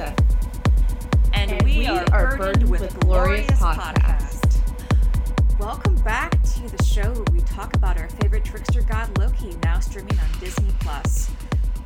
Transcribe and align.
And, 0.00 1.50
And 1.52 1.62
we, 1.62 1.78
we 1.80 1.86
are, 1.86 2.04
are 2.12 2.36
burdened, 2.38 2.38
burdened 2.38 2.70
with, 2.70 3.00
glorious, 3.00 3.46
glorious 3.46 3.60
podcast. 3.60 5.58
Welcome 5.60 5.94
back 5.96 6.42
to 6.42 6.62
the 6.74 6.82
show 6.82 7.02
where 7.12 7.24
we 7.32 7.40
talk 7.42 7.76
about 7.76 7.98
our 7.98 8.08
favorite 8.08 8.42
trickster 8.44 8.80
god 8.80 9.16
Loki, 9.18 9.54
now 9.62 9.78
streaming 9.78 10.18
on 10.18 10.40
Disney 10.40 10.70
Plus. 10.80 11.30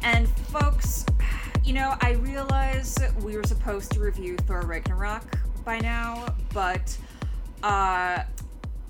And 0.03 0.29
folks, 0.29 1.05
you 1.65 1.73
know, 1.73 1.97
I 2.03 2.13
realize 2.13 2.97
we 3.23 3.37
were 3.37 3.43
supposed 3.43 3.91
to 3.93 4.01
review 4.01 4.37
Thor 4.37 4.61
Ragnarok 4.61 5.37
by 5.65 5.81
now, 5.81 6.27
but 6.53 6.97
uh 7.65 8.23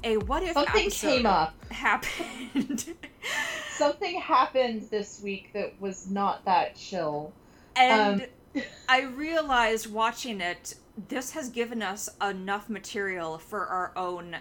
a 0.02 0.18
what 0.18 0.42
if 0.42 0.52
Something 0.52 0.90
came 0.90 1.24
up. 1.24 1.54
happened. 1.72 2.92
Something 3.70 4.20
happened 4.20 4.82
this 4.90 5.20
week 5.22 5.50
that 5.54 5.80
was 5.80 6.10
not 6.10 6.44
that 6.44 6.76
chill. 6.76 7.32
And 7.74 8.20
Um, 8.20 8.26
I 8.88 9.02
realized 9.02 9.92
watching 9.92 10.40
it, 10.40 10.74
this 11.08 11.32
has 11.32 11.48
given 11.48 11.82
us 11.82 12.08
enough 12.22 12.68
material 12.68 13.38
for 13.38 13.66
our 13.66 13.92
own 13.96 14.36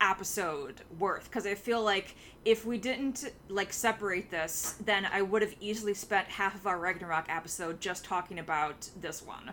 episode 0.00 0.80
worth. 0.98 1.24
Because 1.24 1.46
I 1.46 1.54
feel 1.54 1.82
like 1.82 2.14
if 2.44 2.64
we 2.64 2.78
didn't 2.78 3.30
like 3.48 3.72
separate 3.72 4.30
this, 4.30 4.76
then 4.84 5.06
I 5.12 5.22
would 5.22 5.42
have 5.42 5.54
easily 5.60 5.94
spent 5.94 6.28
half 6.28 6.54
of 6.54 6.66
our 6.66 6.78
Ragnarok 6.78 7.26
episode 7.28 7.80
just 7.80 8.04
talking 8.04 8.38
about 8.38 8.88
this 9.00 9.22
one. 9.22 9.52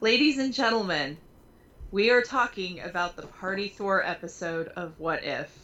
Ladies 0.00 0.38
and 0.38 0.52
gentlemen, 0.52 1.16
we 1.92 2.10
are 2.10 2.22
talking 2.22 2.80
about 2.80 3.14
the 3.16 3.26
Party 3.26 3.68
Thor 3.68 4.04
episode 4.04 4.68
of 4.68 4.98
What 4.98 5.22
If. 5.22 5.63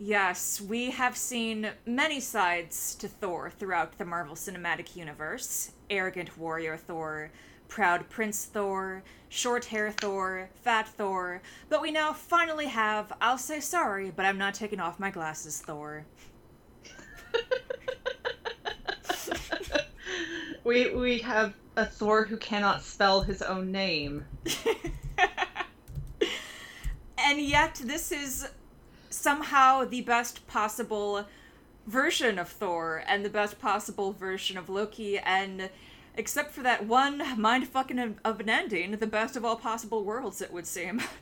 Yes, 0.00 0.60
we 0.60 0.90
have 0.90 1.16
seen 1.16 1.72
many 1.84 2.20
sides 2.20 2.94
to 2.96 3.08
Thor 3.08 3.50
throughout 3.50 3.98
the 3.98 4.04
Marvel 4.04 4.36
Cinematic 4.36 4.94
Universe 4.94 5.72
arrogant 5.90 6.38
warrior 6.38 6.76
Thor, 6.76 7.32
proud 7.66 8.08
prince 8.08 8.44
Thor, 8.44 9.02
short 9.28 9.64
hair 9.64 9.90
Thor, 9.90 10.50
fat 10.62 10.86
Thor, 10.86 11.42
but 11.68 11.82
we 11.82 11.90
now 11.90 12.12
finally 12.12 12.66
have 12.66 13.12
I'll 13.20 13.38
say 13.38 13.58
sorry, 13.58 14.12
but 14.14 14.24
I'm 14.24 14.38
not 14.38 14.54
taking 14.54 14.78
off 14.78 15.00
my 15.00 15.10
glasses 15.10 15.60
Thor. 15.60 16.06
we 20.62 20.94
we 20.94 21.18
have 21.18 21.54
a 21.76 21.84
Thor 21.84 22.24
who 22.24 22.36
cannot 22.36 22.82
spell 22.82 23.22
his 23.22 23.42
own 23.42 23.72
name. 23.72 24.24
and 27.18 27.40
yet, 27.40 27.80
this 27.84 28.12
is 28.12 28.48
somehow 29.18 29.84
the 29.84 30.00
best 30.02 30.46
possible 30.46 31.26
version 31.86 32.38
of 32.38 32.48
Thor 32.48 33.02
and 33.06 33.24
the 33.24 33.30
best 33.30 33.58
possible 33.58 34.12
version 34.12 34.56
of 34.56 34.68
Loki, 34.68 35.18
and 35.18 35.70
except 36.16 36.52
for 36.52 36.62
that 36.62 36.86
one 36.86 37.40
mind 37.40 37.68
fucking 37.68 38.16
of 38.24 38.40
an 38.40 38.48
ending, 38.48 38.92
the 38.92 39.06
best 39.06 39.36
of 39.36 39.44
all 39.44 39.56
possible 39.56 40.04
worlds, 40.04 40.40
it 40.40 40.52
would 40.52 40.66
seem. 40.66 41.02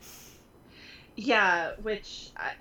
Yeah, 1.19 1.71
which 1.81 2.29
I... 2.37 2.51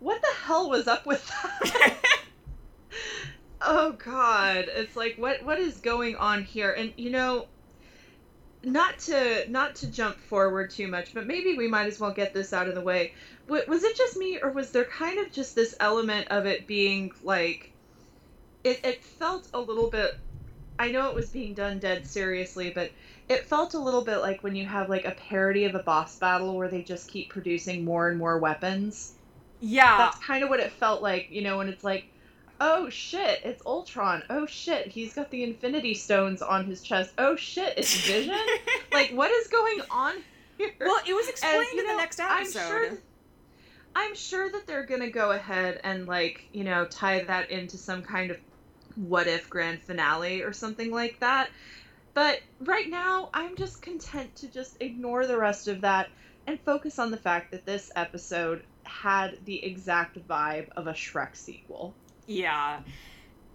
what 0.00 0.20
the 0.20 0.44
hell 0.44 0.68
was 0.68 0.86
up 0.86 1.06
with 1.06 1.26
that? 1.26 1.96
oh 3.62 3.92
god, 3.92 4.66
it's 4.68 4.94
like 4.96 5.16
what 5.16 5.42
what 5.42 5.58
is 5.58 5.78
going 5.78 6.16
on 6.16 6.44
here? 6.44 6.70
And 6.70 6.92
you 6.98 7.08
know, 7.08 7.46
not 8.62 8.98
to 8.98 9.44
not 9.50 9.74
to 9.76 9.90
jump 9.90 10.20
forward 10.20 10.70
too 10.70 10.88
much, 10.88 11.12
but 11.14 11.26
maybe 11.26 11.54
we 11.54 11.68
might 11.68 11.86
as 11.86 11.98
well 12.00 12.12
get 12.12 12.32
this 12.32 12.52
out 12.52 12.68
of 12.68 12.74
the 12.74 12.82
way. 12.82 13.12
Was 13.46 13.82
it 13.84 13.96
just 13.96 14.16
me, 14.16 14.38
or 14.42 14.50
was 14.52 14.70
there 14.70 14.84
kind 14.84 15.18
of 15.18 15.30
just 15.32 15.54
this 15.54 15.74
element 15.80 16.28
of 16.30 16.46
it 16.46 16.66
being 16.66 17.10
like, 17.22 17.72
it 18.64 18.80
it 18.84 19.04
felt 19.04 19.48
a 19.54 19.60
little 19.60 19.88
bit. 19.90 20.12
I 20.78 20.90
know 20.90 21.08
it 21.08 21.14
was 21.14 21.30
being 21.30 21.54
done 21.54 21.78
dead 21.80 22.06
seriously, 22.06 22.70
but 22.70 22.92
it 23.28 23.46
felt 23.46 23.74
a 23.74 23.80
little 23.80 24.02
bit 24.04 24.18
like 24.18 24.42
when 24.42 24.54
you 24.56 24.66
have 24.66 24.88
like 24.88 25.04
a 25.06 25.12
parody 25.12 25.64
of 25.64 25.74
a 25.74 25.80
boss 25.80 26.16
battle 26.16 26.56
where 26.56 26.68
they 26.68 26.82
just 26.82 27.08
keep 27.08 27.30
producing 27.30 27.84
more 27.84 28.08
and 28.08 28.18
more 28.18 28.38
weapons. 28.38 29.14
yeah, 29.60 29.96
That's 29.96 30.18
kind 30.18 30.42
of 30.44 30.50
what 30.50 30.60
it 30.60 30.72
felt 30.72 31.02
like, 31.02 31.28
you 31.30 31.42
know, 31.42 31.58
when 31.58 31.68
it's 31.68 31.84
like, 31.84 32.08
oh 32.60 32.88
shit, 32.90 33.40
it's 33.44 33.64
Ultron. 33.64 34.22
Oh 34.30 34.46
shit, 34.46 34.88
he's 34.88 35.14
got 35.14 35.30
the 35.30 35.42
Infinity 35.42 35.94
Stones 35.94 36.42
on 36.42 36.66
his 36.66 36.82
chest. 36.82 37.12
Oh 37.18 37.36
shit, 37.36 37.78
it's 37.78 38.06
Vision. 38.06 38.36
like, 38.92 39.10
what 39.12 39.30
is 39.30 39.48
going 39.48 39.80
on 39.90 40.14
here? 40.58 40.70
well, 40.80 41.00
it 41.06 41.14
was 41.14 41.28
explained 41.28 41.66
And, 41.70 41.78
in 41.80 41.86
the 41.86 41.92
know, 41.92 41.98
next 41.98 42.20
I'm 42.20 42.42
episode. 42.42 42.68
sure, 42.68 42.98
I'm 43.96 44.14
sure 44.14 44.50
that 44.50 44.66
they're 44.66 44.86
gonna 44.86 45.10
go 45.10 45.32
ahead 45.32 45.80
and 45.82 46.06
like, 46.06 46.48
you 46.52 46.64
know, 46.64 46.84
tie 46.84 47.24
that 47.24 47.50
into 47.50 47.76
some 47.78 48.02
kind 48.02 48.30
of 48.30 48.36
what 48.96 49.26
if 49.26 49.48
grand 49.48 49.80
finale 49.82 50.42
or 50.42 50.52
something 50.52 50.90
like 50.90 51.18
that. 51.20 51.50
But 52.12 52.40
right 52.60 52.88
now, 52.90 53.30
I'm 53.32 53.56
just 53.56 53.82
content 53.82 54.34
to 54.36 54.48
just 54.48 54.76
ignore 54.80 55.26
the 55.26 55.38
rest 55.38 55.68
of 55.68 55.82
that 55.82 56.08
and 56.46 56.58
focus 56.60 56.98
on 56.98 57.10
the 57.10 57.16
fact 57.16 57.52
that 57.52 57.64
this 57.64 57.90
episode 57.94 58.64
had 58.82 59.38
the 59.44 59.64
exact 59.64 60.18
vibe 60.26 60.68
of 60.76 60.88
a 60.88 60.92
Shrek 60.92 61.36
sequel. 61.36 61.94
Yeah. 62.30 62.82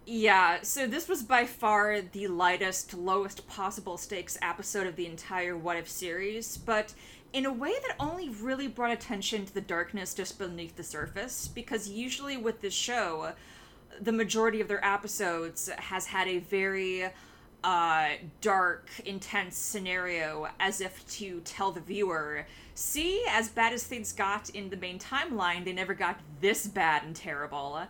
Yeah, 0.04 0.58
so 0.62 0.86
this 0.86 1.08
was 1.08 1.22
by 1.22 1.46
far 1.46 2.02
the 2.02 2.28
lightest, 2.28 2.92
lowest 2.92 3.48
possible 3.48 3.96
stakes 3.96 4.36
episode 4.42 4.86
of 4.86 4.96
the 4.96 5.06
entire 5.06 5.56
What 5.56 5.78
If 5.78 5.88
series, 5.88 6.58
but 6.58 6.92
in 7.32 7.46
a 7.46 7.52
way 7.52 7.72
that 7.72 7.96
only 7.98 8.28
really 8.28 8.68
brought 8.68 8.92
attention 8.92 9.46
to 9.46 9.54
the 9.54 9.62
darkness 9.62 10.12
just 10.12 10.38
beneath 10.38 10.76
the 10.76 10.84
surface, 10.84 11.48
because 11.48 11.88
usually 11.88 12.36
with 12.36 12.60
this 12.60 12.74
show, 12.74 13.32
the 14.00 14.12
majority 14.12 14.60
of 14.60 14.68
their 14.68 14.84
episodes 14.84 15.70
has 15.78 16.06
had 16.06 16.28
a 16.28 16.38
very 16.38 17.08
uh, 17.64 18.10
dark, 18.42 18.88
intense 19.06 19.56
scenario 19.56 20.46
as 20.60 20.80
if 20.80 21.04
to 21.08 21.40
tell 21.40 21.72
the 21.72 21.80
viewer, 21.80 22.46
see, 22.76 23.24
as 23.28 23.48
bad 23.48 23.72
as 23.72 23.82
things 23.82 24.12
got 24.12 24.50
in 24.50 24.70
the 24.70 24.76
main 24.76 25.00
timeline, 25.00 25.64
they 25.64 25.72
never 25.72 25.94
got 25.94 26.20
this 26.40 26.68
bad 26.68 27.02
and 27.02 27.16
terrible. 27.16 27.80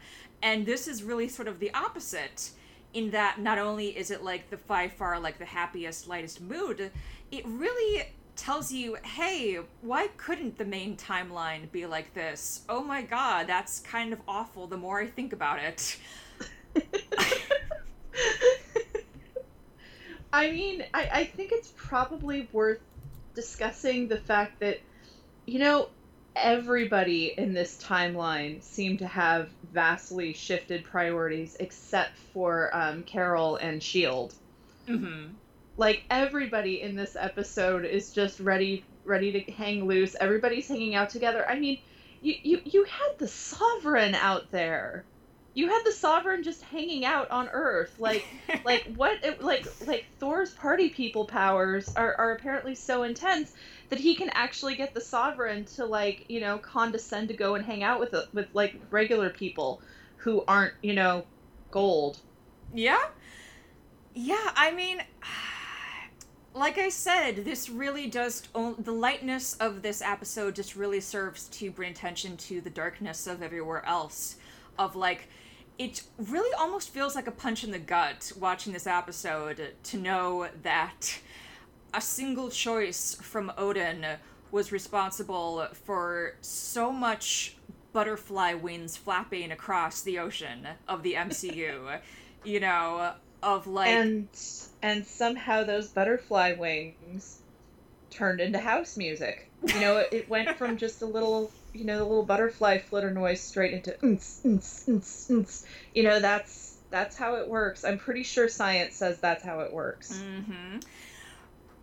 And 0.47 0.65
this 0.65 0.87
is 0.87 1.03
really 1.03 1.27
sort 1.27 1.49
of 1.49 1.59
the 1.59 1.75
opposite, 1.75 2.51
in 2.95 3.11
that 3.11 3.41
not 3.41 3.59
only 3.59 3.89
is 3.89 4.13
it 4.13 4.23
like 4.23 4.49
the 4.49 4.57
by 4.57 4.87
far 4.87 5.19
like 5.19 5.41
the 5.41 5.45
happiest, 5.45 6.07
lightest 6.07 6.41
mood, 6.41 6.93
it 7.33 7.45
really 7.45 8.05
tells 8.37 8.71
you, 8.71 8.97
hey, 9.03 9.59
why 9.81 10.07
couldn't 10.17 10.57
the 10.57 10.65
main 10.65 10.97
timeline 10.97 11.69
be 11.73 11.85
like 11.85 12.15
this? 12.15 12.61
Oh 12.69 12.85
my 12.85 13.03
god, 13.03 13.49
that's 13.49 13.81
kind 13.81 14.13
of 14.13 14.21
awful 14.29 14.69
the 14.69 14.77
more 14.77 15.01
I 15.01 15.09
think 15.09 15.33
about 15.33 15.59
it. 15.59 15.97
I 20.33 20.53
mean, 20.53 20.85
I, 20.95 21.09
I 21.13 21.25
think 21.25 21.51
it's 21.51 21.73
probably 21.75 22.49
worth 22.53 22.79
discussing 23.35 24.07
the 24.07 24.19
fact 24.19 24.61
that, 24.61 24.79
you 25.45 25.59
know, 25.59 25.89
everybody 26.37 27.35
in 27.37 27.53
this 27.53 27.83
timeline 27.83 28.63
seemed 28.63 29.01
to 29.01 29.09
have 29.09 29.49
vastly 29.77 30.33
shifted 30.33 30.83
priorities 30.85 31.55
except 31.61 32.17
for 32.33 32.75
um, 32.75 33.03
Carol 33.03 33.57
and 33.57 33.83
Shield. 33.83 34.33
Mm-hmm. 34.89 35.35
Like 35.77 36.05
everybody 36.09 36.81
in 36.81 36.97
this 36.97 37.15
episode 37.15 37.85
is 37.85 38.11
just 38.11 38.41
ready 38.41 38.85
ready 39.05 39.33
to 39.33 39.53
hang 39.53 39.87
loose. 39.87 40.17
Everybody's 40.19 40.67
hanging 40.67 40.95
out 40.95 41.11
together. 41.11 41.47
I 41.47 41.59
mean, 41.59 41.79
you 42.23 42.37
you, 42.43 42.63
you 42.65 42.85
had 42.85 43.19
the 43.19 43.29
Sovereign 43.29 44.15
out 44.15 44.51
there. 44.51 45.05
You 45.53 45.69
had 45.69 45.83
the 45.85 45.93
Sovereign 45.93 46.43
just 46.43 46.63
hanging 46.63 47.05
out 47.05 47.31
on 47.31 47.51
Earth. 47.51 47.95
Like 47.99 48.25
like 48.65 48.91
what 48.97 49.23
it, 49.23 49.43
like 49.43 49.67
like 49.87 50.07
Thor's 50.19 50.53
party 50.53 50.89
people 50.89 51.27
powers 51.27 51.93
are, 51.97 52.15
are 52.15 52.33
apparently 52.33 52.75
so 52.75 53.03
intense 53.03 53.53
that 53.89 54.01
he 54.01 54.15
can 54.15 54.31
actually 54.31 54.75
get 54.75 54.95
the 54.95 55.01
sovereign 55.01 55.65
to 55.65 55.85
like 55.85 56.25
you 56.29 56.41
know 56.41 56.59
condescend 56.59 57.29
to 57.29 57.35
go 57.35 57.55
and 57.55 57.65
hang 57.65 57.83
out 57.83 58.01
with 58.01 58.15
uh, 58.15 58.23
with 58.33 58.49
like 58.55 58.81
regular 58.91 59.31
people 59.31 59.81
who 60.19 60.45
aren't 60.49 60.75
you 60.83 60.95
know 60.95 61.25
gold 61.71 62.21
Yeah? 62.75 62.99
Yeah, 64.15 64.51
I 64.57 64.73
mean, 64.73 65.03
like 66.55 66.79
I 66.79 66.89
said, 66.89 67.45
this 67.45 67.69
really 67.69 68.11
o- 68.55 68.75
The 68.75 68.93
lightness 68.93 69.55
of 69.57 69.83
this 69.83 70.01
episode 70.01 70.55
just 70.55 70.75
really 70.75 71.01
serves 71.01 71.49
to 71.49 71.71
bring 71.71 71.91
attention 71.93 72.37
to 72.39 72.61
the 72.61 72.71
darkness 72.71 73.27
of 73.27 73.43
everywhere 73.43 73.85
else. 73.87 74.37
Of 74.79 74.97
like. 74.97 75.29
It 75.79 76.03
really 76.17 76.55
almost 76.55 76.89
feels 76.89 77.15
like 77.15 77.27
a 77.27 77.31
punch 77.31 77.63
in 77.63 77.71
the 77.71 77.79
gut 77.79 78.33
watching 78.41 78.73
this 78.73 78.87
episode 78.87 79.75
to 79.83 79.99
know 79.99 80.49
that 80.63 81.19
a 81.97 82.01
single 82.01 82.51
choice 82.51 83.17
from 83.21 83.51
Odin 83.57 84.05
was 84.51 84.71
responsible 84.71 85.67
for 85.85 86.35
so 86.43 86.93
much 86.93 87.57
butterfly 87.93 88.53
wings 88.55 88.97
flapping 88.97 89.51
across 89.51 90.03
the 90.03 90.19
ocean 90.19 90.69
of 90.87 91.03
the 91.03 91.15
MCU. 91.15 91.99
you 92.45 92.61
know, 92.61 93.15
of 93.43 93.67
like 93.67 93.89
and 93.89 94.29
and 94.83 95.07
somehow 95.07 95.65
those 95.65 95.89
butterfly 95.89 96.53
wings 96.53 97.41
turned 98.11 98.41
into 98.41 98.59
house 98.59 98.97
music 98.97 99.51
you 99.63 99.79
know 99.79 99.99
it, 99.99 100.09
it 100.11 100.29
went 100.29 100.57
from 100.57 100.77
just 100.85 101.03
a 101.03 101.07
little 101.07 101.51
you 101.75 101.85
know 101.85 101.99
the 101.99 102.05
little 102.05 102.25
butterfly 102.25 102.79
flutter 102.79 103.11
noise 103.11 103.41
straight 103.41 103.75
into 103.75 103.95
you 105.95 106.03
know 106.03 106.19
that's 106.19 106.77
That's 106.91 107.17
how 107.17 107.37
it 107.37 107.49
works. 107.49 107.85
I'm 107.85 107.99
pretty 107.99 108.23
sure 108.23 108.49
science 108.49 108.97
says 108.97 109.19
that's 109.19 109.45
how 109.45 109.61
it 109.61 109.73
works. 109.73 110.13
Mm-hmm. 110.23 110.79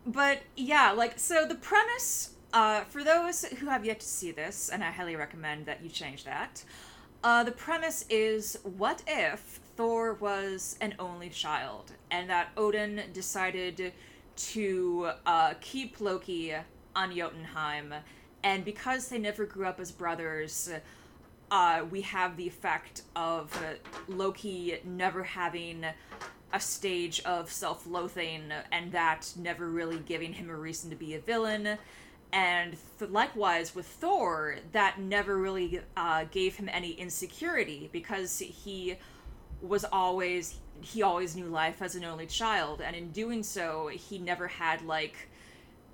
But 0.06 0.42
yeah, 0.56 0.92
like 0.92 1.18
so 1.18 1.48
the 1.48 1.56
premise 1.56 2.32
uh, 2.52 2.84
for 2.84 3.04
those 3.04 3.46
who 3.46 3.68
have 3.68 3.86
yet 3.86 4.00
to 4.00 4.06
see 4.06 4.32
this, 4.32 4.70
and 4.70 4.84
I 4.84 4.92
highly 4.92 5.16
recommend 5.16 5.66
that 5.66 5.84
you 5.84 5.90
change 5.90 6.24
that. 6.26 6.64
Uh, 7.24 7.44
the 7.44 7.52
premise 7.52 8.06
is 8.10 8.58
what 8.64 9.02
if 9.08 9.62
Thor 9.78 10.14
was 10.16 10.78
an 10.82 10.94
only 11.00 11.30
child 11.30 11.94
and 12.12 12.30
that 12.30 12.50
Odin 12.58 13.02
decided 13.14 13.94
to 14.36 15.12
uh, 15.26 15.54
keep 15.62 16.02
Loki 16.02 16.54
on 16.96 17.16
Jotunheim, 17.16 17.94
and 18.44 18.66
because 18.66 19.08
they 19.08 19.18
never 19.18 19.46
grew 19.46 19.66
up 19.66 19.80
as 19.80 19.92
brothers, 19.92 20.70
uh, 21.50 21.86
we 21.90 22.02
have 22.02 22.36
the 22.36 22.46
effect 22.46 23.04
of 23.16 23.58
Loki 24.08 24.80
never 24.84 25.24
having 25.24 25.86
a 26.54 26.60
stage 26.60 27.20
of 27.22 27.52
self 27.52 27.86
loathing 27.88 28.52
and 28.72 28.92
that 28.92 29.34
never 29.36 29.68
really 29.68 29.98
giving 29.98 30.34
him 30.34 30.50
a 30.50 30.56
reason 30.56 30.90
to 30.92 30.96
be 30.96 31.16
a 31.16 31.20
villain. 31.20 31.78
And 32.32 32.78
th- 33.00 33.12
likewise 33.12 33.76
with 33.76 33.88
Thor, 33.88 34.58
that 34.72 35.00
never 35.00 35.38
really 35.38 35.82
uh, 35.98 36.26
gave 36.32 36.56
him 36.56 36.70
any 36.72 36.92
insecurity 36.92 37.90
because 37.92 38.40
he 38.40 38.98
was 39.62 39.84
always 39.86 40.60
he 40.82 41.02
always 41.02 41.36
knew 41.36 41.46
life 41.46 41.82
as 41.82 41.96
an 41.96 42.04
only 42.04 42.26
child, 42.26 42.82
and 42.82 42.96
in 42.96 43.12
doing 43.12 43.44
so, 43.44 43.90
he 43.94 44.18
never 44.18 44.48
had 44.48 44.82
like 44.82 45.30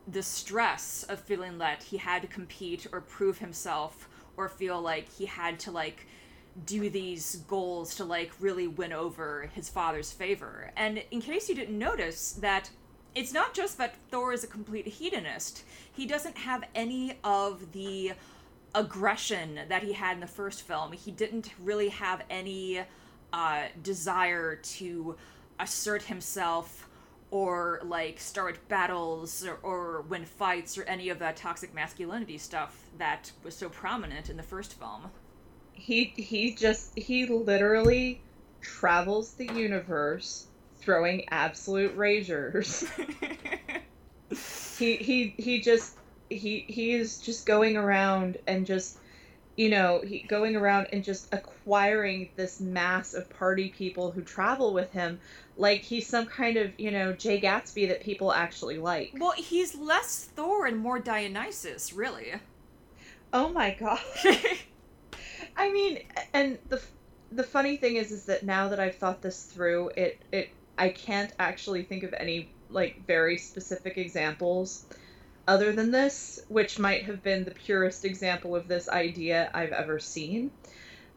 the 0.08 0.24
stress 0.24 1.04
of 1.04 1.20
feeling 1.20 1.60
that 1.60 1.84
he 1.84 1.98
had 1.98 2.22
to 2.22 2.28
compete 2.28 2.88
or 2.92 3.02
prove 3.02 3.38
himself 3.38 4.10
or 4.38 4.50
feel 4.50 4.82
like 4.82 5.08
he 5.12 5.26
had 5.26 5.60
to 5.60 5.72
like 5.72 6.08
do 6.66 6.90
these 6.90 7.38
goals 7.48 7.96
to 7.96 8.06
like 8.06 8.32
really 8.40 8.68
win 8.68 8.94
over 8.94 9.50
his 9.54 9.70
father's 9.70 10.12
favor. 10.12 10.72
And 10.76 11.04
in 11.12 11.22
case 11.22 11.50
you 11.50 11.56
didn't 11.56 11.78
notice 11.78 12.34
that 12.34 12.70
it's 13.16 13.34
not 13.34 13.54
just 13.54 13.78
that 13.78 13.96
Thor 14.12 14.34
is 14.34 14.44
a 14.44 14.48
complete 14.48 14.88
hedonist. 14.88 15.64
He 15.92 16.06
doesn't 16.06 16.38
have 16.38 16.64
any 16.76 17.18
of 17.24 17.72
the 17.72 18.14
aggression 18.76 19.60
that 19.68 19.84
he 19.84 19.94
had 19.94 20.14
in 20.14 20.20
the 20.20 20.28
first 20.28 20.62
film. 20.62 20.92
He 20.92 21.12
didn't 21.12 21.52
really 21.60 21.90
have 21.90 22.22
any 22.30 22.82
uh, 23.34 23.64
desire 23.82 24.56
to 24.56 25.16
assert 25.60 26.04
himself 26.04 26.88
or 27.32 27.82
like 27.84 28.20
start 28.20 28.68
battles 28.70 29.46
or, 29.46 29.60
or 29.64 30.02
win 30.02 30.26
fights 30.26 30.78
or 30.78 30.84
any 30.84 31.10
of 31.10 31.20
that 31.20 31.36
toxic 31.36 31.74
masculinity 31.74 32.38
stuff 32.38 32.90
that 32.98 33.32
was 33.44 33.56
so 33.56 33.70
prominent 33.70 34.30
in 34.30 34.38
the 34.38 34.44
first 34.44 34.80
film 34.80 35.10
he 35.80 36.14
he 36.16 36.54
just 36.54 36.98
he 36.98 37.26
literally 37.26 38.22
travels 38.62 39.34
the 39.34 39.46
universe 39.46 40.48
throwing 40.80 41.28
absolute 41.30 41.96
razors. 41.96 42.86
he 44.78 44.96
he 44.98 45.34
he 45.38 45.62
just 45.62 45.96
he 46.30 46.66
he 46.68 46.94
is 46.94 47.20
just 47.20 47.46
going 47.46 47.78
around 47.78 48.38
and 48.48 48.66
just 48.66 48.98
you 49.56 49.70
know 49.70 50.02
he 50.06 50.20
going 50.20 50.56
around 50.56 50.88
and 50.94 51.04
just 51.04 51.34
acquiring 51.34 52.30
this 52.36 52.60
mass 52.60 53.14
of 53.14 53.30
party 53.30 53.70
people 53.70 54.12
who 54.12 54.22
travel 54.22 54.74
with 54.74 54.92
him 54.92 55.20
like 55.58 55.82
he's 55.82 56.08
some 56.08 56.26
kind 56.26 56.58
of 56.58 56.72
you 56.80 56.90
know 56.90 57.14
Jay 57.14 57.40
Gatsby 57.40 57.90
that 57.90 58.02
people 58.02 58.32
actually 58.32 58.78
like. 58.78 59.14
Well, 59.20 59.34
he's 59.34 59.76
less 59.76 60.26
Thor 60.36 60.66
and 60.66 60.78
more 60.78 61.00
Dionysus, 61.00 61.94
really. 61.94 62.34
Oh 63.32 63.50
my 63.50 63.76
god. 63.80 64.00
I 65.56 65.72
mean, 65.72 66.00
and 66.34 66.58
the 66.70 66.82
the 67.32 67.44
funny 67.44 67.78
thing 67.78 67.96
is, 67.96 68.12
is 68.12 68.26
that 68.26 68.44
now 68.44 68.70
that 68.70 68.80
I've 68.80 68.96
thought 68.96 69.22
this 69.22 69.44
through, 69.44 69.92
it 69.98 70.18
it 70.32 70.50
I 70.78 70.90
can't 70.90 71.32
actually 71.40 71.84
think 71.84 72.04
of 72.04 72.14
any 72.20 72.48
like 72.70 72.94
very 73.08 73.38
specific 73.38 73.98
examples 73.98 74.86
other 75.48 75.72
than 75.74 75.92
this, 75.92 76.40
which 76.48 76.80
might 76.80 77.04
have 77.04 77.24
been 77.24 77.44
the 77.44 77.52
purest 77.52 78.06
example 78.06 78.56
of 78.56 78.68
this 78.68 78.88
idea 78.90 79.50
I've 79.54 79.72
ever 79.72 80.00
seen. 80.00 80.52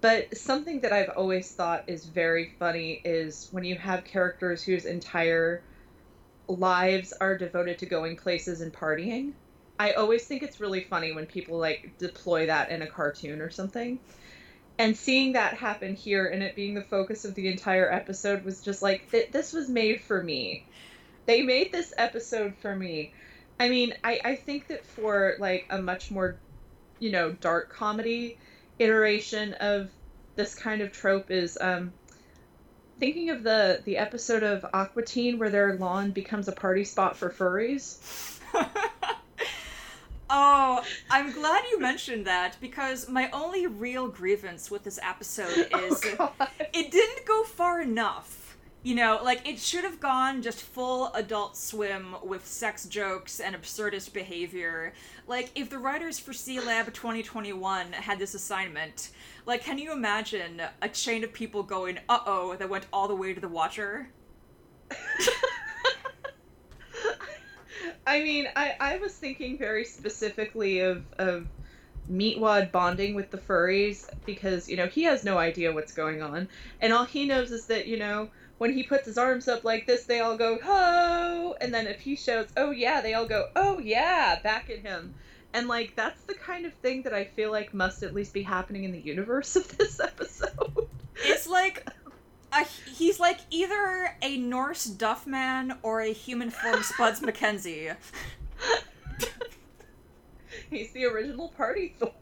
But 0.01 0.37
something 0.37 0.81
that 0.81 0.93
I've 0.93 1.11
always 1.11 1.53
thought 1.53 1.85
is 1.87 2.07
very 2.07 2.47
funny 2.59 3.01
is 3.05 3.49
when 3.53 3.65
you 3.65 3.77
have 3.77 4.05
characters 4.05 4.63
whose 4.65 4.85
entire 4.85 5.61
lives 6.49 7.13
are 7.21 7.37
devoted 7.37 7.79
to 7.79 7.87
going 7.87 8.17
places 8.17 8.61
and 8.61 8.73
partying. 8.73 9.33
I 9.79 9.93
always 9.93 10.25
think 10.25 10.43
it's 10.43 10.61
really 10.61 10.83
funny 10.83 11.13
when 11.13 11.27
people 11.27 11.59
like 11.59 11.95
deploy 11.99 12.47
that 12.47 12.71
in 12.71 12.83
a 12.83 12.87
cartoon 12.87 13.41
or 13.41 13.51
something. 13.51 13.99
And 14.79 14.97
seeing 14.97 15.33
that 15.33 15.55
happen 15.55 15.95
here 15.95 16.27
and 16.27 16.43
it 16.43 16.57
being 16.57 16.75
the 16.75 16.83
focus 16.83 17.25
of 17.25 17.35
the 17.35 17.49
entire 17.49 17.93
episode 17.93 18.45
was 18.45 18.61
just 18.61 18.83
like 18.83 19.11
th- 19.11 19.31
this 19.31 19.53
was 19.53 19.69
made 19.69 20.01
for 20.01 20.23
me. 20.23 20.67
They 21.27 21.43
made 21.43 21.73
this 21.73 21.93
episode 21.97 22.55
for 22.61 22.75
me. 22.75 23.13
I 23.59 23.69
mean 23.69 23.95
I, 24.03 24.21
I 24.25 24.35
think 24.37 24.69
that 24.69 24.85
for 24.85 25.35
like 25.39 25.67
a 25.71 25.81
much 25.81 26.11
more 26.11 26.37
you 26.99 27.11
know 27.11 27.33
dark 27.33 27.73
comedy 27.73 28.39
iteration 28.79 29.55
of 29.55 29.91
this 30.37 30.55
kind 30.55 30.81
of 30.81 30.93
trope 30.93 31.31
is 31.31 31.59
um 31.61 31.93
thinking 32.99 33.31
of 33.31 33.43
the 33.43 33.83
the 33.85 33.99
episode 33.99 34.43
of 34.43 34.65
Aqua 34.73 35.03
Teen 35.03 35.39
where 35.39 35.51
their 35.51 35.77
lawn 35.77 36.13
becomes 36.13 36.49
a 36.49 36.53
party 36.53 36.85
spot 36.85 37.17
for 37.17 37.31
furries 37.31 38.39
Oh, 40.35 40.83
I'm 41.11 41.31
glad 41.31 41.63
you 41.71 41.79
mentioned 41.79 42.27
that 42.27 42.57
because 42.59 43.07
my 43.07 43.31
only 43.33 43.67
real 43.67 44.09
grievance 44.09 44.71
with 44.71 44.83
this 44.83 44.99
episode 45.03 45.69
oh, 45.75 45.85
is 45.85 46.03
oh, 46.19 46.33
it 46.73 46.91
didn't 46.91 47.27
go 47.27 47.45
far 47.45 47.83
enough. 47.83 48.57
You 48.83 48.95
know, 48.95 49.21
like 49.23 49.47
it 49.47 49.59
should 49.59 49.85
have 49.85 50.01
gone 50.01 50.41
just 50.41 50.63
full 50.63 51.13
adult 51.13 51.59
swim 51.59 52.17
with 52.25 52.47
sex 52.47 52.87
jokes 52.87 53.41
and 53.41 53.55
absurdist 53.55 54.15
behavior. 54.15 54.95
Like 55.27 55.51
if 55.55 55.69
the 55.69 55.79
writers 55.79 56.19
for 56.19 56.33
C 56.33 56.57
Sealab 56.57 56.87
2021 56.95 57.93
had 57.93 58.19
this 58.19 58.33
assignment, 58.33 59.11
like 59.45 59.63
can 59.63 59.77
you 59.77 59.93
imagine 59.93 60.63
a 60.81 60.89
chain 60.89 61.25
of 61.25 61.33
people 61.35 61.63
going, 61.63 61.99
"Uh-oh," 62.09 62.57
that 62.57 62.71
went 62.71 62.87
all 62.91 63.07
the 63.07 63.15
way 63.15 63.35
to 63.35 63.41
the 63.41 63.49
watcher? 63.49 64.09
I 68.07 68.23
mean, 68.23 68.49
I, 68.57 68.75
I 68.81 68.97
was 68.99 69.13
thinking 69.15 69.59
very 69.59 69.85
specifically 69.85 70.81
of, 70.81 71.05
of 71.19 71.47
Meatwad 72.11 72.73
bonding 72.73 73.15
with 73.15 73.31
the 73.31 73.39
furries 73.39 74.09
because, 74.27 74.69
you 74.69 74.77
know, 74.77 74.87
he 74.87 75.05
has 75.05 75.25
no 75.25 75.39
idea 75.39 75.73
what's 75.73 75.93
going 75.93 76.23
on. 76.23 76.49
And 76.81 76.93
all 76.93 77.05
he 77.05 77.27
knows 77.27 77.51
is 77.51 77.67
that, 77.67 77.87
you 77.87 77.99
know, 77.99 78.29
when 78.59 78.73
he 78.73 78.83
puts 78.83 79.07
his 79.07 79.19
arms 79.19 79.49
up 79.49 79.65
like 79.65 79.87
this, 79.87 80.05
they 80.05 80.21
all 80.21 80.37
go, 80.37 80.59
ho! 80.63 81.57
And 81.61 81.73
then 81.73 81.87
if 81.87 82.01
he 82.01 82.17
shows, 82.17 82.49
oh 82.57 82.71
yeah, 82.71 83.01
they 83.01 83.15
all 83.15 83.27
go, 83.27 83.49
oh 83.57 83.79
yeah, 83.79 84.39
back 84.43 84.71
at 84.71 84.79
him. 84.79 85.15
And, 85.55 85.69
like, 85.69 85.95
that's 85.97 86.23
the 86.23 86.35
kind 86.35 86.65
of 86.65 86.73
thing 86.75 87.03
that 87.03 87.13
I 87.13 87.25
feel 87.25 87.51
like 87.51 87.75
must 87.75 88.03
at 88.03 88.15
least 88.15 88.33
be 88.33 88.43
happening 88.43 88.85
in 88.85 88.93
the 88.93 89.01
universe 89.01 89.55
of 89.55 89.77
this 89.77 90.01
episode. 90.01 90.89
It's 91.25 91.47
like 91.47 91.87
he's 92.95 93.19
like 93.19 93.41
either 93.51 94.17
a 94.23 94.37
Norse 94.37 94.87
Duffman 94.87 95.79
or 95.83 96.01
a 96.01 96.13
human 96.13 96.51
form 96.51 96.83
Spuds 96.83 97.21
MacKenzie. 97.21 97.97
he's 100.71 100.93
the 100.93 101.05
original 101.07 101.49
party 101.49 101.95
Thor. 101.99 102.13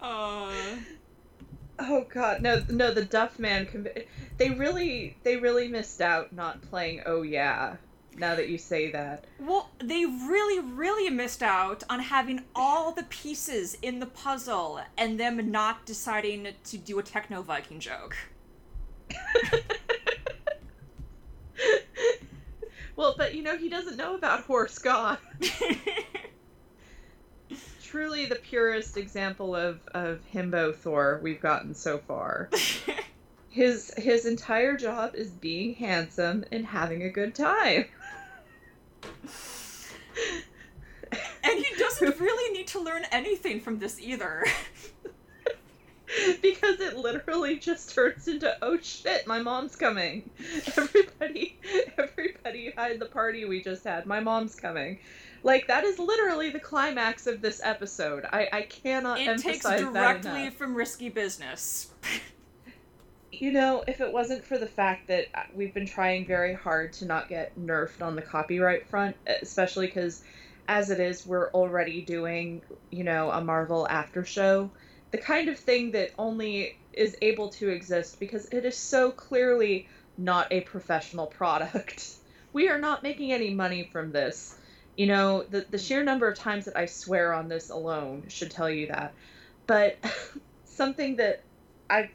Uh. 0.00 0.52
Oh 1.78 2.06
god, 2.12 2.42
no, 2.42 2.62
no, 2.68 2.92
the 2.92 3.02
Duffman. 3.02 4.04
They 4.36 4.50
really, 4.50 5.16
they 5.22 5.36
really 5.36 5.68
missed 5.68 6.00
out 6.00 6.32
not 6.32 6.60
playing. 6.62 7.02
Oh 7.06 7.22
yeah, 7.22 7.76
now 8.16 8.34
that 8.34 8.48
you 8.48 8.58
say 8.58 8.90
that. 8.90 9.24
Well, 9.38 9.70
they 9.78 10.04
really, 10.04 10.60
really 10.60 11.10
missed 11.10 11.42
out 11.42 11.82
on 11.88 12.00
having 12.00 12.42
all 12.54 12.92
the 12.92 13.04
pieces 13.04 13.76
in 13.82 14.00
the 14.00 14.06
puzzle 14.06 14.80
and 14.98 15.18
them 15.18 15.50
not 15.50 15.86
deciding 15.86 16.48
to 16.64 16.78
do 16.78 16.98
a 16.98 17.02
techno 17.02 17.42
Viking 17.42 17.80
joke. 17.80 18.16
well, 22.96 23.14
but 23.16 23.34
you 23.34 23.42
know, 23.42 23.56
he 23.56 23.68
doesn't 23.68 23.96
know 23.96 24.14
about 24.14 24.44
horse 24.44 24.78
god. 24.78 25.18
Truly 27.82 28.26
the 28.26 28.36
purest 28.36 28.96
example 28.96 29.56
of, 29.56 29.80
of 29.88 30.20
himbo 30.32 30.72
Thor 30.74 31.18
we've 31.22 31.40
gotten 31.40 31.74
so 31.74 31.98
far. 31.98 32.48
his 33.50 33.92
his 33.96 34.26
entire 34.26 34.76
job 34.76 35.14
is 35.14 35.30
being 35.30 35.74
handsome 35.74 36.44
and 36.52 36.64
having 36.64 37.02
a 37.02 37.10
good 37.10 37.34
time. 37.34 37.84
And 41.42 41.64
he 41.64 41.74
doesn't 41.76 42.20
really 42.20 42.52
need 42.56 42.66
to 42.68 42.80
learn 42.80 43.04
anything 43.10 43.60
from 43.60 43.78
this 43.78 44.00
either. 44.00 44.44
because 46.42 46.80
it 46.80 46.96
literally 46.96 47.56
just 47.56 47.94
turns 47.94 48.26
into 48.28 48.56
oh 48.62 48.78
shit, 48.80 49.26
my 49.26 49.40
mom's 49.40 49.76
coming. 49.76 50.28
Everybody 50.76 51.58
everybody 51.96 52.72
hide 52.76 52.98
the 52.98 53.06
party 53.06 53.44
we 53.44 53.62
just 53.62 53.84
had. 53.84 54.06
My 54.06 54.20
mom's 54.20 54.54
coming. 54.56 54.98
Like 55.42 55.68
that 55.68 55.84
is 55.84 55.98
literally 55.98 56.50
the 56.50 56.60
climax 56.60 57.26
of 57.26 57.40
this 57.40 57.60
episode. 57.62 58.24
I 58.32 58.48
I 58.52 58.62
cannot 58.62 59.20
it 59.20 59.28
emphasize 59.28 59.62
takes 59.62 59.80
directly 59.80 60.50
from 60.50 60.74
risky 60.74 61.08
business. 61.08 61.90
you 63.32 63.52
know, 63.52 63.84
if 63.86 64.00
it 64.00 64.12
wasn't 64.12 64.44
for 64.44 64.58
the 64.58 64.66
fact 64.66 65.08
that 65.08 65.26
uh, 65.34 65.42
we've 65.54 65.72
been 65.72 65.86
trying 65.86 66.26
very 66.26 66.54
hard 66.54 66.92
to 66.94 67.04
not 67.04 67.28
get 67.28 67.58
nerfed 67.58 68.02
on 68.02 68.16
the 68.16 68.22
copyright 68.22 68.86
front, 68.88 69.16
especially 69.42 69.86
because 69.86 70.22
as 70.68 70.90
it 70.90 71.00
is, 71.00 71.26
we're 71.26 71.50
already 71.50 72.02
doing, 72.02 72.62
you 72.90 73.04
know, 73.04 73.30
a 73.30 73.40
Marvel 73.40 73.86
after 73.88 74.24
show, 74.24 74.70
the 75.10 75.18
kind 75.18 75.48
of 75.48 75.58
thing 75.58 75.92
that 75.92 76.10
only 76.18 76.76
is 76.92 77.16
able 77.22 77.48
to 77.48 77.68
exist 77.68 78.18
because 78.18 78.46
it 78.46 78.64
is 78.64 78.76
so 78.76 79.10
clearly 79.10 79.88
not 80.18 80.48
a 80.52 80.60
professional 80.62 81.26
product. 81.38 82.14
We 82.52 82.68
are 82.68 82.78
not 82.78 83.02
making 83.02 83.32
any 83.32 83.54
money 83.54 83.88
from 83.92 84.12
this. 84.12 84.56
You 84.96 85.06
know, 85.06 85.44
the, 85.44 85.64
the 85.70 85.78
sheer 85.78 86.02
number 86.02 86.28
of 86.28 86.36
times 86.36 86.64
that 86.64 86.76
I 86.76 86.86
swear 86.86 87.32
on 87.32 87.48
this 87.48 87.70
alone 87.70 88.24
should 88.28 88.50
tell 88.50 88.68
you 88.68 88.88
that. 88.88 89.14
But 89.66 89.98
something 90.64 91.16
that 91.16 91.42
I 91.88 92.10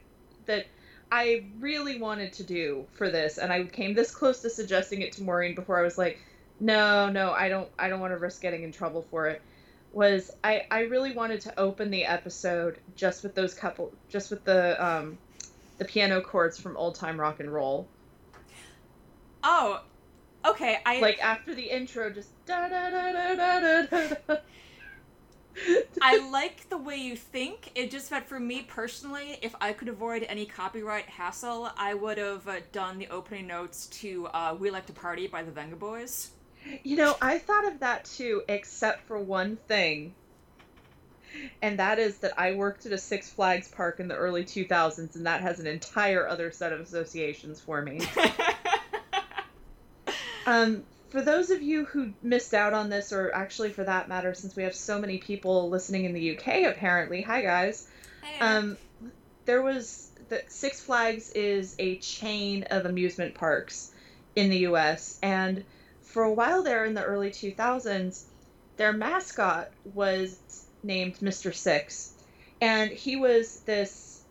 that 0.45 0.67
I 1.15 1.45
really 1.61 1.97
wanted 1.97 2.33
to 2.33 2.43
do 2.43 2.87
for 2.97 3.09
this, 3.09 3.37
and 3.37 3.49
I 3.49 3.63
came 3.63 3.93
this 3.93 4.11
close 4.11 4.41
to 4.41 4.49
suggesting 4.49 5.01
it 5.01 5.13
to 5.13 5.23
Maureen 5.23 5.55
before 5.55 5.79
I 5.79 5.81
was 5.81 5.97
like, 5.97 6.19
no, 6.59 7.07
no, 7.09 7.31
I 7.31 7.47
don't 7.47 7.69
I 7.79 7.87
don't 7.87 8.01
want 8.01 8.11
to 8.11 8.17
risk 8.17 8.41
getting 8.41 8.63
in 8.63 8.73
trouble 8.73 9.05
for 9.09 9.27
it. 9.27 9.41
Was 9.93 10.29
I, 10.43 10.65
I 10.69 10.81
really 10.81 11.13
wanted 11.13 11.39
to 11.41 11.57
open 11.57 11.89
the 11.89 12.03
episode 12.03 12.79
just 12.97 13.23
with 13.23 13.33
those 13.33 13.53
couple 13.53 13.93
just 14.09 14.29
with 14.29 14.43
the 14.43 14.85
um 14.85 15.17
the 15.77 15.85
piano 15.85 16.19
chords 16.19 16.59
from 16.59 16.75
old 16.75 16.95
time 16.95 17.17
rock 17.17 17.39
and 17.39 17.53
roll. 17.53 17.87
Oh, 19.41 19.83
okay. 20.43 20.79
I 20.85 20.99
like 20.99 21.23
after 21.23 21.55
the 21.55 21.63
intro, 21.63 22.09
just 22.09 22.27
da 22.45 22.67
da 22.67 22.89
da 22.89 23.11
da 23.13 23.35
da 23.35 23.61
da. 23.85 24.15
da. 24.27 24.35
I 26.01 26.17
like 26.31 26.69
the 26.69 26.77
way 26.77 26.97
you 26.97 27.15
think. 27.15 27.71
It 27.75 27.91
just 27.91 28.09
that 28.09 28.27
for 28.27 28.39
me 28.39 28.63
personally, 28.63 29.37
if 29.41 29.55
I 29.61 29.73
could 29.73 29.87
avoid 29.87 30.23
any 30.23 30.45
copyright 30.45 31.05
hassle, 31.05 31.69
I 31.77 31.93
would 31.93 32.17
have 32.17 32.47
uh, 32.47 32.55
done 32.71 32.97
the 32.97 33.07
opening 33.07 33.47
notes 33.47 33.87
to 33.87 34.27
uh, 34.27 34.55
"We 34.59 34.69
Like 34.69 34.85
to 34.87 34.93
Party" 34.93 35.27
by 35.27 35.43
the 35.43 35.51
Vengaboys. 35.51 36.29
You 36.83 36.97
know, 36.97 37.15
I 37.21 37.37
thought 37.37 37.67
of 37.67 37.79
that 37.79 38.05
too, 38.05 38.43
except 38.47 39.07
for 39.07 39.19
one 39.19 39.55
thing. 39.67 40.13
And 41.61 41.79
that 41.79 41.99
is 41.99 42.17
that 42.19 42.39
I 42.39 42.53
worked 42.53 42.85
at 42.85 42.93
a 42.93 42.97
Six 42.97 43.29
Flags 43.29 43.67
park 43.67 43.99
in 43.99 44.07
the 44.07 44.15
early 44.15 44.43
2000s, 44.43 45.15
and 45.15 45.25
that 45.25 45.41
has 45.41 45.59
an 45.59 45.67
entire 45.67 46.27
other 46.27 46.51
set 46.51 46.71
of 46.71 46.79
associations 46.79 47.59
for 47.59 47.81
me. 47.81 48.01
um, 50.45 50.83
for 51.15 51.21
those 51.21 51.49
of 51.49 51.61
you 51.61 51.85
who 51.85 52.11
missed 52.21 52.53
out 52.53 52.73
on 52.73 52.89
this, 52.89 53.13
or 53.13 53.33
actually 53.33 53.69
for 53.69 53.85
that 53.85 54.09
matter, 54.09 54.33
since 54.33 54.53
we 54.53 54.63
have 54.63 54.75
so 54.75 54.99
many 54.99 55.17
people 55.17 55.69
listening 55.69 56.03
in 56.03 56.11
the 56.11 56.37
UK, 56.37 56.63
apparently, 56.63 57.21
hi 57.21 57.41
guys. 57.41 57.87
Hey. 58.21 58.37
Um, 58.41 58.75
there 59.45 59.61
was 59.61 60.09
the 60.27 60.43
Six 60.49 60.81
Flags 60.81 61.31
is 61.31 61.73
a 61.79 61.95
chain 61.99 62.63
of 62.63 62.85
amusement 62.85 63.33
parks 63.33 63.93
in 64.35 64.49
the 64.49 64.57
U.S. 64.57 65.17
and 65.23 65.63
for 66.01 66.23
a 66.23 66.33
while 66.33 66.63
there 66.63 66.83
in 66.83 66.93
the 66.93 67.03
early 67.05 67.31
2000s, 67.31 68.25
their 68.75 68.91
mascot 68.91 69.71
was 69.93 70.65
named 70.83 71.19
Mr. 71.19 71.55
Six, 71.55 72.11
and 72.59 72.91
he 72.91 73.15
was 73.15 73.61
this 73.61 74.21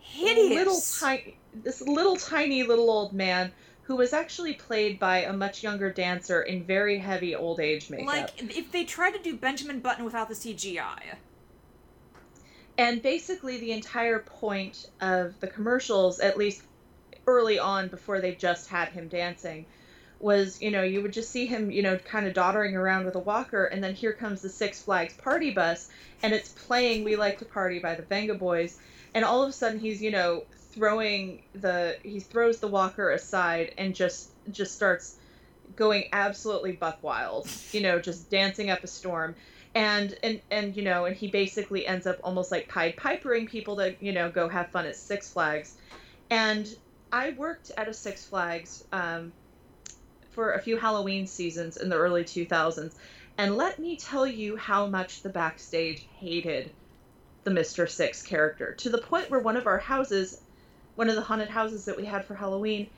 hideous 0.00 0.50
little 0.50 0.80
tiny, 1.00 1.38
this 1.54 1.80
little 1.80 2.16
tiny 2.16 2.62
little 2.62 2.90
old 2.90 3.14
man 3.14 3.52
who 3.86 3.94
was 3.94 4.12
actually 4.12 4.52
played 4.52 4.98
by 4.98 5.18
a 5.18 5.32
much 5.32 5.62
younger 5.62 5.90
dancer 5.90 6.42
in 6.42 6.64
very 6.64 6.98
heavy 6.98 7.36
old 7.36 7.60
age 7.60 7.88
makeup. 7.88 8.06
Like 8.06 8.56
if 8.56 8.72
they 8.72 8.84
tried 8.84 9.12
to 9.12 9.22
do 9.22 9.36
Benjamin 9.36 9.78
Button 9.78 10.04
without 10.04 10.28
the 10.28 10.34
CGI. 10.34 10.98
And 12.78 13.00
basically, 13.00 13.58
the 13.58 13.72
entire 13.72 14.18
point 14.18 14.90
of 15.00 15.38
the 15.40 15.46
commercials, 15.46 16.18
at 16.18 16.36
least 16.36 16.62
early 17.26 17.58
on 17.58 17.88
before 17.88 18.20
they 18.20 18.34
just 18.34 18.68
had 18.68 18.88
him 18.88 19.08
dancing, 19.08 19.66
was 20.18 20.60
you 20.60 20.70
know 20.70 20.82
you 20.82 21.02
would 21.02 21.12
just 21.12 21.30
see 21.30 21.46
him 21.46 21.70
you 21.70 21.82
know 21.82 21.96
kind 21.98 22.26
of 22.26 22.32
doddering 22.32 22.74
around 22.74 23.04
with 23.04 23.14
a 23.14 23.20
walker 23.20 23.66
and 23.66 23.84
then 23.84 23.94
here 23.94 24.14
comes 24.14 24.40
the 24.40 24.48
six 24.48 24.80
flags 24.80 25.12
party 25.12 25.50
bus 25.50 25.90
and 26.22 26.32
it's 26.32 26.48
playing 26.48 27.04
we 27.04 27.16
like 27.16 27.38
to 27.38 27.44
party 27.44 27.78
by 27.78 27.94
the 27.94 28.02
vengaboys 28.02 28.78
and 29.14 29.26
all 29.26 29.42
of 29.42 29.50
a 29.50 29.52
sudden 29.52 29.78
he's 29.78 30.00
you 30.00 30.10
know 30.10 30.42
throwing 30.76 31.42
the 31.54 31.96
he 32.02 32.20
throws 32.20 32.60
the 32.60 32.68
walker 32.68 33.10
aside 33.10 33.74
and 33.78 33.94
just 33.94 34.30
just 34.52 34.74
starts 34.74 35.16
going 35.74 36.04
absolutely 36.12 36.72
buck 36.72 37.02
wild 37.02 37.48
you 37.72 37.80
know 37.80 37.98
just 37.98 38.30
dancing 38.30 38.70
up 38.70 38.84
a 38.84 38.86
storm 38.86 39.34
and 39.74 40.16
and 40.22 40.40
and 40.50 40.76
you 40.76 40.84
know 40.84 41.06
and 41.06 41.16
he 41.16 41.28
basically 41.28 41.86
ends 41.86 42.06
up 42.06 42.18
almost 42.22 42.52
like 42.52 42.68
pied 42.68 42.96
pipering 42.96 43.46
people 43.46 43.76
to 43.76 43.96
you 44.00 44.12
know 44.12 44.30
go 44.30 44.48
have 44.48 44.70
fun 44.70 44.86
at 44.86 44.94
six 44.94 45.28
flags 45.32 45.74
and 46.30 46.68
i 47.10 47.30
worked 47.30 47.72
at 47.76 47.88
a 47.88 47.94
six 47.94 48.24
flags 48.24 48.84
um, 48.92 49.32
for 50.36 50.52
a 50.52 50.60
few 50.60 50.76
Halloween 50.76 51.26
seasons 51.26 51.78
in 51.78 51.88
the 51.88 51.96
early 51.96 52.22
2000s. 52.22 52.94
And 53.38 53.56
let 53.56 53.78
me 53.78 53.96
tell 53.96 54.26
you 54.26 54.56
how 54.56 54.86
much 54.86 55.22
the 55.22 55.30
backstage 55.30 56.06
hated 56.18 56.70
the 57.44 57.50
Mr. 57.50 57.88
Six 57.88 58.22
character 58.22 58.74
to 58.74 58.90
the 58.90 58.98
point 58.98 59.30
where 59.30 59.40
one 59.40 59.56
of 59.56 59.66
our 59.66 59.78
houses, 59.78 60.40
one 60.96 61.08
of 61.08 61.14
the 61.14 61.22
haunted 61.22 61.48
houses 61.48 61.84
that 61.84 61.96
we 61.96 62.04
had 62.04 62.24
for 62.24 62.34
Halloween, 62.34 62.88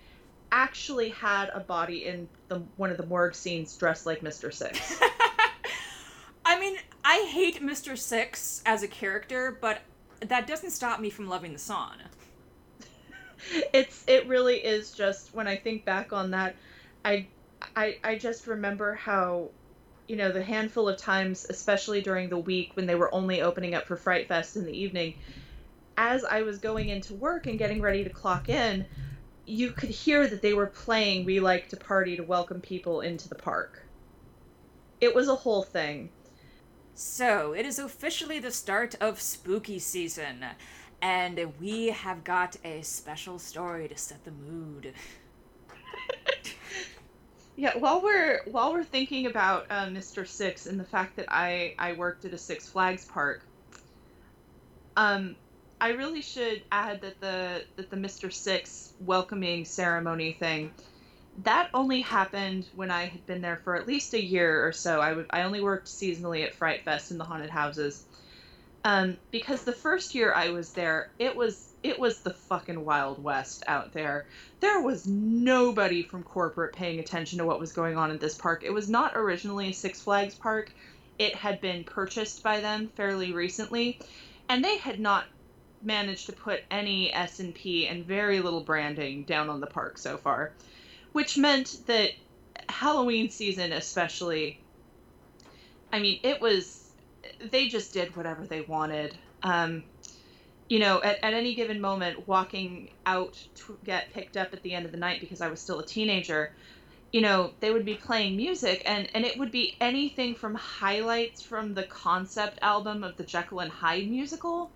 actually 0.51 1.11
had 1.11 1.51
a 1.53 1.61
body 1.61 2.07
in 2.07 2.29
the 2.49 2.63
one 2.77 2.91
of 2.91 2.97
the 2.97 3.07
morgue 3.07 3.35
scenes 3.35 3.77
dressed 3.77 4.07
like 4.07 4.21
Mr. 4.21 4.53
Six. 4.53 4.99
I 6.45 6.59
mean, 6.59 6.77
I 7.05 7.29
hate 7.31 7.61
Mr. 7.61 7.99
Six 7.99 8.63
as 8.65 8.83
a 8.83 8.89
character, 8.89 9.59
but 9.61 9.81
that 10.21 10.47
doesn't 10.47 10.71
stop 10.71 11.01
me 11.01 11.11
from 11.11 11.29
loving 11.29 11.53
the 11.53 11.59
song. 11.59 11.93
it's 13.75 14.03
it 14.07 14.27
really 14.27 14.57
is 14.57 14.93
just 14.93 15.35
when 15.35 15.47
I 15.47 15.57
think 15.57 15.85
back 15.85 16.13
on 16.13 16.31
that 16.31 16.57
I, 17.05 17.27
I, 17.77 17.99
I 18.05 18.19
just 18.19 18.47
remember 18.47 18.95
how, 18.95 19.49
you 20.07 20.17
know, 20.17 20.33
the 20.33 20.43
handful 20.43 20.89
of 20.89 20.99
times, 20.99 21.47
especially 21.49 22.01
during 22.01 22.29
the 22.29 22.39
week 22.39 22.73
when 22.75 22.87
they 22.87 22.95
were 22.95 23.13
only 23.15 23.41
opening 23.43 23.75
up 23.75 23.87
for 23.87 23.97
Fright 23.97 24.29
Fest 24.29 24.57
in 24.57 24.65
the 24.65 24.77
evening, 24.77 25.15
as 25.99 26.25
I 26.25 26.43
was 26.43 26.59
going 26.59 26.89
into 26.91 27.13
work 27.13 27.49
and 27.49 27.59
getting 27.59 27.83
ready 27.83 28.05
to 28.05 28.11
clock 28.11 28.49
in, 28.49 28.87
you 29.45 29.73
could 29.73 29.91
hear 29.91 30.29
that 30.29 30.41
they 30.41 30.55
were 30.55 30.69
playing 30.69 31.25
We 31.25 31.41
Like 31.41 31.69
to 31.71 31.77
Party 31.77 32.17
to 32.17 32.23
welcome 32.23 32.61
people 32.61 33.01
into 33.01 33.29
the 33.29 33.35
park. 33.35 33.83
It 35.01 35.13
was 35.13 35.29
a 35.29 35.35
whole 35.35 35.65
thing. 35.65 36.11
So, 36.95 37.53
it 37.53 37.67
is 37.67 37.81
officially 37.81 38.39
the 38.39 38.53
start 38.53 38.95
of 39.01 39.21
spooky 39.21 39.81
season, 39.81 40.45
and 41.03 41.53
we 41.61 41.89
have 41.89 42.23
got 42.23 42.57
a 42.65 42.83
special 42.83 43.41
story 43.41 43.89
to 43.89 43.97
set 43.97 44.25
the 44.25 44.31
mood. 44.31 44.95
Yeah, 47.61 47.77
while 47.77 48.01
we're 48.01 48.43
while 48.45 48.73
we're 48.73 48.85
thinking 48.85 49.27
about 49.27 49.67
uh, 49.69 49.87
Mr. 49.87 50.25
Six 50.25 50.67
and 50.67 50.79
the 50.79 50.85
fact 50.85 51.17
that 51.17 51.27
I 51.29 51.75
I 51.77 51.95
worked 51.95 52.25
at 52.25 52.33
a 52.33 52.39
Six 52.39 52.69
Flags 52.69 53.05
park, 53.05 53.43
um, 54.97 55.35
I 55.81 55.91
really 55.91 56.23
should 56.23 56.63
add 56.73 57.03
that 57.03 57.21
the 57.21 57.65
that 57.77 57.91
the 57.91 57.97
Mr. 57.97 58.33
Six 58.33 58.93
welcoming 59.01 59.65
ceremony 59.65 60.33
thing, 60.33 60.73
that 61.45 61.71
only 61.73 62.01
happened 62.01 62.67
when 62.75 62.91
I 62.91 63.07
had 63.07 63.25
been 63.27 63.41
there 63.41 63.57
for 63.57 63.77
at 63.77 63.87
least 63.87 64.15
a 64.15 64.23
year 64.23 64.67
or 64.67 64.73
so. 64.73 65.01
I 65.01 65.13
would 65.13 65.27
I 65.31 65.43
only 65.43 65.61
worked 65.61 65.87
seasonally 65.87 66.45
at 66.45 66.55
Fright 66.55 66.83
Fest 66.83 67.11
in 67.11 67.19
the 67.19 67.25
haunted 67.25 67.51
houses, 67.51 68.05
um, 68.85 69.19
because 69.31 69.63
the 69.63 69.73
first 69.73 70.15
year 70.15 70.33
I 70.33 70.51
was 70.51 70.73
there, 70.73 71.11
it 71.19 71.37
was 71.37 71.69
it 71.83 71.99
was 71.99 72.21
the 72.21 72.35
fucking 72.35 72.85
wild 72.85 73.23
west 73.23 73.63
out 73.67 73.93
there. 73.93 74.27
There 74.61 74.81
was 74.81 75.07
nobody 75.07 76.03
from 76.03 76.25
corporate 76.25 76.75
paying 76.75 76.99
attention 76.99 77.39
to 77.39 77.45
what 77.45 77.61
was 77.61 77.73
going 77.73 77.97
on 77.97 78.11
at 78.11 78.21
this 78.21 78.35
park. 78.35 78.65
It 78.65 78.73
was 78.73 78.89
not 78.89 79.13
originally 79.15 79.71
a 79.71 79.75
Six 79.75 80.01
Flags 80.01 80.35
park. 80.35 80.73
It 81.19 81.35
had 81.37 81.61
been 81.61 81.85
purchased 81.85 82.43
by 82.43 82.61
them 82.61 82.89
fairly 82.97 83.33
recently, 83.33 84.01
and 84.49 84.65
they 84.65 84.79
had 84.79 84.99
not 84.99 85.25
managed 85.83 86.27
to 86.27 86.33
put 86.33 86.61
any 86.71 87.13
S&P 87.13 87.87
and 87.87 88.05
very 88.05 88.41
little 88.41 88.63
branding 88.63 89.25
down 89.25 89.49
on 89.49 89.61
the 89.61 89.67
park 89.67 89.99
so 89.99 90.17
far, 90.17 90.53
which 91.13 91.39
meant 91.39 91.81
that 91.87 92.11
Halloween 92.69 93.31
season 93.31 93.73
especially 93.73 94.59
I 95.93 96.01
mean, 96.01 96.21
it 96.23 96.41
was 96.41 96.91
they 97.51 97.69
just 97.69 97.93
did 97.93 98.15
whatever 98.17 98.45
they 98.45 98.61
wanted. 98.63 99.17
Um, 99.43 99.85
you 100.69 100.79
know, 100.79 101.01
at, 101.03 101.23
at 101.23 101.35
any 101.35 101.55
given 101.55 101.81
moment, 101.81 102.29
walking 102.29 102.91
out 103.07 103.43
to 103.55 103.79
get 103.85 104.13
picked 104.13 104.37
up 104.37 104.53
at 104.53 104.63
the 104.63 104.75
end 104.75 104.85
of 104.85 104.93
the 104.93 104.99
night 104.99 105.21
because 105.21 105.41
I 105.41 105.49
was 105.49 105.61
still 105.61 105.79
a 105.81 105.87
teenager, 105.87 106.53
you 107.11 107.23
know, 107.23 107.53
they 107.61 107.71
would 107.71 107.87
be 107.87 107.95
playing 107.95 108.37
music, 108.37 108.83
and, 108.85 109.09
and 109.15 109.25
it 109.25 109.39
would 109.39 109.51
be 109.51 109.77
anything 109.81 110.35
from 110.35 110.55
highlights 110.55 111.41
from 111.41 111.73
the 111.73 111.85
concept 111.85 112.59
album 112.61 113.03
of 113.03 113.17
the 113.17 113.25
Jekyll 113.25 113.61
and 113.61 113.73
Hyde 113.73 114.11
musical 114.11 114.71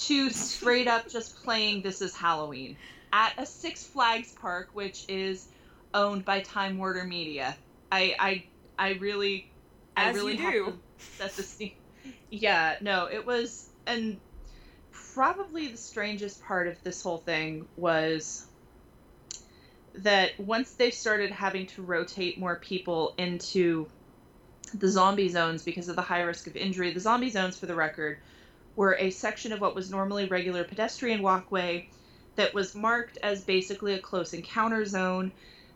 to 0.00 0.30
straight 0.30 0.88
up 0.88 1.08
just 1.08 1.42
playing 1.44 1.82
This 1.82 2.00
Is 2.00 2.14
Halloween 2.14 2.76
at 3.12 3.34
a 3.36 3.44
Six 3.44 3.84
Flags 3.84 4.32
park, 4.32 4.70
which 4.72 5.04
is 5.08 5.48
owned 5.92 6.24
by 6.24 6.40
Time 6.40 6.78
Warner 6.78 7.04
Media. 7.04 7.56
I 7.92 8.14
I, 8.18 8.44
I 8.78 8.92
really, 8.94 9.50
As 9.96 10.14
I 10.14 10.18
really 10.18 10.36
you 10.36 10.50
do. 10.50 10.78
set 10.98 11.32
the 11.32 11.42
scene. 11.42 11.72
Yeah, 12.30 12.76
no, 12.80 13.06
it 13.06 13.26
was, 13.26 13.68
and 13.86 14.18
probably 14.92 15.68
the 15.68 15.76
strangest 15.76 16.42
part 16.44 16.68
of 16.68 16.82
this 16.82 17.02
whole 17.02 17.18
thing 17.18 17.66
was 17.76 18.46
that 19.96 20.38
once 20.38 20.70
they 20.72 20.90
started 20.90 21.30
having 21.30 21.66
to 21.66 21.82
rotate 21.82 22.38
more 22.38 22.56
people 22.56 23.14
into 23.18 23.88
the 24.74 24.88
zombie 24.88 25.28
zones 25.28 25.64
because 25.64 25.88
of 25.88 25.96
the 25.96 26.02
high 26.02 26.22
risk 26.22 26.46
of 26.46 26.56
injury, 26.56 26.92
the 26.92 27.00
zombie 27.00 27.28
zones, 27.28 27.58
for 27.58 27.66
the 27.66 27.74
record, 27.74 28.18
were 28.76 28.96
a 28.98 29.10
section 29.10 29.52
of 29.52 29.60
what 29.60 29.74
was 29.74 29.90
normally 29.90 30.26
regular 30.26 30.64
pedestrian 30.64 31.22
walkway 31.22 31.88
that 32.36 32.54
was 32.54 32.74
marked 32.74 33.18
as 33.22 33.42
basically 33.44 33.94
a 33.94 33.98
close 33.98 34.32
encounter 34.32 34.84
zone. 34.84 35.32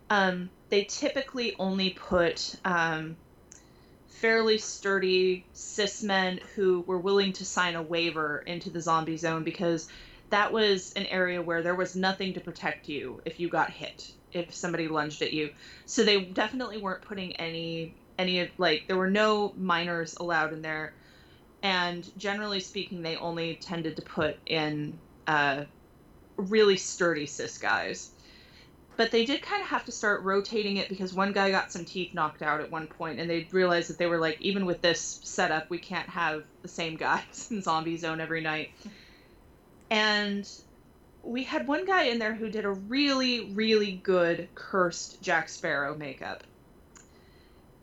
Um, 0.09 0.49
they 0.69 0.85
typically 0.85 1.55
only 1.59 1.91
put 1.91 2.55
um, 2.65 3.17
fairly 4.07 4.57
sturdy 4.57 5.45
cis 5.53 6.01
men 6.01 6.39
who 6.55 6.81
were 6.81 6.97
willing 6.97 7.33
to 7.33 7.45
sign 7.45 7.75
a 7.75 7.81
waiver 7.81 8.43
into 8.45 8.69
the 8.69 8.81
zombie 8.81 9.17
zone 9.17 9.43
because 9.43 9.87
that 10.29 10.51
was 10.51 10.93
an 10.93 11.05
area 11.05 11.41
where 11.41 11.61
there 11.61 11.75
was 11.75 11.95
nothing 11.95 12.33
to 12.33 12.39
protect 12.39 12.87
you 12.89 13.21
if 13.25 13.39
you 13.39 13.49
got 13.49 13.69
hit 13.69 14.11
if 14.31 14.53
somebody 14.53 14.87
lunged 14.87 15.21
at 15.21 15.33
you 15.33 15.51
so 15.85 16.03
they 16.03 16.21
definitely 16.21 16.77
weren't 16.77 17.01
putting 17.01 17.35
any 17.35 17.93
any 18.17 18.39
of 18.39 18.49
like 18.57 18.85
there 18.87 18.97
were 18.97 19.09
no 19.09 19.53
minors 19.57 20.15
allowed 20.19 20.53
in 20.53 20.61
there 20.61 20.93
and 21.65 22.07
generally 22.15 22.59
speaking 22.59 23.01
they 23.01 23.15
only 23.15 23.55
tended 23.55 23.95
to 23.95 24.03
put 24.03 24.37
in 24.45 24.95
uh, 25.25 25.63
really 26.37 26.77
sturdy 26.77 27.25
cis 27.25 27.57
guys. 27.57 28.11
But 28.97 29.09
they 29.09 29.25
did 29.25 29.41
kind 29.41 29.63
of 29.63 29.69
have 29.69 29.83
to 29.85 29.91
start 29.91 30.21
rotating 30.21 30.77
it 30.77 30.89
because 30.89 31.11
one 31.11 31.33
guy 31.33 31.49
got 31.49 31.71
some 31.71 31.83
teeth 31.83 32.13
knocked 32.13 32.43
out 32.43 32.61
at 32.61 32.69
one 32.69 32.85
point 32.85 33.19
and 33.19 33.27
they 33.27 33.47
realized 33.51 33.89
that 33.89 33.97
they 33.97 34.05
were 34.05 34.19
like 34.19 34.39
even 34.41 34.67
with 34.67 34.81
this 34.81 35.19
setup 35.23 35.67
we 35.71 35.79
can't 35.79 36.07
have 36.07 36.43
the 36.61 36.67
same 36.67 36.97
guys 36.97 37.47
in 37.51 37.63
zombie 37.63 37.97
zone 37.97 38.21
every 38.21 38.41
night. 38.41 38.69
And 39.89 40.47
we 41.23 41.43
had 41.45 41.67
one 41.67 41.85
guy 41.87 42.03
in 42.03 42.19
there 42.19 42.35
who 42.35 42.47
did 42.47 42.65
a 42.65 42.71
really 42.71 43.49
really 43.55 43.93
good 44.03 44.49
cursed 44.53 45.19
jack 45.19 45.49
sparrow 45.49 45.97
makeup. 45.97 46.43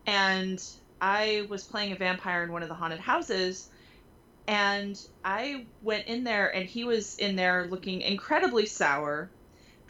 And 0.07 0.63
i 1.01 1.45
was 1.49 1.65
playing 1.65 1.91
a 1.91 1.97
vampire 1.97 2.45
in 2.45 2.53
one 2.53 2.63
of 2.63 2.69
the 2.69 2.77
haunted 2.77 3.01
houses 3.01 3.69
and 4.49 4.99
i 5.25 5.67
went 5.83 6.07
in 6.07 6.25
there 6.25 6.55
and 6.55 6.69
he 6.69 6.85
was 6.85 7.17
in 7.19 7.37
there 7.37 7.67
looking 7.71 8.01
incredibly 8.03 8.67
sour 8.67 9.31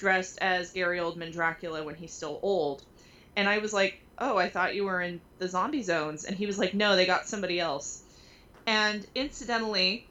dressed 0.03 0.39
as 0.41 0.73
Gary 0.73 0.99
Oldman 0.99 1.33
Dracula 1.33 1.85
when 1.85 1.95
he's 1.95 2.13
still 2.13 2.41
old. 2.43 2.83
And 3.37 3.49
I 3.49 3.59
was 3.59 3.73
like, 3.73 3.95
"Oh, 4.19 4.37
I 4.37 4.49
thought 4.49 4.75
you 4.75 4.85
were 4.85 5.01
in 5.01 5.21
the 5.39 5.49
zombie 5.49 5.83
zones." 5.85 6.25
And 6.25 6.37
he 6.37 6.45
was 6.45 6.59
like, 6.59 6.75
"No, 6.75 6.97
they 6.97 7.07
got 7.07 7.29
somebody 7.29 7.61
else." 7.61 8.03
And 8.67 9.07
incidentally, 9.15 10.05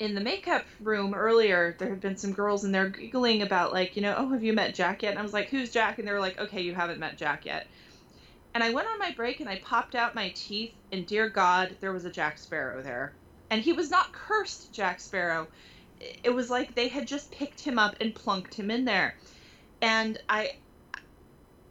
in 0.00 0.16
the 0.16 0.20
makeup 0.20 0.64
room 0.80 1.14
earlier, 1.14 1.76
there 1.78 1.90
had 1.90 2.00
been 2.00 2.16
some 2.16 2.32
girls 2.32 2.64
and 2.64 2.74
they're 2.74 2.88
giggling 2.88 3.40
about 3.40 3.72
like, 3.72 3.94
you 3.94 4.02
know, 4.02 4.16
"Oh, 4.18 4.30
have 4.30 4.42
you 4.42 4.52
met 4.52 4.74
Jack 4.74 5.04
yet?" 5.04 5.10
And 5.10 5.18
I 5.20 5.22
was 5.22 5.32
like, 5.32 5.48
"Who's 5.48 5.70
Jack?" 5.70 5.98
And 5.98 6.08
they 6.08 6.12
were 6.12 6.18
like, 6.20 6.40
"Okay, 6.40 6.60
you 6.62 6.74
haven't 6.74 6.98
met 6.98 7.16
Jack 7.16 7.46
yet." 7.46 7.68
And 8.54 8.64
I 8.64 8.70
went 8.70 8.88
on 8.88 8.98
my 8.98 9.12
break 9.12 9.38
and 9.40 9.48
I 9.48 9.56
popped 9.58 9.94
out 9.94 10.14
my 10.16 10.32
teeth, 10.34 10.74
and 10.90 11.06
dear 11.06 11.28
God, 11.28 11.76
there 11.80 11.92
was 11.92 12.04
a 12.04 12.10
Jack 12.10 12.36
Sparrow 12.36 12.82
there. 12.82 13.12
And 13.52 13.62
he 13.62 13.72
was 13.72 13.90
not 13.90 14.12
cursed 14.12 14.72
Jack 14.72 14.98
Sparrow 14.98 15.46
it 16.22 16.30
was 16.30 16.50
like 16.50 16.74
they 16.74 16.88
had 16.88 17.06
just 17.06 17.30
picked 17.30 17.60
him 17.60 17.78
up 17.78 17.96
and 18.00 18.14
plunked 18.14 18.54
him 18.54 18.70
in 18.70 18.84
there. 18.84 19.14
And 19.80 20.18
I 20.28 20.56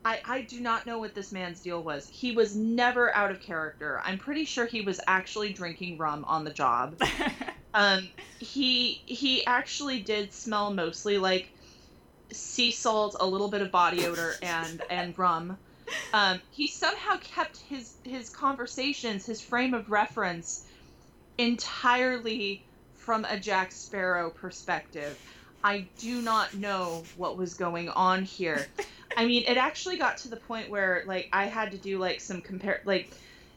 I, 0.03 0.19
I 0.25 0.41
do 0.41 0.59
not 0.59 0.87
know 0.87 0.97
what 0.97 1.13
this 1.13 1.31
man's 1.31 1.59
deal 1.59 1.83
was. 1.83 2.09
He 2.09 2.31
was 2.31 2.55
never 2.55 3.13
out 3.15 3.29
of 3.29 3.39
character. 3.39 4.01
I'm 4.03 4.17
pretty 4.17 4.45
sure 4.45 4.65
he 4.65 4.81
was 4.81 4.99
actually 5.05 5.53
drinking 5.53 5.99
rum 5.99 6.25
on 6.25 6.43
the 6.43 6.49
job. 6.49 6.99
um, 7.73 8.09
he 8.39 9.01
he 9.05 9.45
actually 9.45 9.99
did 10.01 10.33
smell 10.33 10.73
mostly 10.73 11.17
like 11.17 11.49
sea 12.31 12.71
salt, 12.71 13.15
a 13.19 13.27
little 13.27 13.49
bit 13.49 13.61
of 13.61 13.71
body 13.71 14.05
odor, 14.05 14.35
and 14.41 14.81
and 14.89 15.17
rum. 15.17 15.57
Um, 16.13 16.39
he 16.51 16.67
somehow 16.67 17.17
kept 17.17 17.57
his 17.57 17.95
his 18.03 18.29
conversations, 18.29 19.25
his 19.25 19.41
frame 19.41 19.73
of 19.73 19.91
reference, 19.91 20.65
entirely 21.41 22.63
from 22.95 23.25
a 23.25 23.39
Jack 23.39 23.71
Sparrow 23.71 24.29
perspective. 24.29 25.19
I 25.63 25.85
do 25.97 26.21
not 26.21 26.53
know 26.53 27.03
what 27.17 27.37
was 27.37 27.55
going 27.55 27.89
on 27.89 28.23
here. 28.23 28.67
I 29.17 29.25
mean, 29.25 29.43
it 29.47 29.57
actually 29.57 29.97
got 29.97 30.17
to 30.19 30.29
the 30.29 30.37
point 30.37 30.69
where 30.69 31.03
like 31.05 31.29
I 31.33 31.45
had 31.45 31.71
to 31.71 31.77
do 31.77 31.97
like 31.97 32.21
some 32.21 32.41
compare 32.41 32.81
like 32.85 33.11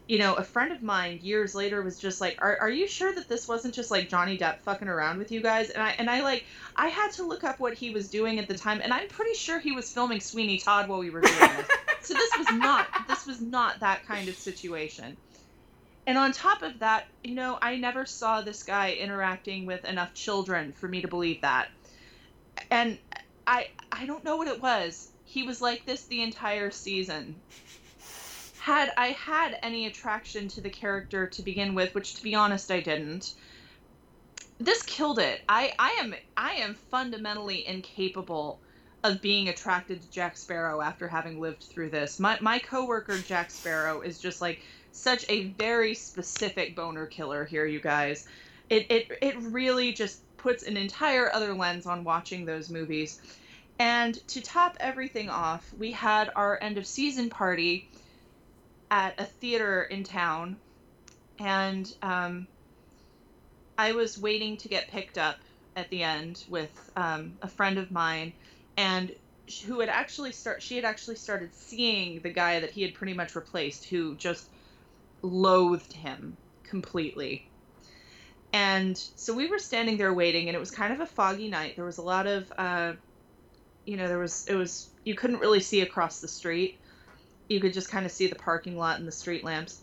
you 0.07 0.18
know, 0.18 0.35
a 0.35 0.42
friend 0.42 0.70
of 0.70 0.83
mine 0.83 1.20
years 1.23 1.55
later 1.55 1.81
was 1.81 1.99
just 1.99 2.20
like, 2.20 2.37
"Are 2.42 2.59
are 2.59 2.68
you 2.68 2.87
sure 2.87 3.14
that 3.14 3.29
this 3.29 3.49
wasn't 3.49 3.75
just 3.75 3.90
like 3.90 4.11
Johnny 4.11 4.37
Depp 4.37 4.61
fucking 4.61 4.88
around 4.88 5.18
with 5.18 5.33
you 5.33 5.40
guys?" 5.40 5.70
And 5.70 5.83
I 5.83 5.90
and 5.99 6.11
I 6.11 6.23
like 6.23 6.44
I 6.77 6.88
had 6.88 7.12
to 7.12 7.23
look 7.23 7.44
up 7.44 7.59
what 7.59 7.73
he 7.75 7.90
was 7.90 8.09
doing 8.09 8.38
at 8.38 8.47
the 8.49 8.57
time, 8.57 8.81
and 8.83 8.92
I'm 8.92 9.09
pretty 9.09 9.35
sure 9.35 9.59
he 9.59 9.73
was 9.73 9.90
filming 9.90 10.20
Sweeney 10.20 10.59
Todd 10.59 10.88
while 10.88 10.99
we 10.99 11.09
were 11.09 11.23
doing 11.23 11.38
this. 11.38 11.68
so 12.03 12.14
this 12.14 12.31
was 12.37 12.53
not 12.53 12.87
this 13.09 13.27
was 13.27 13.40
not 13.40 13.81
that 13.81 14.07
kind 14.07 14.29
of 14.29 14.37
situation 14.37 15.16
and 16.07 16.19
on 16.19 16.33
top 16.33 16.62
of 16.62 16.81
that, 16.81 17.07
you 17.23 17.35
know, 17.35 17.59
I 17.61 17.77
never 17.77 18.05
saw 18.05 18.40
this 18.40 18.62
guy 18.62 18.93
interacting 18.93 19.64
with 19.64 19.85
enough 19.85 20.12
children 20.14 20.73
for 20.73 20.87
me 20.87 21.01
to 21.01 21.09
believe 21.09 21.40
that. 21.40 21.69
And 22.71 22.99
I 23.47 23.69
I 23.90 24.07
don't 24.07 24.25
know 24.25 24.37
what 24.37 24.49
it 24.49 24.61
was. 24.61 25.11
He 25.25 25.45
was 25.45 25.61
like 25.61 25.87
this 25.87 26.05
the 26.05 26.23
entire 26.23 26.71
season. 26.71 27.40
Had 28.59 28.93
I 28.97 29.09
had 29.09 29.59
any 29.62 29.87
attraction 29.87 30.49
to 30.49 30.61
the 30.61 30.71
character 30.71 31.27
to 31.27 31.43
begin 31.43 31.75
with, 31.75 31.95
which 31.95 32.14
to 32.17 32.23
be 32.23 32.35
honest 32.35 32.71
I 32.71 32.81
didn't. 32.81 33.35
This 34.59 34.83
killed 34.83 35.19
it. 35.19 35.43
I 35.49 35.73
I 35.79 35.97
am 36.01 36.14
I 36.37 36.55
am 36.55 36.75
fundamentally 36.75 37.67
incapable 37.67 38.61
of 39.03 39.21
being 39.21 39.49
attracted 39.49 40.01
to 40.01 40.11
Jack 40.11 40.37
Sparrow 40.37 40.81
after 40.81 41.09
having 41.09 41.40
lived 41.40 41.64
through 41.64 41.90
this. 41.90 42.19
My 42.19 42.38
my 42.40 42.59
coworker 42.59 43.19
Jack 43.19 43.51
Sparrow 43.51 44.03
is 44.03 44.19
just 44.19 44.40
like 44.40 44.61
such 44.95 45.25
a 45.29 45.49
very 45.59 45.93
specific 45.93 46.77
boner 46.77 47.05
killer 47.07 47.45
here, 47.45 47.67
you 47.67 47.81
guys. 47.81 48.27
It 48.71 48.87
it 48.91 49.19
it 49.21 49.37
really 49.39 49.93
just 49.93 50.21
puts 50.37 50.63
an 50.63 50.77
entire 50.77 51.33
other 51.35 51.53
lens 51.53 51.85
on 51.85 52.05
watching 52.05 52.45
those 52.45 52.71
movies. 52.71 53.21
And 53.79 54.15
to 54.29 54.41
top 54.41 54.77
everything 54.79 55.29
off, 55.29 55.69
we 55.77 55.91
had 55.91 56.31
our 56.37 56.59
end 56.63 56.79
of 56.79 56.87
season 56.87 57.29
party 57.29 57.89
at 58.89 59.19
a 59.19 59.25
theater 59.25 59.83
in 59.83 60.05
town, 60.05 60.57
and 61.41 61.93
um, 62.01 62.47
I 63.77 63.93
was 63.93 64.17
waiting 64.17 64.57
to 64.59 64.69
get 64.69 64.89
picked 64.89 65.19
up 65.19 65.39
at 65.75 65.91
the 65.91 66.05
end 66.05 66.45
with 66.49 66.93
um, 66.95 67.37
a 67.43 67.49
friend 67.49 67.79
of 67.79 67.91
mine, 67.91 68.33
and 68.77 69.13
who 69.67 69.81
had 69.81 69.89
actually 69.89 70.31
start 70.31 70.63
she 70.63 70.77
had 70.77 70.85
actually 70.85 71.17
started 71.17 71.53
seeing 71.53 72.21
the 72.21 72.31
guy 72.31 72.61
that 72.61 72.71
he 72.71 72.83
had 72.83 72.95
pretty 72.95 73.13
much 73.13 73.35
replaced, 73.35 73.87
who 73.87 74.15
just 74.15 74.49
loathed 75.25 75.93
him 75.93 76.37
completely. 76.63 77.49
And 78.53 78.97
so 78.97 79.35
we 79.35 79.49
were 79.49 79.59
standing 79.59 79.97
there 79.97 80.15
waiting, 80.15 80.49
and 80.49 80.55
it 80.55 80.61
was 80.61 80.71
kind 80.71 80.93
of 80.93 81.01
a 81.01 81.07
foggy 81.07 81.49
night. 81.49 81.75
There 81.75 81.85
was 81.85 81.99
a 81.99 82.03
lot 82.03 82.27
of, 82.27 82.53
uh, 82.57 82.93
you 83.85 83.97
know, 83.97 84.07
there 84.07 84.19
was, 84.19 84.47
it 84.47 84.55
was, 84.55 84.91
you 85.05 85.15
couldn't 85.15 85.41
really 85.41 85.61
see 85.61 85.81
across 85.81 86.21
the 86.21 86.29
street. 86.29 86.79
You 87.49 87.59
could 87.61 87.73
just 87.73 87.91
kind 87.91 88.07
of 88.07 88.13
see 88.13 88.29
the 88.29 88.37
parking 88.37 88.79
lot 88.79 88.99
and 88.99 89.09
the 89.09 89.13
street 89.13 89.43
lamps. 89.43 89.83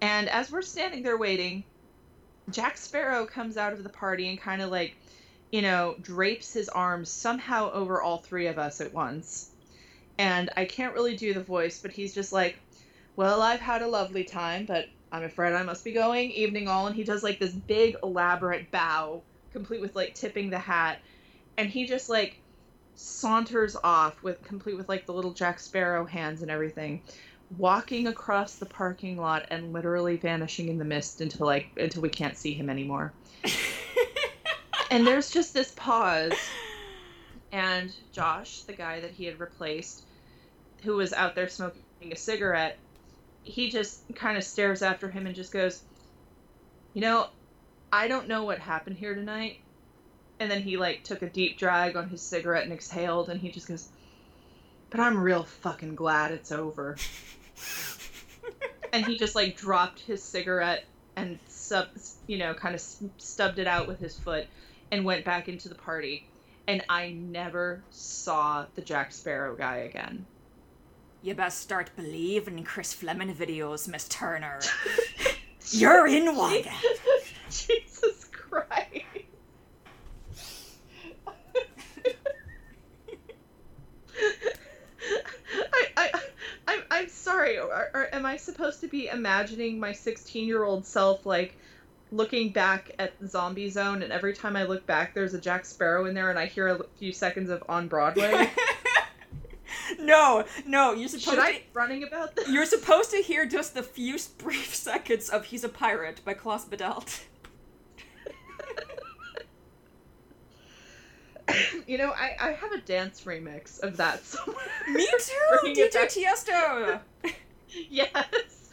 And 0.00 0.28
as 0.28 0.50
we're 0.50 0.62
standing 0.62 1.02
there 1.02 1.18
waiting, 1.18 1.64
Jack 2.50 2.78
Sparrow 2.78 3.26
comes 3.26 3.56
out 3.56 3.72
of 3.74 3.82
the 3.82 3.90
party 3.90 4.28
and 4.28 4.40
kind 4.40 4.62
of 4.62 4.70
like, 4.70 4.96
you 5.50 5.60
know, 5.60 5.96
drapes 6.00 6.52
his 6.52 6.68
arms 6.68 7.10
somehow 7.10 7.70
over 7.72 8.00
all 8.00 8.18
three 8.18 8.46
of 8.46 8.58
us 8.58 8.80
at 8.80 8.94
once. 8.94 9.50
And 10.18 10.50
I 10.56 10.64
can't 10.64 10.94
really 10.94 11.16
do 11.16 11.34
the 11.34 11.42
voice, 11.42 11.80
but 11.80 11.92
he's 11.92 12.14
just 12.14 12.32
like, 12.32 12.58
well, 13.18 13.42
I've 13.42 13.58
had 13.58 13.82
a 13.82 13.88
lovely 13.88 14.22
time, 14.22 14.64
but 14.64 14.86
I'm 15.10 15.24
afraid 15.24 15.52
I 15.52 15.64
must 15.64 15.82
be 15.82 15.90
going. 15.90 16.30
Evening 16.30 16.68
all. 16.68 16.86
And 16.86 16.94
he 16.94 17.02
does 17.02 17.24
like 17.24 17.40
this 17.40 17.50
big, 17.50 17.96
elaborate 18.00 18.70
bow, 18.70 19.22
complete 19.52 19.80
with 19.80 19.96
like 19.96 20.14
tipping 20.14 20.50
the 20.50 20.58
hat. 20.60 21.00
And 21.56 21.68
he 21.68 21.84
just 21.84 22.08
like 22.08 22.38
saunters 22.94 23.74
off 23.82 24.22
with 24.22 24.40
complete 24.44 24.76
with 24.76 24.88
like 24.88 25.04
the 25.04 25.12
little 25.12 25.32
Jack 25.32 25.58
Sparrow 25.58 26.04
hands 26.04 26.42
and 26.42 26.50
everything, 26.50 27.02
walking 27.56 28.06
across 28.06 28.54
the 28.54 28.66
parking 28.66 29.16
lot 29.16 29.46
and 29.50 29.72
literally 29.72 30.16
vanishing 30.16 30.68
in 30.68 30.78
the 30.78 30.84
mist 30.84 31.20
until 31.20 31.44
like 31.44 31.70
until 31.76 32.02
we 32.02 32.10
can't 32.10 32.36
see 32.36 32.54
him 32.54 32.70
anymore. 32.70 33.12
and 34.92 35.04
there's 35.04 35.32
just 35.32 35.52
this 35.52 35.72
pause. 35.72 36.34
And 37.50 37.92
Josh, 38.12 38.60
the 38.60 38.74
guy 38.74 39.00
that 39.00 39.10
he 39.10 39.24
had 39.24 39.40
replaced, 39.40 40.04
who 40.84 40.94
was 40.94 41.12
out 41.12 41.34
there 41.34 41.48
smoking 41.48 41.82
a 42.12 42.16
cigarette, 42.16 42.78
he 43.48 43.70
just 43.70 44.02
kind 44.14 44.36
of 44.36 44.44
stares 44.44 44.82
after 44.82 45.08
him 45.08 45.26
and 45.26 45.34
just 45.34 45.52
goes, 45.52 45.82
You 46.92 47.00
know, 47.00 47.28
I 47.90 48.06
don't 48.06 48.28
know 48.28 48.44
what 48.44 48.58
happened 48.58 48.96
here 48.96 49.14
tonight. 49.14 49.60
And 50.38 50.50
then 50.50 50.62
he 50.62 50.76
like 50.76 51.02
took 51.02 51.22
a 51.22 51.30
deep 51.30 51.58
drag 51.58 51.96
on 51.96 52.10
his 52.10 52.20
cigarette 52.20 52.64
and 52.64 52.72
exhaled 52.72 53.28
and 53.28 53.40
he 53.40 53.50
just 53.50 53.66
goes, 53.66 53.88
But 54.90 55.00
I'm 55.00 55.18
real 55.18 55.44
fucking 55.44 55.94
glad 55.94 56.30
it's 56.30 56.52
over. 56.52 56.96
and 58.92 59.06
he 59.06 59.16
just 59.16 59.34
like 59.34 59.56
dropped 59.56 60.00
his 60.00 60.22
cigarette 60.22 60.84
and 61.16 61.38
sub, 61.48 61.88
you 62.26 62.36
know, 62.38 62.52
kind 62.54 62.74
of 62.74 62.80
stubbed 63.16 63.58
it 63.58 63.66
out 63.66 63.88
with 63.88 63.98
his 63.98 64.18
foot. 64.18 64.46
and 64.90 65.04
went 65.04 65.24
back 65.24 65.48
into 65.48 65.68
the 65.68 65.74
party. 65.74 66.26
And 66.66 66.84
I 66.88 67.12
never 67.12 67.82
saw 67.90 68.66
the 68.74 68.82
Jack 68.82 69.12
Sparrow 69.12 69.56
guy 69.56 69.76
again. 69.76 70.26
You 71.20 71.34
best 71.34 71.58
start 71.60 71.90
believing 71.96 72.58
in 72.58 72.64
Chris 72.64 72.92
Fleming 72.92 73.34
videos, 73.34 73.88
Miss 73.88 74.06
Turner. 74.08 74.60
You're 75.70 76.06
in 76.06 76.36
one. 76.36 76.62
Jesus 77.50 78.24
Christ. 78.30 78.76
I, 85.72 85.86
I, 85.96 86.10
I'm, 86.68 86.82
I'm 86.90 87.08
sorry. 87.08 87.58
Or, 87.58 87.90
or 87.92 88.08
am 88.14 88.24
I 88.24 88.36
supposed 88.36 88.80
to 88.82 88.88
be 88.88 89.08
imagining 89.08 89.80
my 89.80 89.92
16 89.92 90.46
year 90.46 90.62
old 90.62 90.86
self 90.86 91.26
like 91.26 91.56
looking 92.12 92.50
back 92.52 92.92
at 92.98 93.12
Zombie 93.26 93.70
Zone, 93.70 94.02
and 94.02 94.12
every 94.12 94.34
time 94.34 94.56
I 94.56 94.62
look 94.62 94.86
back, 94.86 95.14
there's 95.14 95.34
a 95.34 95.40
Jack 95.40 95.64
Sparrow 95.64 96.06
in 96.06 96.14
there, 96.14 96.30
and 96.30 96.38
I 96.38 96.46
hear 96.46 96.68
a 96.68 96.84
few 96.98 97.12
seconds 97.12 97.50
of 97.50 97.62
On 97.68 97.88
Broadway? 97.88 98.48
no, 100.02 100.44
no, 100.64 100.92
you're 100.92 101.08
supposed 101.08 101.24
Should 101.24 101.36
to. 101.36 101.42
I 101.42 101.62
running 101.72 102.04
about 102.04 102.36
this? 102.36 102.48
You're 102.48 102.66
supposed 102.66 103.10
to 103.10 103.16
hear 103.18 103.44
just 103.46 103.74
the 103.74 103.82
few 103.82 104.16
brief 104.38 104.74
seconds 104.74 105.28
of 105.28 105.46
"He's 105.46 105.64
a 105.64 105.68
Pirate" 105.68 106.20
by 106.24 106.34
Klaus 106.34 106.64
Badelt. 106.64 107.22
you 111.86 111.98
know, 111.98 112.12
I, 112.12 112.36
I 112.40 112.52
have 112.52 112.72
a 112.72 112.80
dance 112.80 113.22
remix 113.24 113.80
of 113.80 113.96
that 113.96 114.24
somewhere. 114.24 114.64
Me 114.88 115.06
too, 115.18 115.58
DJ. 115.74 115.90
Tiesto. 115.90 117.00
yes. 117.90 118.70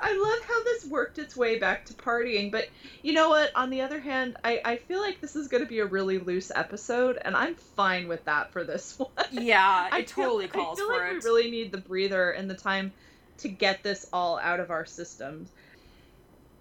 I 0.00 0.12
love 0.16 0.48
how 0.48 0.64
this 0.64 0.86
worked 0.86 1.18
its 1.18 1.36
way 1.36 1.58
back 1.58 1.84
to 1.86 1.94
partying, 1.94 2.50
but 2.50 2.68
you 3.02 3.12
know 3.12 3.28
what? 3.28 3.50
On 3.54 3.70
the 3.70 3.82
other 3.82 4.00
hand, 4.00 4.36
I, 4.44 4.60
I 4.64 4.76
feel 4.76 5.00
like 5.00 5.20
this 5.20 5.36
is 5.36 5.48
going 5.48 5.62
to 5.62 5.68
be 5.68 5.80
a 5.80 5.86
really 5.86 6.18
loose 6.18 6.50
episode, 6.54 7.18
and 7.24 7.36
I'm 7.36 7.54
fine 7.54 8.08
with 8.08 8.24
that 8.24 8.52
for 8.52 8.64
this 8.64 8.98
one. 8.98 9.08
Yeah, 9.30 9.86
it 9.88 9.92
I 9.92 10.02
feel- 10.04 10.24
totally 10.26 10.48
calls 10.48 10.78
I 10.78 10.82
feel 10.82 10.88
for 10.88 10.98
like 11.02 11.12
it. 11.12 11.14
we 11.14 11.30
really 11.30 11.50
need 11.50 11.72
the 11.72 11.78
breather 11.78 12.30
and 12.30 12.48
the 12.48 12.54
time 12.54 12.92
to 13.38 13.48
get 13.48 13.82
this 13.82 14.06
all 14.12 14.38
out 14.38 14.60
of 14.60 14.70
our 14.70 14.86
systems. 14.86 15.50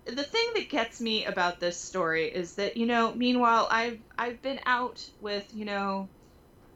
The 0.05 0.23
thing 0.23 0.45
that 0.55 0.69
gets 0.69 0.99
me 0.99 1.25
about 1.25 1.59
this 1.61 1.79
story 1.79 2.25
is 2.27 2.55
that 2.55 2.75
you 2.75 2.85
know, 2.85 3.13
meanwhile, 3.15 3.67
I've 3.71 3.99
I've 4.17 4.41
been 4.41 4.59
out 4.65 5.07
with 5.21 5.47
you 5.53 5.63
know 5.63 6.09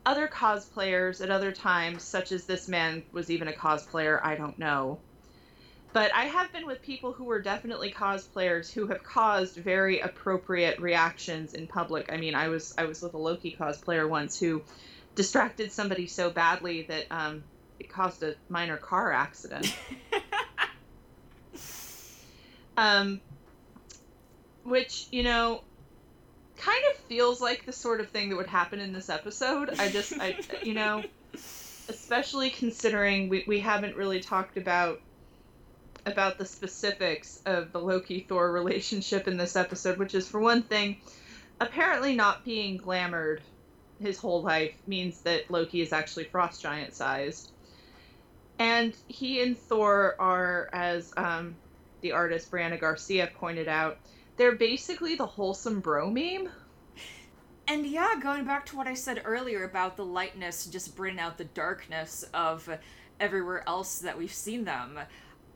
other 0.05 0.29
cosplayers 0.29 1.21
at 1.21 1.29
other 1.29 1.51
times, 1.51 2.03
such 2.03 2.31
as 2.31 2.45
this 2.45 2.69
man 2.69 3.03
was 3.11 3.29
even 3.29 3.49
a 3.49 3.51
cosplayer. 3.51 4.21
I 4.23 4.35
don't 4.35 4.57
know. 4.57 4.99
But 5.97 6.13
I 6.13 6.25
have 6.25 6.53
been 6.53 6.67
with 6.67 6.83
people 6.83 7.11
who 7.11 7.23
were 7.23 7.41
definitely 7.41 7.91
cosplayers 7.91 8.71
who 8.71 8.85
have 8.85 9.01
caused 9.01 9.55
very 9.55 9.99
appropriate 9.99 10.79
reactions 10.79 11.55
in 11.55 11.65
public. 11.65 12.13
I 12.13 12.17
mean, 12.17 12.35
I 12.35 12.49
was 12.49 12.71
I 12.77 12.85
was 12.85 13.01
with 13.01 13.15
a 13.15 13.17
Loki 13.17 13.57
cosplayer 13.59 14.07
once 14.07 14.39
who 14.39 14.61
distracted 15.15 15.71
somebody 15.71 16.05
so 16.05 16.29
badly 16.29 16.83
that 16.83 17.05
um, 17.09 17.43
it 17.79 17.89
caused 17.89 18.21
a 18.21 18.35
minor 18.47 18.77
car 18.77 19.11
accident. 19.11 19.75
um, 22.77 23.19
which 24.65 25.07
you 25.09 25.23
know, 25.23 25.63
kind 26.57 26.83
of 26.91 26.97
feels 27.05 27.41
like 27.41 27.65
the 27.65 27.73
sort 27.73 28.01
of 28.01 28.09
thing 28.11 28.29
that 28.29 28.35
would 28.35 28.45
happen 28.45 28.79
in 28.79 28.93
this 28.93 29.09
episode. 29.09 29.71
I 29.79 29.89
just, 29.89 30.13
I, 30.19 30.37
you 30.61 30.75
know, 30.75 31.03
especially 31.89 32.51
considering 32.51 33.29
we, 33.29 33.45
we 33.47 33.61
haven't 33.61 33.95
really 33.95 34.19
talked 34.19 34.57
about 34.57 35.01
about 36.07 36.37
the 36.37 36.45
specifics 36.45 37.41
of 37.45 37.71
the 37.71 37.79
Loki 37.79 38.21
Thor 38.27 38.51
relationship 38.51 39.27
in 39.27 39.37
this 39.37 39.55
episode, 39.55 39.97
which 39.97 40.15
is 40.15 40.27
for 40.27 40.39
one 40.39 40.63
thing, 40.63 40.97
apparently 41.59 42.15
not 42.15 42.45
being 42.45 42.77
glamored 42.77 43.39
his 43.99 44.17
whole 44.17 44.41
life 44.41 44.73
means 44.85 45.21
that 45.21 45.49
Loki 45.49 45.81
is 45.81 45.91
actually 45.91 46.25
frost 46.25 46.61
giant 46.61 46.93
sized. 46.93 47.51
And 48.59 48.95
he 49.07 49.41
and 49.41 49.57
Thor 49.57 50.15
are, 50.19 50.69
as 50.73 51.13
um, 51.17 51.55
the 52.01 52.11
artist 52.13 52.51
Brianna 52.51 52.79
Garcia 52.79 53.29
pointed 53.35 53.67
out, 53.67 53.97
they're 54.37 54.55
basically 54.55 55.15
the 55.15 55.25
wholesome 55.25 55.79
bro 55.79 56.09
meme. 56.09 56.49
And 57.67 57.85
yeah, 57.85 58.13
going 58.21 58.45
back 58.45 58.65
to 58.67 58.77
what 58.77 58.87
I 58.87 58.93
said 58.93 59.23
earlier 59.25 59.65
about 59.65 59.97
the 59.97 60.05
lightness 60.05 60.67
just 60.67 60.95
bringing 60.95 61.19
out 61.19 61.37
the 61.37 61.45
darkness 61.45 62.23
of 62.33 62.69
everywhere 63.19 63.63
else 63.67 63.99
that 63.99 64.17
we've 64.17 64.33
seen 64.33 64.63
them, 64.63 64.99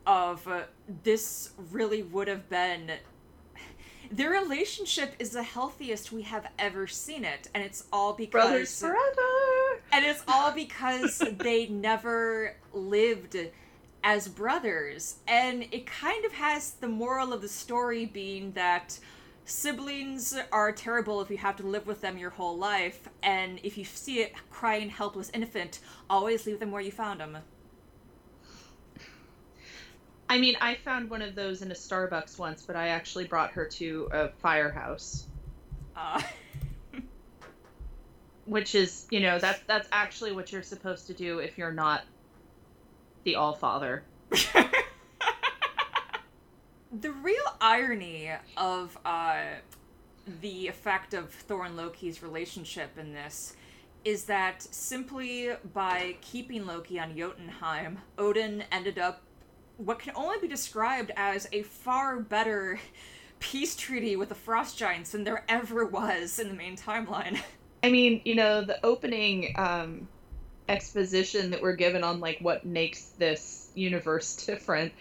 of 0.06 0.46
uh, 0.48 0.62
this 1.02 1.50
really 1.70 2.02
would 2.02 2.28
have 2.28 2.48
been. 2.48 2.92
Their 4.10 4.30
relationship 4.30 5.14
is 5.18 5.30
the 5.30 5.42
healthiest 5.42 6.12
we 6.12 6.22
have 6.22 6.46
ever 6.58 6.86
seen 6.86 7.24
it, 7.24 7.48
and 7.54 7.62
it's 7.62 7.84
all 7.92 8.12
because 8.12 8.30
Brothers 8.30 8.80
forever! 8.80 9.80
and 9.90 10.04
it's 10.04 10.22
all 10.28 10.52
because 10.52 11.18
they 11.38 11.66
never 11.68 12.56
lived 12.72 13.36
as 14.04 14.28
brothers. 14.28 15.16
And 15.28 15.66
it 15.70 15.86
kind 15.86 16.24
of 16.24 16.32
has 16.32 16.72
the 16.72 16.88
moral 16.88 17.32
of 17.32 17.42
the 17.42 17.48
story 17.48 18.06
being 18.06 18.52
that 18.52 18.98
siblings 19.44 20.36
are 20.50 20.72
terrible 20.72 21.20
if 21.20 21.30
you 21.30 21.36
have 21.38 21.56
to 21.56 21.66
live 21.66 21.86
with 21.86 22.00
them 22.00 22.18
your 22.18 22.30
whole 22.30 22.56
life. 22.56 23.08
And 23.22 23.60
if 23.62 23.78
you 23.78 23.84
see 23.84 24.22
a 24.22 24.30
crying, 24.50 24.90
helpless 24.90 25.30
infant, 25.32 25.80
always 26.08 26.46
leave 26.46 26.60
them 26.60 26.70
where 26.70 26.82
you 26.82 26.92
found 26.92 27.20
them. 27.20 27.38
I 30.32 30.38
mean, 30.38 30.56
I 30.62 30.76
found 30.76 31.10
one 31.10 31.20
of 31.20 31.34
those 31.34 31.60
in 31.60 31.70
a 31.70 31.74
Starbucks 31.74 32.38
once, 32.38 32.62
but 32.62 32.74
I 32.74 32.88
actually 32.88 33.26
brought 33.26 33.50
her 33.50 33.66
to 33.66 34.08
a 34.10 34.28
firehouse, 34.28 35.26
Uh, 35.94 36.22
which 38.46 38.74
is, 38.74 39.06
you 39.10 39.20
know, 39.20 39.38
that's 39.38 39.60
that's 39.66 39.86
actually 39.92 40.32
what 40.32 40.50
you're 40.50 40.62
supposed 40.62 41.06
to 41.08 41.12
do 41.12 41.40
if 41.40 41.58
you're 41.58 41.70
not 41.70 42.04
the 43.24 43.34
All 43.34 43.52
Father. 43.52 44.04
the 44.30 44.70
real 47.12 47.44
irony 47.60 48.30
of 48.56 48.96
uh, 49.04 49.42
the 50.40 50.66
effect 50.66 51.12
of 51.12 51.30
Thor 51.30 51.66
and 51.66 51.76
Loki's 51.76 52.22
relationship 52.22 52.96
in 52.96 53.12
this 53.12 53.54
is 54.02 54.24
that 54.24 54.62
simply 54.62 55.50
by 55.74 56.16
keeping 56.22 56.64
Loki 56.64 56.98
on 56.98 57.14
Jotunheim, 57.14 57.98
Odin 58.16 58.64
ended 58.72 58.98
up 58.98 59.20
what 59.84 59.98
can 59.98 60.14
only 60.16 60.38
be 60.40 60.48
described 60.48 61.10
as 61.16 61.48
a 61.52 61.62
far 61.62 62.20
better 62.20 62.78
peace 63.38 63.74
treaty 63.74 64.16
with 64.16 64.28
the 64.28 64.34
frost 64.34 64.78
giants 64.78 65.12
than 65.12 65.24
there 65.24 65.44
ever 65.48 65.84
was 65.84 66.38
in 66.38 66.48
the 66.48 66.54
main 66.54 66.76
timeline. 66.76 67.40
I 67.82 67.90
mean, 67.90 68.22
you 68.24 68.36
know, 68.36 68.62
the 68.64 68.84
opening 68.86 69.54
um, 69.56 70.06
exposition 70.68 71.50
that 71.50 71.60
we're 71.60 71.74
given 71.74 72.04
on 72.04 72.20
like 72.20 72.38
what 72.40 72.64
makes 72.64 73.06
this 73.18 73.70
universe 73.74 74.36
different. 74.46 74.92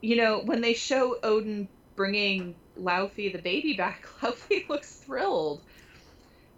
You 0.00 0.16
know, 0.16 0.40
when 0.40 0.60
they 0.60 0.72
show 0.72 1.18
Odin 1.22 1.68
bringing 1.94 2.54
Laufey 2.80 3.32
the 3.32 3.40
baby 3.40 3.74
back, 3.74 4.06
Laufey 4.22 4.68
looks 4.68 4.94
thrilled. 4.94 5.60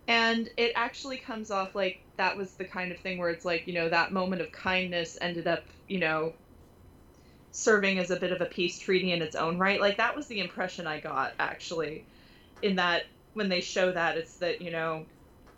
And 0.06 0.48
it 0.56 0.72
actually 0.74 1.18
comes 1.18 1.50
off 1.50 1.74
like 1.74 2.00
that 2.16 2.36
was 2.36 2.52
the 2.52 2.64
kind 2.64 2.92
of 2.92 2.98
thing 2.98 3.18
where 3.18 3.30
it's 3.30 3.44
like, 3.44 3.66
you 3.66 3.74
know, 3.74 3.88
that 3.88 4.12
moment 4.12 4.40
of 4.40 4.50
kindness 4.52 5.18
ended 5.20 5.46
up, 5.46 5.64
you 5.86 5.98
know, 5.98 6.32
serving 7.58 7.98
as 7.98 8.12
a 8.12 8.16
bit 8.16 8.30
of 8.30 8.40
a 8.40 8.46
peace 8.46 8.78
treaty 8.78 9.10
in 9.10 9.20
its 9.20 9.34
own 9.34 9.58
right. 9.58 9.80
Like 9.80 9.96
that 9.96 10.14
was 10.14 10.28
the 10.28 10.38
impression 10.38 10.86
I 10.86 11.00
got 11.00 11.32
actually 11.40 12.04
in 12.62 12.76
that 12.76 13.04
when 13.34 13.48
they 13.48 13.60
show 13.60 13.90
that 13.90 14.16
it's 14.16 14.36
that, 14.36 14.62
you 14.62 14.70
know, 14.70 15.06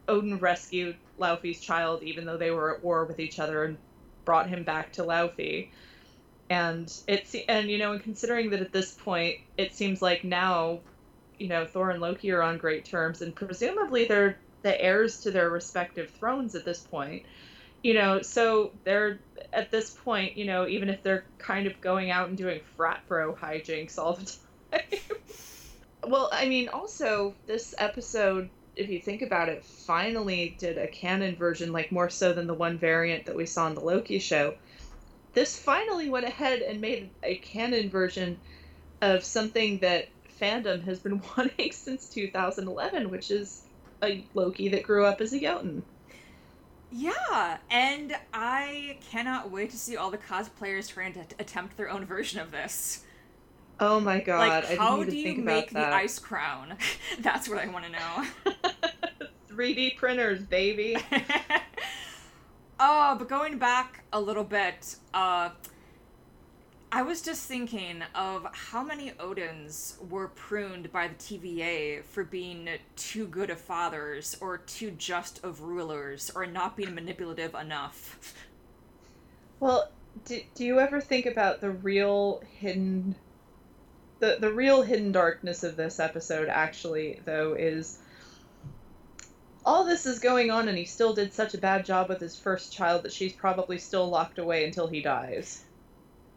Odin 0.08 0.38
rescued 0.38 0.96
Laufey's 1.18 1.60
child 1.60 2.02
even 2.02 2.24
though 2.24 2.38
they 2.38 2.50
were 2.50 2.74
at 2.74 2.82
war 2.82 3.04
with 3.04 3.20
each 3.20 3.38
other 3.38 3.64
and 3.64 3.76
brought 4.24 4.48
him 4.48 4.64
back 4.64 4.92
to 4.92 5.02
Laufey. 5.02 5.68
And 6.48 6.90
it's 7.06 7.36
and 7.48 7.70
you 7.70 7.76
know, 7.76 7.92
and 7.92 8.02
considering 8.02 8.48
that 8.50 8.60
at 8.60 8.72
this 8.72 8.92
point 8.92 9.36
it 9.58 9.74
seems 9.74 10.00
like 10.00 10.24
now, 10.24 10.80
you 11.38 11.48
know, 11.48 11.66
Thor 11.66 11.90
and 11.90 12.00
Loki 12.00 12.32
are 12.32 12.42
on 12.42 12.56
great 12.56 12.86
terms 12.86 13.20
and 13.20 13.34
presumably 13.34 14.06
they're 14.06 14.38
the 14.62 14.80
heirs 14.80 15.20
to 15.20 15.30
their 15.30 15.50
respective 15.50 16.08
thrones 16.10 16.54
at 16.54 16.64
this 16.64 16.80
point. 16.80 17.24
You 17.82 17.94
know, 17.94 18.22
so 18.22 18.72
they're 18.84 19.20
at 19.52 19.70
this 19.70 19.90
point, 19.90 20.36
you 20.36 20.44
know, 20.44 20.66
even 20.66 20.88
if 20.88 21.02
they're 21.02 21.24
kind 21.38 21.66
of 21.66 21.80
going 21.80 22.10
out 22.10 22.28
and 22.28 22.36
doing 22.36 22.60
frat 22.76 23.02
bro 23.08 23.34
hijinks 23.34 23.98
all 23.98 24.14
the 24.14 24.36
time. 24.72 24.82
well, 26.06 26.28
I 26.32 26.46
mean, 26.46 26.68
also 26.68 27.34
this 27.46 27.74
episode, 27.78 28.50
if 28.76 28.88
you 28.88 29.00
think 29.00 29.22
about 29.22 29.48
it, 29.48 29.64
finally 29.64 30.56
did 30.58 30.78
a 30.78 30.88
canon 30.88 31.36
version, 31.36 31.72
like 31.72 31.90
more 31.90 32.10
so 32.10 32.32
than 32.32 32.46
the 32.46 32.54
one 32.54 32.78
variant 32.78 33.26
that 33.26 33.36
we 33.36 33.46
saw 33.46 33.66
in 33.66 33.74
the 33.74 33.80
Loki 33.80 34.18
show. 34.18 34.54
This 35.32 35.58
finally 35.58 36.10
went 36.10 36.26
ahead 36.26 36.60
and 36.60 36.80
made 36.80 37.10
a 37.22 37.36
canon 37.36 37.88
version 37.88 38.38
of 39.00 39.24
something 39.24 39.78
that 39.78 40.08
fandom 40.40 40.82
has 40.84 41.00
been 41.00 41.22
wanting 41.36 41.72
since 41.72 42.08
2011, 42.08 43.10
which 43.10 43.30
is 43.30 43.62
a 44.02 44.26
Loki 44.34 44.68
that 44.70 44.82
grew 44.82 45.04
up 45.04 45.20
as 45.20 45.32
a 45.32 45.40
Jotun. 45.40 45.82
Yeah, 46.92 47.58
and 47.70 48.16
I 48.32 48.98
cannot 49.10 49.50
wait 49.50 49.70
to 49.70 49.76
see 49.76 49.96
all 49.96 50.10
the 50.10 50.18
cosplayers 50.18 50.88
trying 50.88 51.12
to 51.14 51.20
attempt 51.38 51.76
their 51.76 51.88
own 51.88 52.04
version 52.04 52.40
of 52.40 52.50
this. 52.50 53.04
Oh 53.78 54.00
my 54.00 54.20
god! 54.20 54.64
like, 54.64 54.78
how 54.78 55.02
do 55.04 55.16
you 55.16 55.42
make 55.42 55.70
the 55.70 55.86
ice 55.86 56.18
crown? 56.18 56.76
That's 57.20 57.48
what 57.48 57.58
I 57.58 57.66
want 57.68 57.86
to 57.86 57.92
know. 57.92 58.52
3D 59.50 59.96
printers, 59.96 60.42
baby. 60.42 60.96
oh, 62.80 63.16
but 63.18 63.28
going 63.28 63.58
back 63.58 64.04
a 64.12 64.20
little 64.20 64.44
bit, 64.44 64.96
uh, 65.14 65.50
I 66.92 67.02
was 67.02 67.22
just 67.22 67.46
thinking 67.46 68.02
of 68.16 68.48
how 68.52 68.82
many 68.82 69.12
Odins 69.12 69.96
were 70.08 70.28
pruned 70.28 70.90
by 70.90 71.06
the 71.06 71.14
TVA 71.14 72.02
for 72.02 72.24
being 72.24 72.68
too 72.96 73.28
good 73.28 73.48
of 73.48 73.60
fathers, 73.60 74.36
or 74.40 74.58
too 74.58 74.90
just 74.90 75.44
of 75.44 75.60
rulers, 75.60 76.32
or 76.34 76.46
not 76.46 76.76
being 76.76 76.94
manipulative 76.94 77.54
enough. 77.54 78.34
Well, 79.60 79.88
do, 80.24 80.40
do 80.54 80.64
you 80.64 80.80
ever 80.80 81.00
think 81.00 81.26
about 81.26 81.60
the 81.60 81.70
real 81.70 82.42
hidden 82.58 83.14
the 84.18 84.36
the 84.40 84.52
real 84.52 84.82
hidden 84.82 85.12
darkness 85.12 85.62
of 85.62 85.76
this 85.76 85.98
episode 85.98 86.48
actually 86.48 87.20
though 87.24 87.54
is 87.54 87.98
all 89.64 89.84
this 89.84 90.06
is 90.06 90.18
going 90.18 90.50
on 90.50 90.68
and 90.68 90.76
he 90.76 90.84
still 90.84 91.14
did 91.14 91.32
such 91.32 91.54
a 91.54 91.58
bad 91.58 91.84
job 91.84 92.08
with 92.08 92.20
his 92.20 92.38
first 92.38 92.72
child 92.72 93.02
that 93.02 93.12
she's 93.12 93.32
probably 93.32 93.78
still 93.78 94.08
locked 94.08 94.38
away 94.38 94.64
until 94.64 94.86
he 94.86 95.00
dies. 95.00 95.62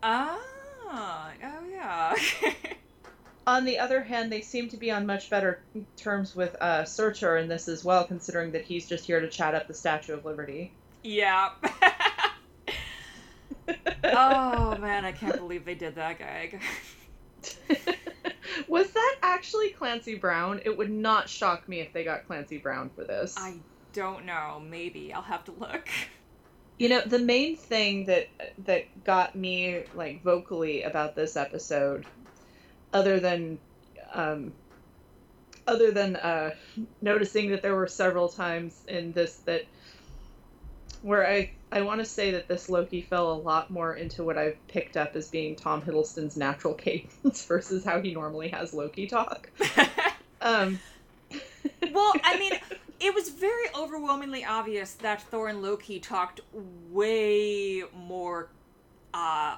Ah, 0.05 1.31
oh 1.43 1.59
yeah. 1.71 2.15
On 3.47 3.65
the 3.65 3.79
other 3.79 4.01
hand, 4.01 4.31
they 4.31 4.41
seem 4.41 4.69
to 4.69 4.77
be 4.77 4.89
on 4.91 5.05
much 5.05 5.29
better 5.29 5.61
terms 5.97 6.33
with 6.35 6.55
uh, 6.61 6.85
Surtur 6.85 7.37
in 7.37 7.49
this 7.49 7.67
as 7.67 7.83
well, 7.83 8.05
considering 8.05 8.51
that 8.53 8.63
he's 8.63 8.87
just 8.87 9.05
here 9.05 9.19
to 9.19 9.29
chat 9.29 9.53
up 9.53 9.67
the 9.67 9.73
Statue 9.73 10.13
of 10.13 10.23
Liberty. 10.23 10.71
yeah. 11.03 11.49
oh 14.03 14.77
man, 14.77 15.03
I 15.03 15.11
can't 15.11 15.37
believe 15.37 15.65
they 15.65 15.75
did 15.75 15.95
that 15.95 16.19
gag. 16.19 16.61
Was 18.67 18.91
that 18.91 19.15
actually 19.21 19.69
Clancy 19.69 20.15
Brown? 20.15 20.61
It 20.63 20.77
would 20.77 20.91
not 20.91 21.27
shock 21.27 21.67
me 21.67 21.81
if 21.81 21.91
they 21.91 22.03
got 22.03 22.25
Clancy 22.27 22.57
Brown 22.57 22.89
for 22.95 23.03
this. 23.03 23.35
I 23.37 23.55
don't 23.91 24.25
know. 24.25 24.61
Maybe 24.65 25.11
I'll 25.13 25.21
have 25.21 25.43
to 25.45 25.51
look. 25.51 25.89
You 26.83 26.89
know, 26.89 26.99
the 26.99 27.17
main 27.17 27.55
thing 27.55 28.07
that 28.07 28.27
that 28.65 29.05
got 29.05 29.35
me 29.35 29.83
like 29.95 30.21
vocally 30.21 30.83
about 30.83 31.15
this 31.15 31.37
episode, 31.37 32.05
other 32.91 33.21
than 33.21 33.57
um, 34.13 34.51
other 35.65 35.91
than 35.91 36.17
uh, 36.17 36.51
noticing 37.01 37.51
that 37.51 37.61
there 37.61 37.73
were 37.73 37.87
several 37.87 38.27
times 38.27 38.77
in 38.89 39.13
this 39.13 39.35
that 39.45 39.63
where 41.03 41.25
I 41.25 41.51
I 41.71 41.83
want 41.83 42.01
to 42.01 42.05
say 42.05 42.31
that 42.31 42.49
this 42.49 42.67
Loki 42.67 43.01
fell 43.01 43.31
a 43.31 43.39
lot 43.39 43.69
more 43.69 43.95
into 43.95 44.25
what 44.25 44.37
I've 44.37 44.57
picked 44.67 44.97
up 44.97 45.15
as 45.15 45.29
being 45.29 45.55
Tom 45.55 45.81
Hiddleston's 45.81 46.35
natural 46.35 46.73
cadence 46.85 47.45
versus 47.45 47.85
how 47.85 48.01
he 48.01 48.13
normally 48.13 48.49
has 48.49 48.73
Loki 48.73 49.07
talk. 49.07 49.49
Um, 50.41 50.77
well, 51.93 52.13
I 52.21 52.37
mean, 52.37 52.51
it 53.03 53.13
was 53.13 53.29
very 53.29 53.65
overwhelmingly 53.75 54.45
obvious 54.45 54.93
that 54.93 55.21
Thor 55.23 55.49
and 55.49 55.61
Loki 55.61 55.99
talked 55.99 56.39
way 56.89 57.83
more, 57.93 58.49
uh, 59.13 59.57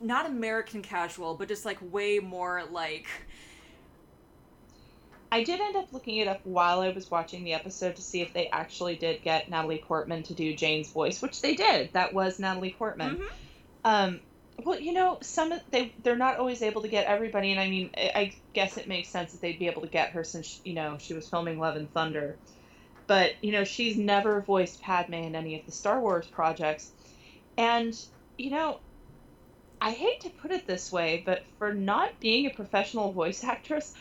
not 0.00 0.26
American 0.26 0.82
casual, 0.82 1.34
but 1.34 1.48
just 1.48 1.64
like 1.64 1.78
way 1.90 2.18
more 2.18 2.64
like. 2.70 3.06
I 5.32 5.42
did 5.42 5.60
end 5.60 5.76
up 5.76 5.90
looking 5.92 6.18
it 6.18 6.28
up 6.28 6.40
while 6.44 6.80
I 6.80 6.90
was 6.90 7.10
watching 7.10 7.44
the 7.44 7.54
episode 7.54 7.96
to 7.96 8.02
see 8.02 8.20
if 8.20 8.34
they 8.34 8.48
actually 8.48 8.96
did 8.96 9.22
get 9.22 9.48
Natalie 9.48 9.82
Portman 9.86 10.22
to 10.24 10.34
do 10.34 10.54
Jane's 10.54 10.92
voice, 10.92 11.22
which 11.22 11.40
they 11.40 11.54
did. 11.54 11.90
That 11.94 12.12
was 12.12 12.38
Natalie 12.38 12.74
Portman. 12.76 13.16
Mhm. 13.16 13.30
Um, 13.84 14.20
well, 14.64 14.80
you 14.80 14.92
know, 14.92 15.18
some 15.22 15.52
they 15.70 15.94
they're 16.02 16.16
not 16.16 16.38
always 16.38 16.62
able 16.62 16.82
to 16.82 16.88
get 16.88 17.06
everybody, 17.06 17.50
and 17.50 17.60
I 17.60 17.68
mean, 17.68 17.90
I, 17.96 18.12
I 18.14 18.34
guess 18.52 18.76
it 18.76 18.88
makes 18.88 19.08
sense 19.08 19.32
that 19.32 19.40
they'd 19.40 19.58
be 19.58 19.68
able 19.68 19.82
to 19.82 19.88
get 19.88 20.10
her 20.10 20.24
since 20.24 20.60
you 20.64 20.74
know 20.74 20.98
she 20.98 21.14
was 21.14 21.28
filming 21.28 21.58
Love 21.58 21.76
and 21.76 21.92
Thunder, 21.92 22.36
but 23.06 23.32
you 23.42 23.52
know 23.52 23.64
she's 23.64 23.96
never 23.96 24.40
voiced 24.40 24.82
Padme 24.82 25.14
in 25.14 25.34
any 25.34 25.58
of 25.58 25.66
the 25.66 25.72
Star 25.72 26.00
Wars 26.00 26.26
projects, 26.26 26.92
and 27.56 27.94
you 28.36 28.50
know. 28.50 28.80
I 29.82 29.92
hate 29.92 30.20
to 30.20 30.28
put 30.28 30.50
it 30.50 30.66
this 30.66 30.92
way, 30.92 31.22
but 31.24 31.46
for 31.58 31.72
not 31.72 32.20
being 32.20 32.44
a 32.44 32.50
professional 32.50 33.12
voice 33.12 33.42
actress, 33.44 33.94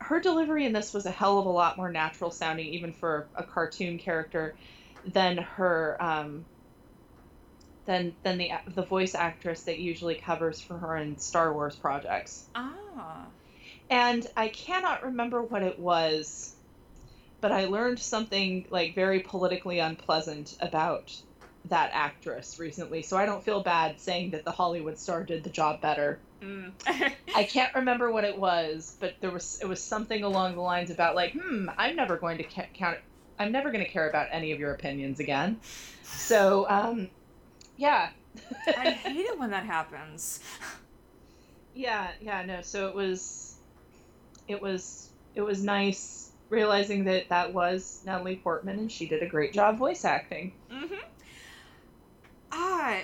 her 0.00 0.18
delivery 0.18 0.66
in 0.66 0.72
this 0.72 0.92
was 0.92 1.06
a 1.06 1.12
hell 1.12 1.38
of 1.38 1.46
a 1.46 1.50
lot 1.50 1.76
more 1.76 1.92
natural 1.92 2.32
sounding, 2.32 2.66
even 2.66 2.92
for 2.92 3.28
a 3.36 3.44
cartoon 3.44 3.98
character, 3.98 4.56
than 5.06 5.38
her 5.38 5.96
um, 6.00 6.44
than 7.84 8.14
than 8.22 8.38
the 8.38 8.50
the 8.74 8.82
voice 8.82 9.14
actress 9.14 9.62
that 9.62 9.78
usually 9.78 10.14
covers 10.14 10.60
for 10.60 10.78
her 10.78 10.96
in 10.96 11.18
Star 11.18 11.52
Wars 11.52 11.76
projects. 11.76 12.48
Ah. 12.54 13.26
And 13.90 14.26
I 14.36 14.48
cannot 14.48 15.04
remember 15.04 15.42
what 15.42 15.62
it 15.62 15.78
was, 15.78 16.54
but 17.40 17.52
I 17.52 17.66
learned 17.66 17.98
something 17.98 18.66
like 18.70 18.94
very 18.94 19.20
politically 19.20 19.80
unpleasant 19.80 20.56
about 20.60 21.14
that 21.66 21.90
actress 21.92 22.58
recently. 22.58 23.02
So 23.02 23.16
I 23.16 23.26
don't 23.26 23.44
feel 23.44 23.62
bad 23.62 24.00
saying 24.00 24.30
that 24.30 24.44
the 24.44 24.50
Hollywood 24.50 24.98
star 24.98 25.24
did 25.24 25.44
the 25.44 25.50
job 25.50 25.80
better. 25.80 26.18
Mm. 26.40 26.72
I 27.34 27.44
can't 27.44 27.74
remember 27.74 28.10
what 28.10 28.24
it 28.24 28.38
was, 28.38 28.96
but 28.98 29.14
there 29.20 29.30
was 29.30 29.60
it 29.60 29.66
was 29.66 29.82
something 29.82 30.24
along 30.24 30.54
the 30.54 30.60
lines 30.60 30.90
about 30.90 31.14
like, 31.14 31.32
hmm, 31.32 31.68
I'm 31.76 31.96
never 31.96 32.16
going 32.16 32.38
to 32.38 32.44
ca- 32.44 32.68
count. 32.74 32.98
I'm 33.38 33.52
never 33.52 33.70
going 33.70 33.84
to 33.84 33.90
care 33.90 34.08
about 34.08 34.28
any 34.30 34.52
of 34.52 34.60
your 34.60 34.72
opinions 34.72 35.18
again. 35.20 35.60
So, 36.02 36.66
um, 36.68 37.10
yeah. 37.76 38.10
I 38.66 38.90
hate 38.90 39.26
it 39.26 39.38
when 39.38 39.50
that 39.50 39.64
happens. 39.64 40.40
yeah, 41.74 42.10
yeah, 42.20 42.44
no. 42.44 42.60
So 42.62 42.88
it 42.88 42.94
was, 42.94 43.56
it 44.48 44.60
was, 44.60 45.10
it 45.34 45.42
was 45.42 45.62
nice 45.62 46.22
realizing 46.52 47.04
that 47.04 47.28
that 47.30 47.52
was 47.52 48.02
Natalie 48.04 48.36
Portman, 48.36 48.78
and 48.78 48.92
she 48.92 49.06
did 49.06 49.22
a 49.22 49.26
great 49.26 49.52
job 49.52 49.78
voice 49.78 50.04
acting. 50.04 50.52
Mm-hmm. 50.70 50.94
Ah, 52.52 53.00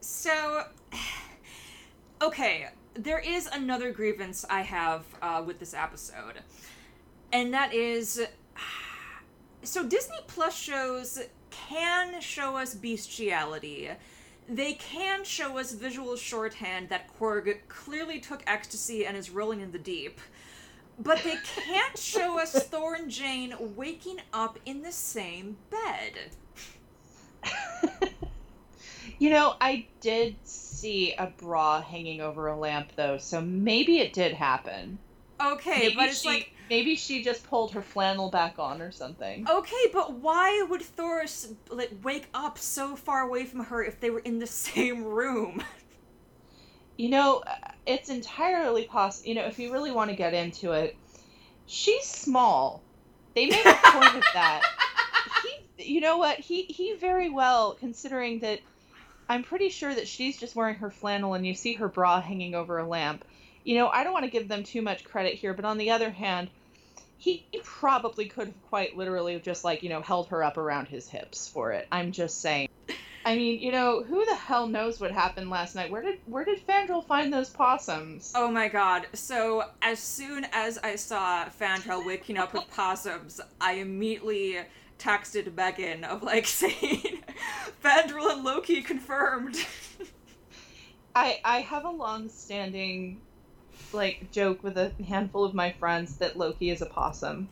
so 0.00 0.64
okay, 2.22 2.68
there 2.94 3.18
is 3.18 3.48
another 3.52 3.92
grievance 3.92 4.44
I 4.48 4.62
have 4.62 5.04
uh, 5.20 5.42
with 5.44 5.58
this 5.58 5.74
episode, 5.74 6.40
and 7.32 7.52
that 7.52 7.74
is 7.74 8.24
so 9.62 9.86
Disney 9.86 10.18
Plus 10.28 10.56
shows 10.56 11.20
can 11.68 12.20
show 12.20 12.56
us 12.56 12.74
bestiality. 12.74 13.90
They 14.48 14.74
can 14.74 15.24
show 15.24 15.58
us 15.58 15.72
visual 15.72 16.16
shorthand 16.16 16.88
that 16.88 17.08
Korg 17.18 17.58
clearly 17.68 18.20
took 18.20 18.42
ecstasy 18.46 19.06
and 19.06 19.16
is 19.16 19.30
rolling 19.30 19.60
in 19.60 19.72
the 19.72 19.78
deep. 19.78 20.20
But 20.98 21.22
they 21.24 21.36
can't 21.44 21.98
show 21.98 22.38
us 22.38 22.52
Thor 22.68 22.94
and 22.94 23.10
Jane 23.10 23.54
waking 23.76 24.20
up 24.32 24.58
in 24.64 24.82
the 24.82 24.92
same 24.92 25.56
bed. 25.70 26.30
You 29.18 29.30
know, 29.30 29.54
I 29.60 29.86
did 30.00 30.36
see 30.44 31.14
a 31.14 31.28
bra 31.38 31.80
hanging 31.80 32.20
over 32.20 32.48
a 32.48 32.56
lamp 32.56 32.92
though, 32.96 33.16
so 33.18 33.40
maybe 33.40 33.98
it 33.98 34.12
did 34.12 34.34
happen. 34.34 34.98
Okay, 35.40 35.78
maybe 35.78 35.94
but 35.94 36.08
it's 36.08 36.22
she, 36.22 36.28
like 36.28 36.52
maybe 36.70 36.96
she 36.96 37.22
just 37.22 37.46
pulled 37.46 37.72
her 37.72 37.82
flannel 37.82 38.30
back 38.30 38.58
on 38.58 38.80
or 38.82 38.90
something. 38.92 39.46
okay, 39.48 39.84
but 39.92 40.14
why 40.14 40.66
would 40.68 40.82
Thor 40.82 41.24
like 41.70 41.92
wake 42.02 42.28
up 42.34 42.58
so 42.58 42.96
far 42.96 43.22
away 43.22 43.44
from 43.44 43.64
her 43.64 43.84
if 43.84 44.00
they 44.00 44.10
were 44.10 44.20
in 44.20 44.38
the 44.38 44.46
same 44.66 45.04
room? 45.04 45.62
You 46.96 47.10
know, 47.10 47.42
uh, 47.46 47.54
it's 47.86 48.08
entirely 48.08 48.84
possible. 48.84 49.28
You 49.28 49.34
know, 49.34 49.44
if 49.46 49.58
you 49.58 49.70
really 49.72 49.92
want 49.92 50.10
to 50.10 50.16
get 50.16 50.32
into 50.32 50.72
it, 50.72 50.96
she's 51.66 52.04
small. 52.04 52.82
They 53.34 53.46
made 53.46 53.66
a 53.66 53.74
point 53.74 54.16
of 54.16 54.24
that. 54.34 54.62
He, 55.76 55.94
you 55.94 56.00
know 56.00 56.16
what? 56.16 56.38
He 56.38 56.62
he 56.62 56.94
very 56.94 57.28
well, 57.28 57.74
considering 57.74 58.38
that, 58.40 58.60
I'm 59.28 59.42
pretty 59.42 59.68
sure 59.68 59.94
that 59.94 60.08
she's 60.08 60.38
just 60.38 60.56
wearing 60.56 60.76
her 60.76 60.88
flannel, 60.90 61.34
and 61.34 61.46
you 61.46 61.54
see 61.54 61.74
her 61.74 61.88
bra 61.88 62.22
hanging 62.22 62.54
over 62.54 62.78
a 62.78 62.88
lamp. 62.88 63.24
You 63.66 63.74
know, 63.74 63.88
I 63.88 64.04
don't 64.04 64.12
want 64.12 64.24
to 64.24 64.30
give 64.30 64.46
them 64.46 64.62
too 64.62 64.80
much 64.80 65.02
credit 65.02 65.34
here, 65.34 65.52
but 65.52 65.64
on 65.64 65.76
the 65.76 65.90
other 65.90 66.08
hand, 66.08 66.50
he 67.18 67.44
probably 67.64 68.26
could 68.26 68.46
have 68.46 68.68
quite 68.68 68.96
literally 68.96 69.40
just 69.40 69.64
like 69.64 69.82
you 69.82 69.88
know 69.88 70.00
held 70.00 70.28
her 70.28 70.44
up 70.44 70.56
around 70.56 70.86
his 70.86 71.08
hips 71.08 71.48
for 71.48 71.72
it. 71.72 71.88
I'm 71.90 72.12
just 72.12 72.40
saying. 72.40 72.68
I 73.24 73.34
mean, 73.34 73.58
you 73.58 73.72
know, 73.72 74.04
who 74.04 74.24
the 74.24 74.36
hell 74.36 74.68
knows 74.68 75.00
what 75.00 75.10
happened 75.10 75.50
last 75.50 75.74
night? 75.74 75.90
Where 75.90 76.00
did 76.00 76.20
where 76.26 76.44
did 76.44 76.64
Fandral 76.64 77.04
find 77.04 77.32
those 77.32 77.50
possums? 77.50 78.32
Oh 78.36 78.48
my 78.48 78.68
god. 78.68 79.08
So, 79.14 79.64
as 79.82 79.98
soon 79.98 80.46
as 80.52 80.78
I 80.78 80.94
saw 80.94 81.46
Fandral 81.46 82.06
waking 82.06 82.38
up 82.38 82.54
with 82.54 82.70
possums, 82.70 83.40
I 83.60 83.72
immediately 83.72 84.60
texted 85.00 85.52
Megan 85.56 86.04
of 86.04 86.22
like 86.22 86.46
saying, 86.60 87.24
Fandral 87.82 88.32
and 88.32 88.44
Loki 88.44 88.80
confirmed. 88.80 89.56
I 91.16 91.40
I 91.44 91.62
have 91.62 91.84
a 91.84 91.90
long-standing 91.90 93.20
like 93.92 94.30
joke 94.32 94.62
with 94.62 94.76
a 94.78 94.92
handful 95.06 95.44
of 95.44 95.54
my 95.54 95.72
friends 95.72 96.16
that 96.18 96.36
Loki 96.36 96.70
is 96.70 96.82
a 96.82 96.86
possum. 96.86 97.50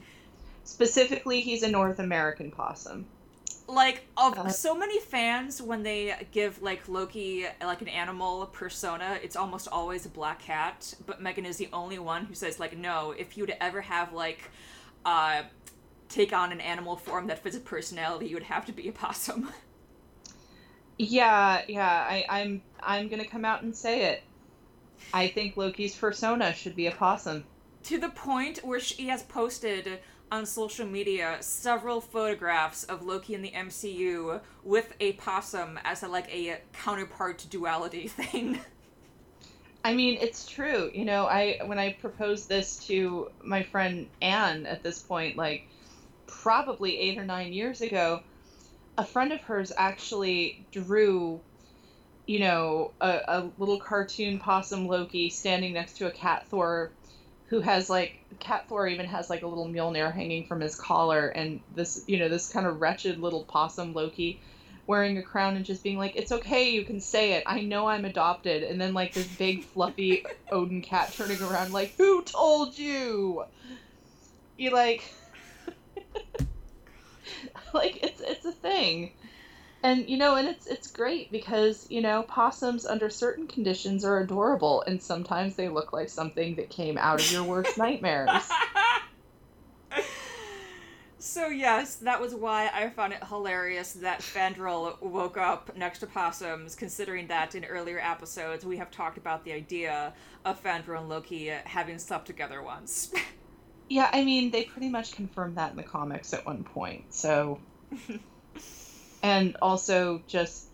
Specifically, 0.64 1.40
he's 1.40 1.62
a 1.62 1.68
North 1.70 1.98
American 2.00 2.50
possum. 2.50 3.08
like 3.66 4.06
of 4.16 4.38
uh, 4.38 4.48
so 4.48 4.74
many 4.74 5.00
fans 5.00 5.60
when 5.62 5.82
they 5.82 6.14
give 6.32 6.60
like 6.60 6.86
Loki 6.88 7.46
like 7.62 7.80
an 7.82 7.88
animal 7.88 8.46
persona, 8.46 9.18
it's 9.22 9.36
almost 9.36 9.68
always 9.72 10.04
a 10.06 10.08
black 10.10 10.40
cat. 10.40 10.92
But 11.06 11.20
Megan 11.22 11.46
is 11.46 11.56
the 11.56 11.68
only 11.72 11.98
one 11.98 12.26
who 12.26 12.34
says 12.34 12.60
like, 12.60 12.76
no, 12.76 13.12
if 13.16 13.36
you'd 13.38 13.54
ever 13.60 13.80
have 13.82 14.12
like, 14.12 14.50
uh, 15.04 15.44
take 16.08 16.32
on 16.32 16.52
an 16.52 16.60
animal 16.60 16.96
form 16.96 17.26
that 17.28 17.42
fits 17.42 17.56
a 17.56 17.60
personality, 17.60 18.26
you 18.28 18.36
would 18.36 18.44
have 18.44 18.66
to 18.66 18.72
be 18.72 18.88
a 18.88 18.92
possum. 18.92 19.50
Yeah, 20.98 21.62
yeah, 21.68 21.88
I, 21.88 22.24
I'm 22.28 22.62
I'm 22.80 23.08
gonna 23.08 23.24
come 23.24 23.44
out 23.44 23.62
and 23.62 23.74
say 23.76 24.04
it. 24.12 24.22
I 25.12 25.28
think 25.28 25.56
Loki's 25.56 25.96
persona 25.96 26.52
should 26.54 26.76
be 26.76 26.86
a 26.86 26.92
possum. 26.92 27.44
To 27.84 27.98
the 27.98 28.08
point 28.08 28.58
where 28.64 28.80
she 28.80 29.08
has 29.08 29.22
posted 29.22 30.00
on 30.32 30.46
social 30.46 30.86
media 30.86 31.36
several 31.40 32.00
photographs 32.00 32.84
of 32.84 33.02
Loki 33.02 33.34
in 33.34 33.42
the 33.42 33.50
MCU 33.50 34.40
with 34.64 34.94
a 35.00 35.12
possum 35.12 35.78
as 35.84 36.02
a, 36.02 36.08
like 36.08 36.28
a 36.34 36.60
counterpart 36.72 37.46
duality 37.50 38.08
thing. 38.08 38.58
I 39.84 39.94
mean, 39.94 40.18
it's 40.20 40.46
true. 40.46 40.90
You 40.94 41.04
know, 41.04 41.26
I 41.26 41.60
when 41.66 41.78
I 41.78 41.92
proposed 41.92 42.48
this 42.48 42.78
to 42.86 43.30
my 43.42 43.62
friend 43.62 44.08
Anne 44.22 44.64
at 44.64 44.82
this 44.82 44.98
point, 45.00 45.36
like 45.36 45.68
probably 46.26 46.98
eight 46.98 47.18
or 47.18 47.24
nine 47.24 47.52
years 47.52 47.82
ago, 47.82 48.22
a 48.96 49.04
friend 49.04 49.32
of 49.32 49.40
hers 49.42 49.72
actually 49.76 50.64
drew, 50.72 51.40
you 52.26 52.38
know, 52.40 52.92
a, 53.00 53.20
a 53.28 53.50
little 53.58 53.78
cartoon 53.78 54.38
possum 54.38 54.86
Loki 54.86 55.30
standing 55.30 55.72
next 55.74 55.98
to 55.98 56.06
a 56.06 56.10
cat 56.10 56.46
Thor 56.48 56.92
who 57.48 57.60
has 57.60 57.90
like 57.90 58.18
Cat 58.40 58.68
Thor 58.68 58.88
even 58.88 59.06
has 59.06 59.28
like 59.28 59.42
a 59.42 59.46
little 59.46 59.68
Mjolnir 59.68 60.12
hanging 60.12 60.46
from 60.46 60.60
his 60.60 60.74
collar, 60.74 61.28
and 61.28 61.60
this 61.74 62.02
you 62.06 62.18
know 62.18 62.28
this 62.28 62.48
kind 62.48 62.66
of 62.66 62.80
wretched 62.80 63.18
little 63.18 63.44
possum 63.44 63.92
Loki 63.92 64.40
wearing 64.86 65.16
a 65.18 65.22
crown 65.22 65.56
and 65.56 65.64
just 65.64 65.82
being 65.82 65.98
like, 65.98 66.16
"It's 66.16 66.32
okay, 66.32 66.70
you 66.70 66.84
can 66.84 67.00
say 67.00 67.34
it. 67.34 67.44
I 67.46 67.60
know 67.60 67.86
I'm 67.86 68.04
adopted." 68.04 68.62
And 68.62 68.80
then 68.80 68.94
like 68.94 69.14
this 69.14 69.26
big 69.26 69.62
fluffy 69.62 70.24
Odin 70.52 70.82
cat 70.82 71.12
turning 71.12 71.42
around 71.42 71.72
like, 71.72 71.94
"Who 71.96 72.22
told 72.22 72.78
you?" 72.78 73.44
You 74.56 74.70
like, 74.70 75.04
like 77.74 78.02
it's 78.02 78.20
it's 78.20 78.44
a 78.46 78.52
thing 78.52 79.12
and 79.84 80.08
you 80.08 80.16
know 80.16 80.34
and 80.34 80.48
it's 80.48 80.66
it's 80.66 80.90
great 80.90 81.30
because 81.30 81.86
you 81.90 82.00
know 82.00 82.22
possums 82.24 82.86
under 82.86 83.10
certain 83.10 83.46
conditions 83.46 84.04
are 84.04 84.18
adorable 84.18 84.82
and 84.86 85.00
sometimes 85.00 85.54
they 85.54 85.68
look 85.68 85.92
like 85.92 86.08
something 86.08 86.56
that 86.56 86.70
came 86.70 86.98
out 86.98 87.20
of 87.20 87.30
your 87.30 87.44
worst 87.44 87.78
nightmares. 87.78 88.50
So 91.18 91.48
yes 91.48 91.96
that 91.96 92.20
was 92.20 92.34
why 92.34 92.70
i 92.74 92.88
found 92.90 93.12
it 93.12 93.22
hilarious 93.24 93.92
that 93.94 94.20
fandral 94.20 95.00
woke 95.00 95.36
up 95.36 95.76
next 95.76 96.00
to 96.00 96.06
possums 96.06 96.74
considering 96.74 97.28
that 97.28 97.54
in 97.54 97.64
earlier 97.64 97.98
episodes 98.00 98.64
we 98.64 98.76
have 98.78 98.90
talked 98.90 99.18
about 99.18 99.44
the 99.44 99.52
idea 99.52 100.12
of 100.44 100.62
fandral 100.62 101.00
and 101.00 101.08
loki 101.08 101.46
having 101.64 101.98
slept 101.98 102.26
together 102.26 102.62
once. 102.62 103.12
Yeah 103.86 104.08
i 104.14 104.24
mean 104.24 104.50
they 104.50 104.64
pretty 104.64 104.88
much 104.88 105.12
confirmed 105.12 105.58
that 105.58 105.72
in 105.72 105.76
the 105.76 105.82
comics 105.82 106.32
at 106.32 106.46
one 106.46 106.64
point 106.64 107.12
so 107.12 107.60
and 109.24 109.56
also 109.62 110.22
just 110.28 110.66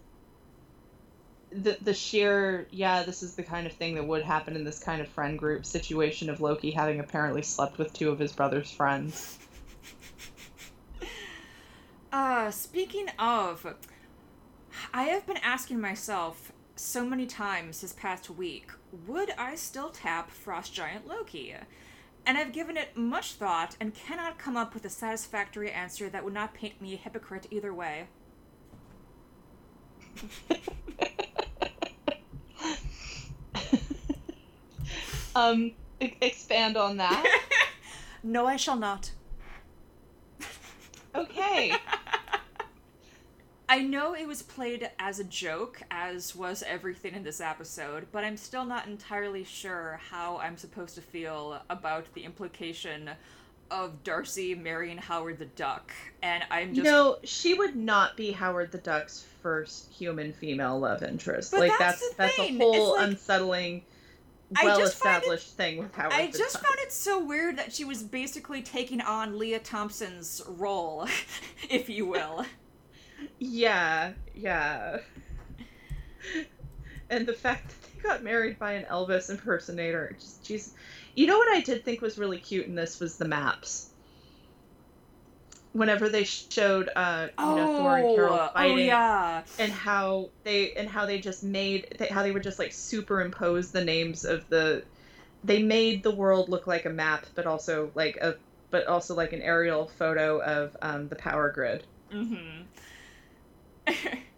the 1.53 1.79
the 1.83 1.95
sheer 1.95 2.67
yeah 2.73 3.05
this 3.05 3.23
is 3.23 3.37
the 3.37 3.43
kind 3.45 3.65
of 3.67 3.73
thing 3.73 3.95
that 3.95 4.05
would 4.05 4.23
happen 4.23 4.57
in 4.57 4.65
this 4.65 4.81
kind 4.81 5.01
of 5.01 5.09
friend 5.09 5.39
group 5.39 5.65
situation 5.65 6.29
of 6.29 6.41
Loki 6.41 6.73
having 6.73 6.99
apparently 6.99 7.43
slept 7.43 7.79
with 7.79 7.93
two 7.93 8.11
of 8.11 8.19
his 8.19 8.33
brother's 8.33 8.71
friends. 8.71 9.39
Uh 12.13 12.51
speaking 12.51 13.07
of 13.21 13.65
I 14.93 15.05
have 15.05 15.29
been 15.29 15.37
asking 15.37 15.81
myself 15.81 16.51
so 16.75 17.05
many 17.05 17.25
times 17.25 17.83
this 17.83 17.93
past 17.93 18.29
week, 18.29 18.73
would 19.07 19.31
I 19.39 19.55
still 19.55 19.91
tap 19.91 20.33
Frost 20.33 20.75
Giant 20.75 21.07
Loki? 21.07 21.55
And 22.27 22.37
I've 22.37 22.53
given 22.53 22.77
it 22.77 22.97
much 22.97 23.35
thought 23.35 23.77
and 23.79 23.95
cannot 23.95 24.39
come 24.39 24.57
up 24.57 24.75
with 24.75 24.85
a 24.85 24.91
satisfactory 24.91 25.71
answer 25.71 26.09
that 26.09 26.25
would 26.25 26.35
not 26.35 26.53
paint 26.53 26.83
me 26.83 26.95
a 26.95 26.97
hypocrite 26.97 27.47
either 27.53 27.73
way. 27.73 28.09
um, 35.35 35.73
expand 36.01 36.77
on 36.77 36.99
that. 36.99 37.41
no, 38.23 38.47
I 38.47 38.57
shall 38.57 38.77
not. 38.77 39.11
Okay. 41.15 41.73
I 43.69 43.83
know 43.83 44.15
it 44.15 44.27
was 44.27 44.43
played 44.43 44.91
as 44.99 45.21
a 45.21 45.25
joke, 45.25 45.81
as 45.93 46.35
was 46.35 46.65
everything 46.67 47.15
in 47.15 47.23
this 47.23 47.41
episode, 47.41 48.09
but 48.11 48.25
I'm 48.25 48.37
still 48.37 48.65
not 48.65 48.89
entirely 48.89 49.45
sure 49.45 50.01
how 50.11 50.39
I'm 50.39 50.57
supposed 50.57 50.97
to 50.97 51.01
feel 51.01 51.63
about 51.71 52.13
the 52.15 52.25
implication 52.25 53.11
of 53.71 54.03
Darcy 54.03 54.55
marrying 54.55 54.99
Howard 54.99 55.39
the 55.39 55.47
Duck, 55.47 55.93
and 56.23 56.45
I'm 56.51 56.75
just 56.75 56.85
no. 56.85 57.19
She 57.25 57.55
would 57.55 57.77
not 57.77 58.17
be 58.17 58.33
Howard 58.33 58.73
the 58.73 58.79
Duck's 58.79 59.27
first 59.43 59.93
human 59.93 60.33
female 60.33 60.79
love 60.79 61.03
interest. 61.03 61.53
But 61.53 61.61
like 61.61 61.73
that's 61.79 62.01
that's, 62.17 62.37
that's 62.37 62.39
a 62.39 62.59
whole 62.59 62.97
like, 62.97 63.09
unsettling, 63.09 63.83
well-established 64.63 65.49
it, 65.49 65.57
thing 65.57 65.79
with 65.79 65.95
Howard. 65.95 66.13
I 66.13 66.27
just 66.27 66.55
Duck. 66.55 66.63
found 66.63 66.77
it 66.81 66.93
so 66.93 67.25
weird 67.25 67.59
that 67.59 67.73
she 67.73 67.85
was 67.85 68.03
basically 68.03 68.63
taking 68.63 69.01
on 69.01 69.39
Lea 69.39 69.59
Thompson's 69.59 70.43
role, 70.47 71.07
if 71.71 71.89
you 71.89 72.07
will. 72.07 72.45
yeah, 73.39 74.13
yeah. 74.35 74.99
and 77.11 77.27
the 77.27 77.33
fact 77.33 77.69
that 77.69 77.95
they 77.95 78.09
got 78.09 78.23
married 78.23 78.59
by 78.59 78.73
an 78.73 78.85
Elvis 78.85 79.31
impersonator, 79.31 80.17
just 80.19 80.47
she's 80.47 80.75
you 81.21 81.27
know 81.27 81.37
what 81.37 81.55
I 81.55 81.61
did 81.61 81.85
think 81.85 82.01
was 82.01 82.17
really 82.17 82.39
cute 82.39 82.65
in 82.65 82.75
this 82.75 82.99
was 82.99 83.19
the 83.19 83.27
maps. 83.27 83.91
Whenever 85.75 86.09
they 86.09 86.25
showed, 86.25 86.89
uh, 86.97 87.27
you 87.29 87.45
oh, 87.45 87.57
know, 87.57 87.77
Thor 87.77 87.97
and 87.99 88.17
Carol 88.17 88.35
oh, 88.41 88.51
fighting, 88.55 88.79
oh, 88.79 88.79
yeah. 88.79 89.43
and 89.59 89.71
how 89.71 90.31
they 90.45 90.73
and 90.73 90.89
how 90.89 91.05
they 91.05 91.21
just 91.21 91.45
made 91.45 92.07
how 92.11 92.23
they 92.23 92.33
would 92.33 92.43
just 92.43 92.59
like 92.59 92.73
superimpose 92.73 93.71
the 93.71 93.85
names 93.85 94.25
of 94.25 94.49
the, 94.49 94.83
they 95.45 95.63
made 95.63 96.03
the 96.03 96.11
world 96.11 96.49
look 96.49 96.67
like 96.67 96.87
a 96.87 96.91
map, 96.91 97.27
but 97.35 97.47
also 97.47 97.91
like 97.95 98.17
a, 98.17 98.37
but 98.71 98.87
also 98.87 99.15
like 99.15 99.35
an 99.35 99.43
aerial 99.43 99.89
photo 99.99 100.41
of 100.41 100.75
um, 100.81 101.07
the 101.09 101.17
power 101.17 101.53
grid. 101.53 101.85
Mm-hmm. 102.11 102.63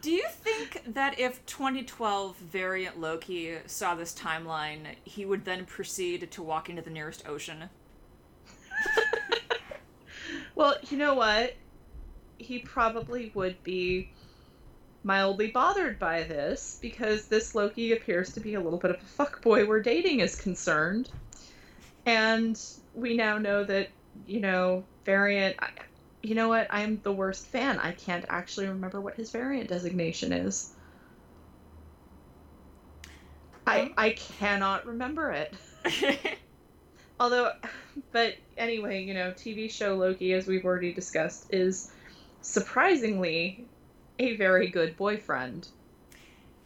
Do 0.00 0.10
you 0.10 0.26
think 0.28 0.82
that 0.94 1.18
if 1.18 1.44
2012 1.46 2.36
variant 2.36 3.00
Loki 3.00 3.56
saw 3.66 3.94
this 3.94 4.14
timeline, 4.14 4.96
he 5.04 5.24
would 5.24 5.44
then 5.44 5.64
proceed 5.64 6.28
to 6.32 6.42
walk 6.42 6.68
into 6.68 6.82
the 6.82 6.90
nearest 6.90 7.28
ocean? 7.28 7.70
well, 10.56 10.76
you 10.88 10.96
know 10.96 11.14
what? 11.14 11.54
He 12.38 12.58
probably 12.58 13.30
would 13.34 13.62
be 13.62 14.10
mildly 15.04 15.52
bothered 15.52 16.00
by 16.00 16.24
this 16.24 16.78
because 16.82 17.26
this 17.26 17.54
Loki 17.54 17.92
appears 17.92 18.32
to 18.32 18.40
be 18.40 18.54
a 18.54 18.60
little 18.60 18.80
bit 18.80 18.90
of 18.90 18.96
a 18.96 19.22
fuckboy 19.22 19.68
where 19.68 19.80
dating 19.80 20.18
is 20.18 20.34
concerned. 20.34 21.10
And 22.06 22.60
we 22.92 23.16
now 23.16 23.38
know 23.38 23.62
that, 23.62 23.88
you 24.26 24.40
know, 24.40 24.84
variant 25.04 25.56
you 26.26 26.34
know 26.34 26.48
what? 26.48 26.66
I'm 26.70 27.00
the 27.02 27.12
worst 27.12 27.46
fan. 27.46 27.78
I 27.78 27.92
can't 27.92 28.24
actually 28.28 28.66
remember 28.66 29.00
what 29.00 29.14
his 29.14 29.30
variant 29.30 29.68
designation 29.68 30.32
is. 30.32 30.72
I 33.66 33.82
um. 33.82 33.94
I 33.96 34.10
cannot 34.10 34.86
remember 34.86 35.30
it. 35.30 35.54
Although, 37.20 37.52
but 38.12 38.34
anyway, 38.56 39.04
you 39.04 39.14
know, 39.14 39.30
TV 39.32 39.70
show 39.70 39.94
Loki, 39.96 40.32
as 40.32 40.46
we've 40.46 40.64
already 40.64 40.92
discussed, 40.92 41.46
is 41.52 41.90
surprisingly 42.42 43.64
a 44.18 44.36
very 44.36 44.68
good 44.68 44.96
boyfriend. 44.96 45.68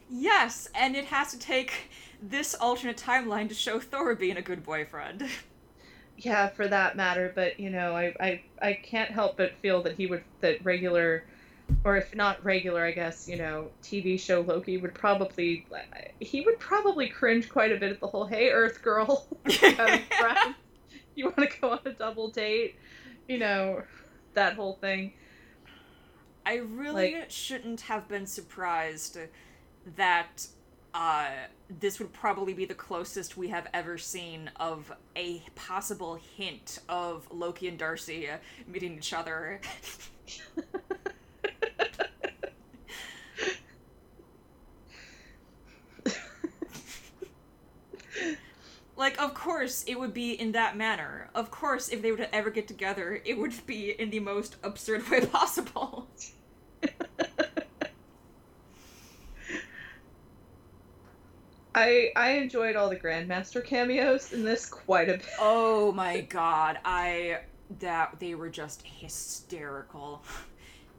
Yes, 0.09 0.69
and 0.75 0.95
it 0.95 1.05
has 1.05 1.31
to 1.31 1.39
take 1.39 1.89
this 2.21 2.53
alternate 2.55 2.97
timeline 2.97 3.47
to 3.49 3.55
show 3.55 3.79
Thor 3.79 4.15
being 4.15 4.37
a 4.37 4.41
good 4.41 4.63
boyfriend. 4.63 5.27
yeah, 6.25 6.49
for 6.49 6.67
that 6.67 6.95
matter. 6.95 7.31
But 7.33 7.59
you 7.59 7.69
know, 7.69 7.95
I, 7.95 8.13
I 8.19 8.41
I 8.61 8.73
can't 8.73 9.11
help 9.11 9.37
but 9.37 9.53
feel 9.61 9.81
that 9.83 9.95
he 9.95 10.07
would 10.07 10.23
that 10.41 10.63
regular, 10.63 11.23
or 11.83 11.97
if 11.97 12.15
not 12.15 12.43
regular, 12.43 12.85
I 12.85 12.91
guess 12.91 13.27
you 13.27 13.37
know, 13.37 13.69
TV 13.83 14.19
show 14.19 14.41
Loki 14.41 14.77
would 14.77 14.93
probably 14.93 15.65
uh, 15.73 15.77
he 16.19 16.41
would 16.41 16.59
probably 16.59 17.07
cringe 17.07 17.49
quite 17.49 17.71
a 17.71 17.77
bit 17.77 17.91
at 17.91 17.99
the 17.99 18.07
whole 18.07 18.25
"Hey 18.25 18.49
Earth 18.49 18.81
Girl, 18.81 19.27
you 21.15 21.25
want 21.25 21.37
to 21.37 21.59
go 21.59 21.71
on 21.71 21.79
a 21.85 21.91
double 21.91 22.29
date," 22.29 22.75
you 23.27 23.37
know, 23.37 23.83
that 24.33 24.53
whole 24.53 24.73
thing. 24.73 25.13
I 26.45 26.55
really 26.55 27.15
like, 27.15 27.29
shouldn't 27.29 27.81
have 27.81 28.07
been 28.07 28.25
surprised 28.25 29.17
that 29.95 30.47
uh, 30.93 31.29
this 31.79 31.99
would 31.99 32.11
probably 32.11 32.53
be 32.53 32.65
the 32.65 32.73
closest 32.73 33.37
we 33.37 33.47
have 33.49 33.67
ever 33.73 33.97
seen 33.97 34.51
of 34.57 34.91
a 35.15 35.41
possible 35.55 36.19
hint 36.37 36.79
of 36.89 37.27
Loki 37.31 37.67
and 37.67 37.77
Darcy 37.77 38.27
meeting 38.67 38.97
each 38.97 39.13
other. 39.13 39.61
like, 48.97 49.19
of 49.21 49.33
course, 49.33 49.83
it 49.87 49.99
would 49.99 50.13
be 50.13 50.33
in 50.33 50.51
that 50.51 50.77
manner. 50.77 51.29
Of 51.33 51.51
course, 51.51 51.89
if 51.89 52.01
they 52.01 52.11
were 52.11 52.17
to 52.17 52.35
ever 52.35 52.49
get 52.49 52.67
together, 52.67 53.21
it 53.25 53.37
would 53.37 53.53
be 53.65 53.91
in 53.91 54.09
the 54.09 54.19
most 54.19 54.57
absurd 54.63 55.09
way 55.09 55.25
possible. 55.25 56.07
I 61.73 62.11
I 62.17 62.31
enjoyed 62.31 62.75
all 62.75 62.89
the 62.89 62.97
Grandmaster 62.97 63.63
cameos 63.63 64.33
in 64.33 64.43
this 64.43 64.65
quite 64.65 65.07
a 65.07 65.13
bit. 65.13 65.25
Oh 65.39 65.93
my 65.93 66.21
god, 66.21 66.79
I 66.83 67.39
that 67.79 68.19
they 68.19 68.35
were 68.35 68.49
just 68.49 68.81
hysterical. 68.85 70.21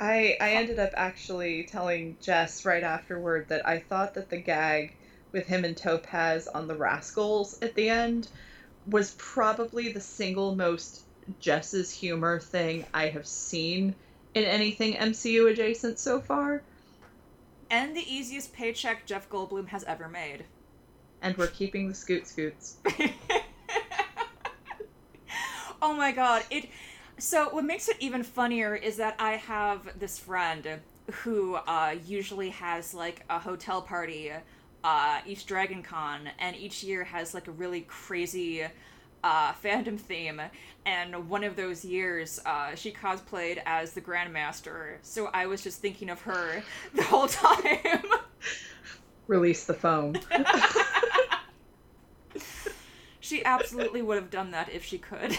I 0.01 0.37
I 0.41 0.53
ended 0.53 0.79
up 0.79 0.93
actually 0.95 1.65
telling 1.65 2.17
Jess 2.23 2.65
right 2.65 2.83
afterward 2.83 3.49
that 3.49 3.69
I 3.69 3.81
thought 3.81 4.15
that 4.15 4.31
the 4.31 4.39
gag 4.39 4.97
with 5.31 5.47
him 5.47 5.65
and 5.65 5.77
Topaz 5.77 6.49
on 6.49 6.69
the 6.69 6.75
Rascals 6.75 7.59
at 7.61 7.75
the 7.75 7.91
end 7.91 8.29
was 8.87 9.15
probably 9.19 9.93
the 9.93 10.01
single 10.01 10.55
most 10.55 11.03
Jess's 11.39 11.91
humor 11.91 12.41
thing 12.41 12.87
I 12.95 13.09
have 13.09 13.27
seen 13.27 13.95
in 14.35 14.45
anything 14.45 14.95
MCU 14.95 15.51
adjacent 15.51 15.99
so 15.99 16.19
far. 16.21 16.63
And 17.71 17.95
the 17.95 18.13
easiest 18.13 18.53
paycheck 18.53 19.07
Jeff 19.07 19.29
Goldblum 19.29 19.69
has 19.69 19.85
ever 19.85 20.09
made. 20.09 20.45
And 21.23 21.37
we're 21.39 21.47
keeping 21.47 21.89
the 21.89 21.95
scoot 21.95 22.27
scoots. 22.27 22.77
oh 25.81 25.95
my 25.95 26.13
god, 26.13 26.43
it 26.51 26.69
so 27.19 27.49
what 27.51 27.65
makes 27.65 27.89
it 27.89 27.97
even 28.01 28.23
funnier 28.23 28.75
is 28.75 28.97
that 28.97 29.15
I 29.19 29.33
have 29.33 29.99
this 29.99 30.19
friend 30.19 30.81
who 31.11 31.55
uh, 31.55 31.95
usually 32.05 32.51
has 32.51 32.93
like 32.93 33.25
a 33.31 33.39
hotel 33.39 33.81
party 33.83 34.33
uh, 34.85 35.21
each 35.27 35.47
Dragon 35.47 35.83
Con, 35.83 36.29
and 36.39 36.57
each 36.57 36.83
year 36.83 37.05
has 37.05 37.35
like 37.35 37.49
a 37.49 37.53
really 37.53 37.83
crazy 37.83 38.65
uh, 39.23 39.53
fandom 39.53 39.99
theme. 39.99 40.41
And 40.85 41.29
one 41.29 41.45
of 41.45 41.55
those 41.57 41.85
years, 41.85 42.41
uh, 42.45 42.75
she 42.75 42.91
cosplayed 42.93 43.63
as 43.65 43.93
the 43.93 44.01
Grandmaster. 44.01 44.97
So 45.03 45.31
I 45.33 45.47
was 45.47 45.63
just 45.63 45.81
thinking 45.81 46.11
of 46.11 46.21
her 46.23 46.63
the 46.95 47.05
whole 47.05 47.29
time. 47.29 48.03
Release 49.29 49.65
the 49.65 49.75
foam. 49.75 50.17
she 53.23 53.43
absolutely 53.45 54.03
would 54.03 54.17
have 54.17 54.31
done 54.31 54.51
that 54.51 54.71
if 54.71 54.85
she 54.85 54.99
could. 54.99 55.37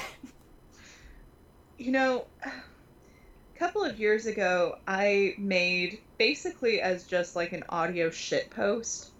you 1.77 1.91
know, 1.91 2.25
a 2.43 3.59
couple 3.59 3.83
of 3.83 3.99
years 3.99 4.25
ago, 4.25 4.79
I 4.87 5.35
made 5.37 5.99
basically 6.17 6.81
as 6.81 7.03
just 7.03 7.35
like 7.35 7.51
an 7.51 7.63
audio 7.69 8.09
shit 8.09 8.49
post 8.49 9.11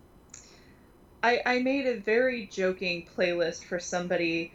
I, 1.24 1.42
I 1.46 1.60
made 1.60 1.88
a 1.88 1.96
very 1.96 2.48
joking 2.48 3.08
playlist 3.18 3.64
for 3.64 3.80
somebody 3.80 4.52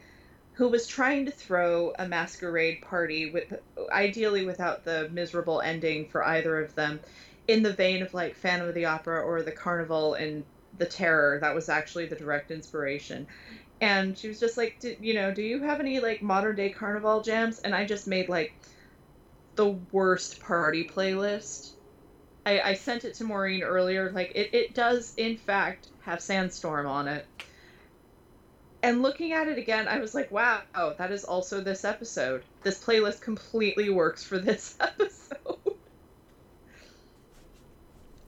who 0.53 0.69
was 0.69 0.87
trying 0.87 1.25
to 1.25 1.33
throw 1.33 1.95
a 1.99 2.07
masquerade 2.07 2.83
party 2.83 3.31
with 3.31 3.55
ideally 3.91 4.45
without 4.45 4.85
the 4.85 5.09
miserable 5.11 5.63
ending 5.63 6.09
for 6.09 6.23
either 6.23 6.61
of 6.61 6.75
them 6.75 7.01
in 7.47 7.63
the 7.63 7.73
vein 7.73 8.03
of 8.03 8.13
like 8.13 8.37
Phantom 8.37 8.69
of 8.69 8.75
the 8.75 8.85
Opera 8.85 9.23
or 9.23 9.43
the 9.43 9.53
Carnival 9.53 10.13
and 10.15 10.45
the 10.77 10.85
Terror. 10.85 11.39
That 11.41 11.55
was 11.55 11.71
actually 11.71 12.07
the 12.07 12.17
direct 12.17 12.51
inspiration. 12.51 13.27
And 13.81 14.19
she 14.19 14.29
was 14.29 14.41
just 14.41 14.57
like, 14.57 14.85
you 15.01 15.15
know, 15.15 15.33
do 15.33 15.43
you 15.43 15.63
have 15.63 15.81
any 15.81 16.01
like 16.01 16.23
modern 16.23 16.57
day 16.57 16.71
carnival 16.71 17.23
jams? 17.23 17.61
And 17.61 17.75
I 17.75 17.85
just 17.85 18.07
made 18.07 18.29
like 18.29 18.53
the 19.55 19.71
worst 19.93 20.41
party 20.41 20.85
playlist. 20.85 21.71
I, 22.45 22.61
I 22.61 22.75
sent 22.75 23.05
it 23.05 23.15
to 23.15 23.25
Maureen 23.25 23.63
earlier. 23.63 24.11
Like 24.11 24.33
it, 24.35 24.55
it 24.55 24.75
does 24.75 25.15
in 25.17 25.37
fact 25.37 25.89
have 26.03 26.21
Sandstorm 26.21 26.87
on 26.87 27.09
it. 27.09 27.27
And 28.83 29.03
looking 29.03 29.33
at 29.33 29.49
it 29.49 29.59
again, 29.59 29.89
I 29.89 29.99
was 29.99 30.15
like, 30.15 30.31
wow, 30.31 30.63
that 30.75 31.11
is 31.11 31.25
also 31.25 31.61
this 31.61 31.85
episode. 31.85 32.45
This 32.63 32.83
playlist 32.83 33.21
completely 33.21 33.91
works 33.91 34.23
for 34.23 34.39
this 34.39 34.77
episode. 34.81 35.59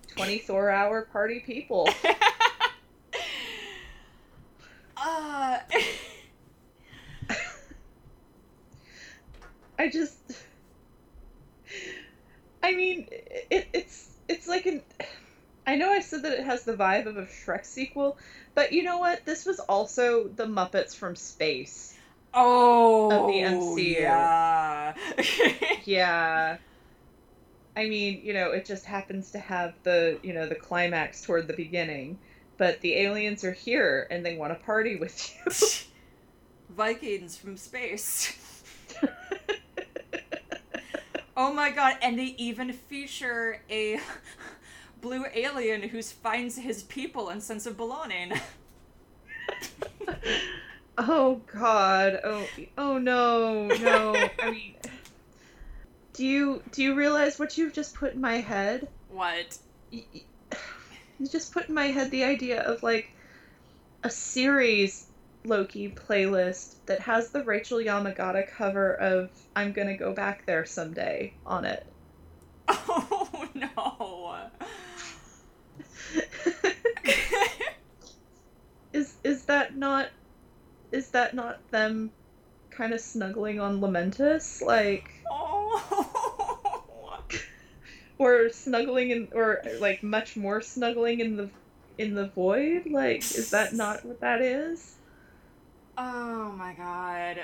24 0.09 0.71
hour 0.71 1.03
party 1.03 1.41
people. 1.41 1.89
uh... 4.97 5.59
I 9.81 9.89
just. 9.89 10.19
I 12.63 12.75
mean, 12.75 13.07
it, 13.11 13.67
it's 13.73 14.11
it's 14.29 14.47
like 14.47 14.67
an 14.67 14.83
I 15.67 15.77
know 15.77 15.91
I 15.91 16.01
said 16.01 16.25
that 16.25 16.33
it 16.33 16.45
has 16.45 16.65
the 16.65 16.75
vibe 16.75 17.07
of 17.07 17.17
a 17.17 17.23
Shrek 17.25 17.65
sequel, 17.65 18.19
but 18.55 18.73
you 18.73 18.83
know 18.83 18.99
what? 18.99 19.25
This 19.25 19.47
was 19.47 19.59
also 19.59 20.29
the 20.29 20.45
Muppets 20.45 20.95
from 20.95 21.17
space. 21.17 21.97
Oh, 22.35 23.11
of 23.11 23.33
the 23.33 23.45
oh, 23.45 23.77
MCU. 23.77 24.01
Yeah. 24.01 24.95
yeah. 25.85 26.59
I 27.75 27.89
mean, 27.89 28.21
you 28.23 28.35
know, 28.35 28.51
it 28.51 28.67
just 28.67 28.85
happens 28.85 29.31
to 29.31 29.39
have 29.39 29.73
the, 29.83 30.19
you 30.23 30.35
know, 30.35 30.47
the 30.47 30.57
climax 30.57 31.23
toward 31.23 31.47
the 31.47 31.55
beginning, 31.55 32.19
but 32.59 32.83
the 32.83 32.97
aliens 32.97 33.45
are 33.45 33.53
here 33.53 34.07
and 34.11 34.27
they 34.27 34.37
want 34.37 34.53
to 34.53 34.63
party 34.63 34.97
with 34.97 35.35
you. 35.47 35.53
Vikings 36.77 37.37
from 37.39 37.57
space. 37.57 38.37
Oh 41.41 41.51
my 41.55 41.71
god, 41.71 41.97
and 42.03 42.19
they 42.19 42.35
even 42.37 42.71
feature 42.71 43.63
a 43.71 43.99
blue 45.01 45.25
alien 45.35 45.81
who 45.81 46.03
finds 46.03 46.59
his 46.59 46.83
people 46.83 47.31
and 47.31 47.43
sense 47.43 47.65
of 47.65 47.79
belonging. 47.79 48.35
oh 50.99 51.41
God! 51.47 52.21
Oh 52.23 52.47
oh 52.77 52.99
no 52.99 53.69
no! 53.69 54.29
I 54.39 54.51
mean, 54.51 54.75
do 56.13 56.27
you 56.27 56.63
do 56.73 56.83
you 56.83 56.95
realize 56.95 57.39
what 57.39 57.57
you've 57.57 57.73
just 57.73 57.95
put 57.95 58.13
in 58.13 58.21
my 58.21 58.37
head? 58.37 58.87
What? 59.09 59.57
You, 59.91 60.03
you 61.19 61.27
just 61.27 61.55
put 61.55 61.71
in 61.71 61.75
my 61.75 61.87
head 61.87 62.11
the 62.11 62.25
idea 62.25 62.61
of 62.61 62.83
like 62.83 63.11
a 64.05 64.11
series 64.11 65.07
Loki 65.45 65.91
playlist 65.91 66.75
that 66.87 67.01
has 67.01 67.31
the 67.31 67.43
Rachel 67.43 67.79
Yamagata 67.79 68.49
cover 68.49 68.95
of 68.95 69.31
"I'm 69.57 69.73
Gonna 69.73 69.97
Go 69.97 70.13
Back 70.13 70.45
There 70.47 70.67
Someday" 70.67 71.33
on 71.47 71.65
it. 71.65 71.87
Oh 72.69 73.49
no! 73.55 74.51
is 78.93 79.15
is 79.25 79.45
that 79.45 79.77
not 79.77 80.09
is 80.93 81.09
that 81.11 81.35
not 81.35 81.59
them 81.71 82.11
kind 82.71 82.93
of 82.93 83.01
snuggling 83.01 83.61
on 83.61 83.81
Lamentis 83.81 84.63
like 84.63 85.11
oh. 85.31 87.23
or 88.19 88.51
snuggling 88.51 89.11
in 89.11 89.29
or 89.35 89.63
like 89.79 90.03
much 90.03 90.37
more 90.37 90.61
snuggling 90.61 91.21
in 91.21 91.37
the 91.37 91.51
in 91.99 92.15
the 92.15 92.29
void 92.29 92.87
like 92.87 93.19
is 93.19 93.51
that 93.51 93.73
not 93.73 94.05
what 94.05 94.21
that 94.21 94.41
is 94.41 94.97
oh 96.01 96.53
my 96.57 96.73
god 96.73 97.41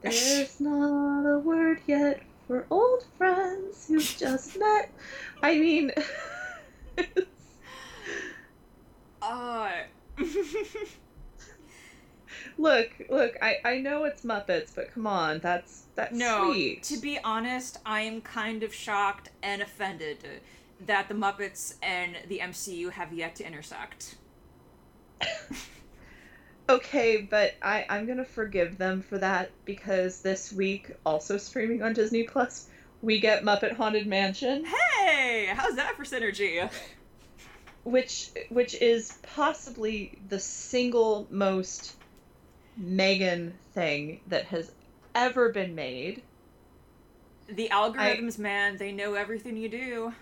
there's 0.00 0.58
not 0.60 1.26
a 1.26 1.38
word 1.38 1.78
yet 1.86 2.22
for 2.46 2.66
old 2.70 3.04
friends 3.18 3.86
who've 3.86 4.16
just 4.18 4.58
met 4.58 4.90
i 5.42 5.58
mean 5.58 5.92
uh 9.22 9.70
look, 12.58 12.90
look, 13.08 13.36
I, 13.40 13.56
I 13.64 13.78
know 13.78 14.04
it's 14.04 14.22
Muppets, 14.24 14.74
but 14.74 14.92
come 14.92 15.06
on, 15.06 15.38
that's 15.38 15.84
that's 15.94 16.12
no, 16.12 16.52
sweet. 16.52 16.82
To 16.84 16.98
be 16.98 17.18
honest, 17.22 17.78
I 17.86 18.00
am 18.00 18.20
kind 18.20 18.62
of 18.62 18.74
shocked 18.74 19.30
and 19.42 19.62
offended 19.62 20.18
that 20.86 21.08
the 21.08 21.14
Muppets 21.14 21.74
and 21.82 22.16
the 22.28 22.38
MCU 22.38 22.92
have 22.92 23.12
yet 23.12 23.36
to 23.36 23.46
intersect. 23.46 24.16
okay, 26.68 27.22
but 27.22 27.54
I, 27.62 27.86
I'm 27.88 28.06
gonna 28.06 28.24
forgive 28.24 28.78
them 28.78 29.02
for 29.02 29.18
that 29.18 29.50
because 29.64 30.20
this 30.20 30.52
week, 30.52 30.90
also 31.04 31.38
streaming 31.38 31.82
on 31.82 31.92
Disney 31.92 32.24
Plus, 32.24 32.68
we 33.02 33.20
get 33.20 33.44
Muppet 33.44 33.72
Haunted 33.72 34.06
Mansion. 34.06 34.64
Hey, 34.64 35.50
how's 35.52 35.76
that 35.76 35.96
for 35.96 36.04
synergy? 36.04 36.68
which 37.84 38.30
which 38.50 38.74
is 38.74 39.16
possibly 39.22 40.18
the 40.28 40.38
single 40.38 41.26
most 41.30 41.96
Megan 42.76 43.54
thing 43.72 44.20
that 44.28 44.44
has 44.46 44.70
ever 45.14 45.50
been 45.50 45.74
made. 45.74 46.22
The 47.48 47.70
algorithms, 47.70 48.38
I, 48.38 48.42
man, 48.42 48.76
they 48.76 48.92
know 48.92 49.14
everything 49.14 49.56
you 49.56 49.68
do. 49.70 50.12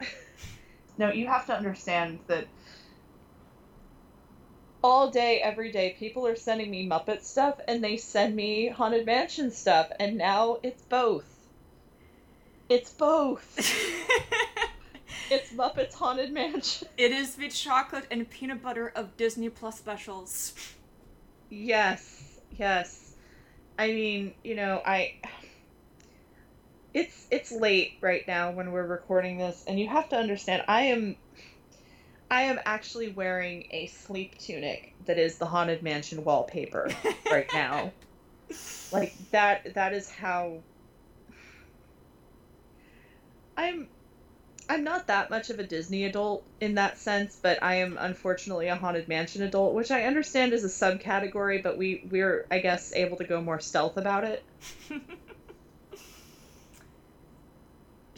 no, 0.98 1.12
you 1.12 1.26
have 1.28 1.46
to 1.46 1.56
understand 1.56 2.18
that 2.26 2.48
all 4.86 5.10
day, 5.10 5.40
every 5.40 5.72
day, 5.72 5.96
people 5.98 6.24
are 6.28 6.36
sending 6.36 6.70
me 6.70 6.88
Muppet 6.88 7.24
stuff 7.24 7.58
and 7.66 7.82
they 7.82 7.96
send 7.96 8.36
me 8.36 8.68
Haunted 8.68 9.04
Mansion 9.04 9.50
stuff, 9.50 9.90
and 9.98 10.16
now 10.16 10.58
it's 10.62 10.80
both. 10.82 11.24
It's 12.68 12.92
both. 12.92 13.58
it's 15.30 15.52
Muppets 15.52 15.94
Haunted 15.94 16.32
Mansion. 16.32 16.86
It 16.96 17.10
is 17.10 17.34
the 17.34 17.48
chocolate 17.48 18.04
and 18.12 18.30
peanut 18.30 18.62
butter 18.62 18.92
of 18.94 19.16
Disney 19.16 19.48
Plus 19.48 19.76
specials. 19.76 20.54
Yes, 21.50 22.38
yes. 22.56 23.12
I 23.76 23.88
mean, 23.88 24.34
you 24.44 24.54
know, 24.54 24.82
I 24.86 25.14
it's 26.94 27.26
it's 27.32 27.50
late 27.50 27.94
right 28.00 28.26
now 28.28 28.52
when 28.52 28.70
we're 28.70 28.86
recording 28.86 29.36
this 29.36 29.64
and 29.66 29.80
you 29.80 29.88
have 29.88 30.08
to 30.10 30.16
understand 30.16 30.62
I 30.68 30.82
am 30.82 31.16
I 32.30 32.42
am 32.42 32.58
actually 32.64 33.12
wearing 33.12 33.66
a 33.70 33.86
sleep 33.86 34.38
tunic 34.38 34.94
that 35.06 35.18
is 35.18 35.38
the 35.38 35.46
haunted 35.46 35.82
mansion 35.82 36.24
wallpaper 36.24 36.88
right 37.30 37.46
now. 37.52 37.92
Like 38.92 39.14
that 39.32 39.74
that 39.74 39.92
is 39.92 40.08
how 40.08 40.62
I'm 43.56 43.88
I'm 44.68 44.84
not 44.84 45.06
that 45.08 45.30
much 45.30 45.50
of 45.50 45.58
a 45.58 45.64
Disney 45.64 46.04
adult 46.04 46.44
in 46.60 46.74
that 46.74 46.98
sense, 46.98 47.38
but 47.40 47.62
I 47.62 47.76
am 47.76 47.96
unfortunately 47.98 48.68
a 48.68 48.76
haunted 48.76 49.08
mansion 49.08 49.42
adult, 49.42 49.74
which 49.74 49.90
I 49.90 50.04
understand 50.04 50.52
is 50.52 50.64
a 50.64 50.68
subcategory, 50.68 51.62
but 51.62 51.78
we 51.78 52.06
we're 52.10 52.46
I 52.50 52.58
guess 52.60 52.92
able 52.94 53.16
to 53.18 53.24
go 53.24 53.40
more 53.40 53.60
stealth 53.60 53.96
about 53.96 54.24
it. 54.24 54.44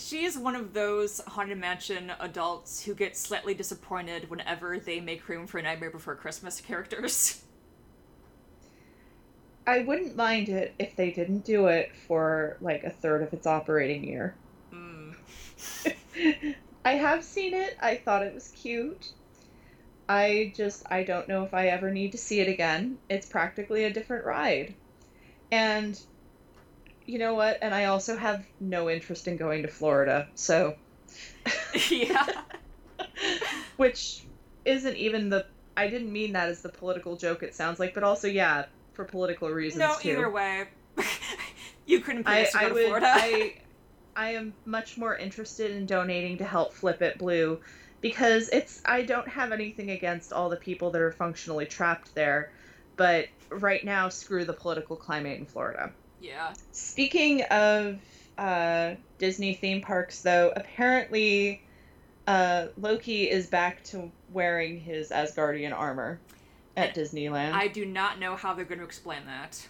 she 0.08 0.24
is 0.24 0.38
one 0.38 0.56
of 0.56 0.72
those 0.72 1.20
haunted 1.26 1.58
mansion 1.58 2.10
adults 2.20 2.82
who 2.82 2.94
get 2.94 3.14
slightly 3.14 3.52
disappointed 3.52 4.30
whenever 4.30 4.78
they 4.78 5.00
make 5.00 5.28
room 5.28 5.46
for 5.46 5.60
Nightmare 5.60 5.90
Before 5.90 6.14
Christmas 6.14 6.62
characters. 6.62 7.42
I 9.66 9.80
wouldn't 9.80 10.16
mind 10.16 10.48
it 10.48 10.74
if 10.78 10.96
they 10.96 11.10
didn't 11.10 11.44
do 11.44 11.66
it 11.66 11.92
for 12.06 12.56
like 12.62 12.84
a 12.84 12.90
third 12.90 13.22
of 13.22 13.34
its 13.34 13.46
operating 13.46 14.02
year. 14.02 14.34
Mm. 14.72 15.14
I 16.86 16.92
have 16.92 17.22
seen 17.22 17.52
it. 17.52 17.76
I 17.82 17.96
thought 17.96 18.22
it 18.22 18.32
was 18.32 18.48
cute. 18.56 19.12
I 20.08 20.54
just 20.56 20.90
I 20.90 21.02
don't 21.02 21.28
know 21.28 21.44
if 21.44 21.52
I 21.52 21.66
ever 21.66 21.90
need 21.90 22.12
to 22.12 22.18
see 22.18 22.40
it 22.40 22.48
again. 22.48 22.96
It's 23.10 23.26
practically 23.26 23.84
a 23.84 23.92
different 23.92 24.24
ride. 24.24 24.72
And 25.52 26.00
you 27.08 27.18
know 27.18 27.34
what? 27.34 27.58
And 27.62 27.74
I 27.74 27.86
also 27.86 28.18
have 28.18 28.44
no 28.60 28.90
interest 28.90 29.26
in 29.28 29.38
going 29.38 29.62
to 29.62 29.68
Florida. 29.68 30.28
So 30.34 30.76
yeah. 31.90 32.26
which 33.78 34.24
isn't 34.66 34.96
even 34.96 35.30
the 35.30 35.46
I 35.74 35.88
didn't 35.88 36.12
mean 36.12 36.34
that 36.34 36.50
as 36.50 36.60
the 36.60 36.68
political 36.68 37.16
joke 37.16 37.42
it 37.42 37.54
sounds 37.54 37.80
like, 37.80 37.94
but 37.94 38.02
also 38.02 38.28
yeah, 38.28 38.66
for 38.92 39.04
political 39.04 39.48
reasons 39.48 39.80
no, 39.80 39.94
too. 39.98 40.10
either 40.10 40.30
way. 40.30 40.68
you 41.86 42.00
couldn't 42.00 42.24
pay 42.24 42.42
us 42.42 42.52
to 42.52 42.58
go 42.58 42.64
I 42.64 42.68
to 42.68 42.74
would 42.74 42.86
Florida. 42.86 43.10
I 43.10 43.54
I 44.14 44.30
am 44.34 44.52
much 44.66 44.98
more 44.98 45.16
interested 45.16 45.70
in 45.70 45.86
donating 45.86 46.36
to 46.38 46.44
help 46.44 46.74
Flip 46.74 47.00
It 47.00 47.16
Blue 47.16 47.58
because 48.02 48.50
it's 48.50 48.82
I 48.84 49.00
don't 49.00 49.28
have 49.28 49.52
anything 49.52 49.92
against 49.92 50.34
all 50.34 50.50
the 50.50 50.56
people 50.56 50.90
that 50.90 51.00
are 51.00 51.12
functionally 51.12 51.64
trapped 51.64 52.14
there, 52.14 52.52
but 52.96 53.28
right 53.48 53.82
now 53.82 54.10
screw 54.10 54.44
the 54.44 54.52
political 54.52 54.96
climate 54.96 55.38
in 55.38 55.46
Florida. 55.46 55.90
Yeah. 56.20 56.52
Speaking 56.72 57.42
of 57.42 57.98
uh, 58.36 58.94
Disney 59.18 59.54
theme 59.54 59.80
parks, 59.80 60.22
though, 60.22 60.52
apparently 60.54 61.62
uh, 62.26 62.66
Loki 62.76 63.30
is 63.30 63.46
back 63.46 63.82
to 63.84 64.10
wearing 64.32 64.80
his 64.80 65.10
Asgardian 65.10 65.72
armor 65.72 66.20
at 66.76 66.94
Disneyland. 66.94 67.52
I 67.52 67.68
do 67.68 67.84
not 67.84 68.20
know 68.20 68.36
how 68.36 68.54
they're 68.54 68.64
going 68.64 68.78
to 68.78 68.84
explain 68.84 69.26
that. 69.26 69.66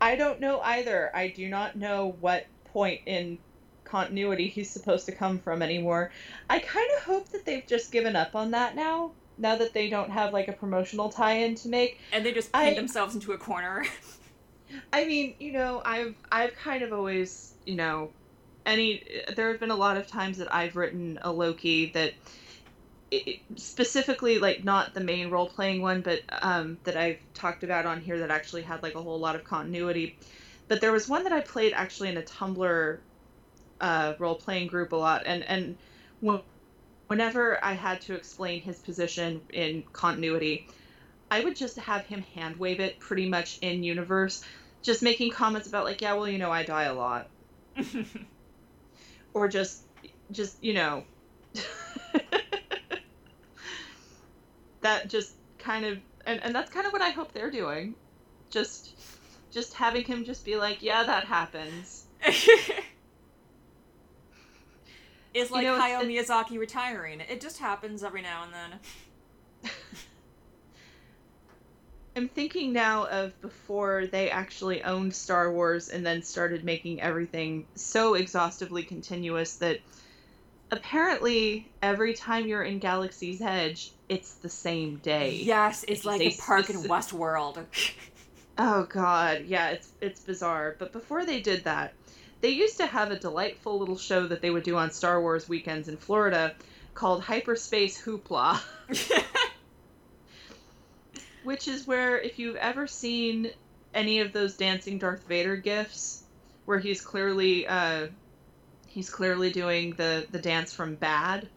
I 0.00 0.16
don't 0.16 0.40
know 0.40 0.60
either. 0.60 1.10
I 1.14 1.28
do 1.28 1.48
not 1.48 1.76
know 1.76 2.16
what 2.20 2.46
point 2.66 3.00
in 3.06 3.38
continuity 3.84 4.48
he's 4.48 4.70
supposed 4.70 5.06
to 5.06 5.12
come 5.12 5.38
from 5.38 5.62
anymore. 5.62 6.10
I 6.50 6.58
kind 6.58 6.88
of 6.96 7.04
hope 7.04 7.28
that 7.30 7.44
they've 7.46 7.66
just 7.66 7.92
given 7.92 8.16
up 8.16 8.34
on 8.34 8.50
that 8.52 8.76
now. 8.76 9.12
Now 9.38 9.56
that 9.56 9.72
they 9.72 9.88
don't 9.88 10.10
have 10.10 10.32
like 10.32 10.48
a 10.48 10.52
promotional 10.52 11.08
tie-in 11.08 11.54
to 11.56 11.68
make. 11.68 11.98
And 12.12 12.24
they 12.24 12.32
just 12.32 12.52
pinned 12.52 12.68
I- 12.68 12.74
themselves 12.74 13.14
into 13.14 13.32
a 13.32 13.38
corner. 13.38 13.84
I 14.92 15.04
mean, 15.04 15.34
you 15.38 15.52
know, 15.52 15.82
I've 15.84 16.14
I've 16.30 16.54
kind 16.56 16.82
of 16.82 16.92
always, 16.92 17.54
you 17.64 17.76
know, 17.76 18.10
any 18.66 19.02
there 19.36 19.50
have 19.50 19.60
been 19.60 19.70
a 19.70 19.76
lot 19.76 19.96
of 19.96 20.06
times 20.06 20.38
that 20.38 20.52
I've 20.54 20.76
written 20.76 21.18
a 21.22 21.32
Loki 21.32 21.90
that 21.92 22.12
it, 23.10 23.40
specifically 23.56 24.38
like 24.38 24.64
not 24.64 24.94
the 24.94 25.00
main 25.00 25.30
role 25.30 25.48
playing 25.48 25.82
one, 25.82 26.00
but 26.00 26.20
um, 26.42 26.78
that 26.84 26.96
I've 26.96 27.18
talked 27.34 27.62
about 27.64 27.86
on 27.86 28.00
here 28.00 28.18
that 28.20 28.30
actually 28.30 28.62
had 28.62 28.82
like 28.82 28.94
a 28.94 29.02
whole 29.02 29.18
lot 29.18 29.36
of 29.36 29.44
continuity. 29.44 30.16
But 30.68 30.80
there 30.80 30.92
was 30.92 31.08
one 31.08 31.24
that 31.24 31.32
I 31.32 31.40
played 31.40 31.72
actually 31.74 32.08
in 32.08 32.16
a 32.16 32.22
Tumblr 32.22 32.98
uh, 33.80 34.14
role 34.18 34.34
playing 34.34 34.68
group 34.68 34.92
a 34.92 34.96
lot, 34.96 35.22
and 35.26 35.44
and 35.44 35.76
when, 36.20 36.40
whenever 37.08 37.62
I 37.62 37.74
had 37.74 38.00
to 38.02 38.14
explain 38.14 38.60
his 38.60 38.78
position 38.78 39.42
in 39.52 39.82
continuity, 39.92 40.66
I 41.30 41.42
would 41.42 41.56
just 41.56 41.76
have 41.78 42.06
him 42.06 42.22
hand 42.34 42.56
wave 42.56 42.80
it 42.80 42.98
pretty 42.98 43.28
much 43.28 43.58
in 43.60 43.82
universe, 43.82 44.44
just 44.82 45.02
making 45.02 45.30
comments 45.30 45.68
about 45.68 45.84
like, 45.84 46.00
yeah, 46.00 46.14
well, 46.14 46.28
you 46.28 46.38
know, 46.38 46.50
I 46.50 46.62
die 46.62 46.84
a 46.84 46.94
lot, 46.94 47.28
or 49.34 49.48
just, 49.48 49.82
just 50.30 50.62
you 50.62 50.74
know, 50.74 51.04
that 54.82 55.08
just 55.08 55.34
kind 55.58 55.84
of, 55.84 55.98
and 56.26 56.42
and 56.42 56.54
that's 56.54 56.70
kind 56.70 56.86
of 56.86 56.92
what 56.92 57.02
I 57.02 57.10
hope 57.10 57.32
they're 57.32 57.50
doing, 57.50 57.94
just, 58.50 58.90
just 59.50 59.74
having 59.74 60.04
him 60.04 60.24
just 60.24 60.44
be 60.44 60.56
like, 60.56 60.82
yeah, 60.82 61.02
that 61.04 61.24
happens. 61.24 62.04
it's 65.34 65.50
like 65.50 65.64
know, 65.64 65.78
Hayao 65.78 66.02
Miyazaki 66.02 66.58
retiring. 66.58 67.20
It 67.20 67.40
just 67.40 67.58
happens 67.58 68.02
every 68.02 68.22
now 68.22 68.44
and 68.44 68.52
then. 68.52 69.70
I'm 72.16 72.28
thinking 72.28 72.72
now 72.72 73.06
of 73.06 73.40
before 73.40 74.06
they 74.06 74.30
actually 74.30 74.82
owned 74.84 75.14
Star 75.14 75.52
Wars 75.52 75.88
and 75.88 76.06
then 76.06 76.22
started 76.22 76.64
making 76.64 77.00
everything 77.00 77.66
so 77.74 78.14
exhaustively 78.14 78.84
continuous 78.84 79.56
that 79.56 79.80
apparently 80.70 81.68
every 81.82 82.14
time 82.14 82.46
you're 82.46 82.62
in 82.62 82.78
Galaxy's 82.78 83.40
Edge, 83.40 83.90
it's 84.08 84.34
the 84.34 84.48
same 84.48 84.96
day. 84.96 85.40
Yes, 85.42 85.84
it's 85.88 86.04
like 86.04 86.20
a 86.20 86.30
park 86.40 86.70
in 86.70 86.76
Westworld. 86.76 87.64
Oh 88.56 88.84
god, 88.84 89.46
yeah, 89.46 89.70
it's 89.70 89.88
it's 90.00 90.20
bizarre. 90.20 90.76
But 90.78 90.92
before 90.92 91.26
they 91.26 91.40
did 91.40 91.64
that, 91.64 91.92
they 92.40 92.50
used 92.50 92.76
to 92.76 92.86
have 92.86 93.10
a 93.10 93.18
delightful 93.18 93.80
little 93.80 93.98
show 93.98 94.28
that 94.28 94.42
they 94.42 94.50
would 94.50 94.62
do 94.62 94.76
on 94.76 94.92
Star 94.92 95.20
Wars 95.20 95.48
weekends 95.48 95.88
in 95.88 95.96
Florida 95.96 96.54
called 96.94 97.22
Hyperspace 97.22 98.00
Hoopla. 98.00 98.60
which 101.44 101.68
is 101.68 101.86
where 101.86 102.18
if 102.18 102.38
you've 102.38 102.56
ever 102.56 102.86
seen 102.86 103.50
any 103.94 104.20
of 104.20 104.32
those 104.32 104.56
dancing 104.56 104.98
Darth 104.98 105.24
Vader 105.28 105.56
gifs 105.56 106.24
where 106.64 106.78
he's 106.78 107.00
clearly 107.00 107.66
uh 107.66 108.08
he's 108.88 109.10
clearly 109.10 109.50
doing 109.52 109.92
the 109.92 110.26
the 110.32 110.38
dance 110.38 110.72
from 110.74 110.96
Bad 110.96 111.48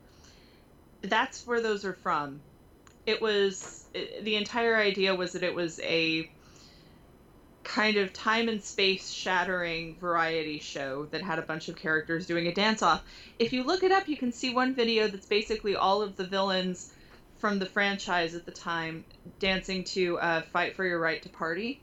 that's 1.01 1.45
where 1.45 1.61
those 1.61 1.85
are 1.85 1.93
from. 1.93 2.41
It 3.05 3.21
was 3.21 3.85
it, 3.93 4.23
the 4.23 4.35
entire 4.35 4.75
idea 4.75 5.15
was 5.15 5.33
that 5.33 5.43
it 5.43 5.53
was 5.53 5.79
a 5.81 6.29
kind 7.63 7.97
of 7.97 8.13
time 8.13 8.47
and 8.47 8.63
space 8.63 9.09
shattering 9.09 9.95
variety 9.99 10.59
show 10.59 11.05
that 11.11 11.21
had 11.21 11.37
a 11.37 11.41
bunch 11.41 11.67
of 11.67 11.75
characters 11.75 12.25
doing 12.25 12.47
a 12.47 12.53
dance 12.53 12.81
off 12.81 13.03
if 13.39 13.51
you 13.51 13.61
look 13.61 13.83
it 13.83 13.91
up 13.91 14.07
you 14.07 14.15
can 14.15 14.31
see 14.31 14.53
one 14.53 14.73
video 14.73 15.05
that's 15.09 15.25
basically 15.25 15.75
all 15.75 16.01
of 16.01 16.15
the 16.15 16.23
villains 16.23 16.93
from 17.39 17.59
the 17.59 17.65
franchise 17.65 18.35
at 18.35 18.45
the 18.45 18.51
time 18.51 19.05
dancing 19.39 19.83
to 19.83 20.17
uh, 20.19 20.41
"Fight 20.41 20.75
for 20.75 20.85
Your 20.85 20.99
Right 20.99 21.21
to 21.23 21.29
Party." 21.29 21.81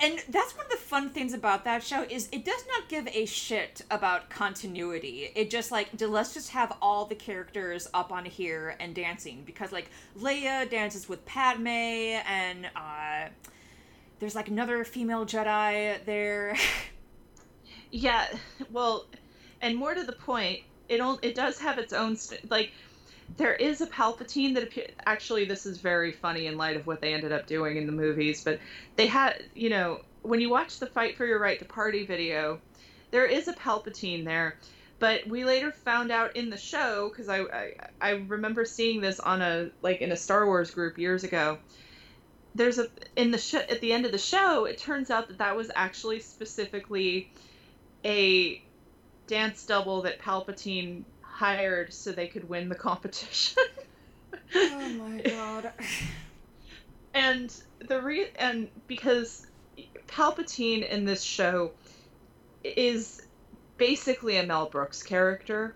And 0.00 0.22
that's 0.28 0.56
one 0.56 0.66
of 0.66 0.72
the 0.72 0.76
fun 0.76 1.10
things 1.10 1.34
about 1.34 1.64
that 1.64 1.82
show 1.82 2.02
is 2.02 2.28
it 2.32 2.44
does 2.44 2.64
not 2.66 2.88
give 2.88 3.06
a 3.06 3.26
shit 3.26 3.82
about 3.90 4.28
continuity. 4.28 5.30
It 5.34 5.50
just 5.50 5.70
like 5.70 5.88
let's 6.00 6.34
just 6.34 6.50
have 6.50 6.76
all 6.82 7.06
the 7.06 7.14
characters 7.14 7.86
up 7.94 8.10
on 8.12 8.24
here 8.24 8.76
and 8.80 8.94
dancing 8.94 9.44
because 9.46 9.70
like 9.70 9.88
Leia 10.18 10.68
dances 10.68 11.08
with 11.08 11.24
Padme 11.24 11.68
and 11.68 12.66
uh 12.74 13.28
there's 14.18 14.34
like 14.34 14.48
another 14.48 14.84
female 14.84 15.24
Jedi 15.24 16.04
there. 16.04 16.56
Yeah, 17.90 18.26
well, 18.72 19.06
and 19.60 19.76
more 19.76 19.94
to 19.94 20.02
the 20.02 20.12
point, 20.12 20.62
it 20.88 21.00
on, 21.00 21.20
it 21.22 21.36
does 21.36 21.60
have 21.60 21.78
its 21.78 21.92
own 21.92 22.16
st- 22.16 22.50
like. 22.50 22.72
There 23.36 23.54
is 23.54 23.80
a 23.80 23.86
Palpatine 23.86 24.54
that 24.54 24.72
actually 25.06 25.44
this 25.44 25.66
is 25.66 25.78
very 25.78 26.12
funny 26.12 26.46
in 26.46 26.56
light 26.56 26.76
of 26.76 26.86
what 26.86 27.00
they 27.00 27.14
ended 27.14 27.32
up 27.32 27.46
doing 27.46 27.76
in 27.76 27.86
the 27.86 27.92
movies, 27.92 28.44
but 28.44 28.60
they 28.96 29.06
had 29.06 29.42
you 29.54 29.70
know 29.70 30.00
when 30.22 30.40
you 30.40 30.50
watch 30.50 30.78
the 30.78 30.86
Fight 30.86 31.16
for 31.16 31.26
Your 31.26 31.38
Right 31.38 31.58
to 31.58 31.64
Party 31.64 32.04
video, 32.04 32.60
there 33.10 33.26
is 33.26 33.48
a 33.48 33.52
Palpatine 33.52 34.24
there, 34.24 34.56
But 34.98 35.26
we 35.26 35.44
later 35.44 35.72
found 35.72 36.10
out 36.12 36.36
in 36.36 36.50
the 36.50 36.56
show 36.56 37.10
because 37.10 37.28
I, 37.28 37.40
I 37.40 37.72
I 38.00 38.10
remember 38.10 38.64
seeing 38.64 39.00
this 39.00 39.20
on 39.20 39.42
a 39.42 39.70
like 39.82 40.00
in 40.00 40.12
a 40.12 40.16
Star 40.16 40.46
Wars 40.46 40.70
group 40.70 40.98
years 40.98 41.24
ago. 41.24 41.58
There's 42.54 42.78
a 42.78 42.86
in 43.16 43.30
the 43.32 43.38
sh- 43.38 43.54
at 43.54 43.80
the 43.80 43.92
end 43.92 44.06
of 44.06 44.12
the 44.12 44.18
show, 44.18 44.64
it 44.64 44.78
turns 44.78 45.10
out 45.10 45.28
that 45.28 45.38
that 45.38 45.56
was 45.56 45.70
actually 45.74 46.20
specifically 46.20 47.28
a 48.04 48.60
dance 49.26 49.64
double 49.64 50.02
that 50.02 50.18
Palpatine 50.18 51.04
hired 51.34 51.92
so 51.92 52.12
they 52.12 52.28
could 52.28 52.48
win 52.48 52.68
the 52.68 52.76
competition. 52.76 53.64
oh 54.54 54.88
my 54.90 55.20
god. 55.24 55.72
and 57.12 57.52
the 57.88 58.00
re 58.00 58.28
and 58.36 58.68
because 58.86 59.44
Palpatine 60.06 60.88
in 60.88 61.04
this 61.04 61.24
show 61.24 61.72
is 62.62 63.20
basically 63.78 64.36
a 64.36 64.46
Mel 64.46 64.66
Brooks 64.66 65.02
character. 65.02 65.74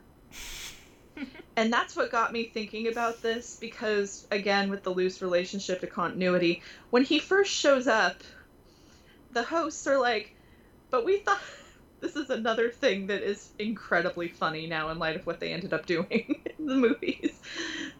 and 1.56 1.72
that's 1.72 1.96
what 1.96 2.12
got 2.12 2.32
me 2.32 2.44
thinking 2.44 2.86
about 2.86 3.20
this 3.20 3.56
because 3.60 4.28
again 4.30 4.70
with 4.70 4.84
the 4.84 4.90
loose 4.90 5.20
relationship 5.20 5.80
to 5.80 5.88
continuity, 5.88 6.62
when 6.90 7.02
he 7.02 7.18
first 7.18 7.50
shows 7.52 7.88
up, 7.88 8.22
the 9.32 9.42
hosts 9.42 9.88
are 9.88 9.98
like, 9.98 10.36
"But 10.90 11.04
we 11.04 11.18
thought 11.18 11.40
this 12.00 12.16
is 12.16 12.30
another 12.30 12.70
thing 12.70 13.06
that 13.08 13.22
is 13.22 13.50
incredibly 13.58 14.28
funny 14.28 14.66
now 14.66 14.90
in 14.90 14.98
light 14.98 15.16
of 15.16 15.26
what 15.26 15.40
they 15.40 15.52
ended 15.52 15.72
up 15.72 15.86
doing 15.86 16.42
in 16.58 16.66
the 16.66 16.74
movies. 16.74 17.38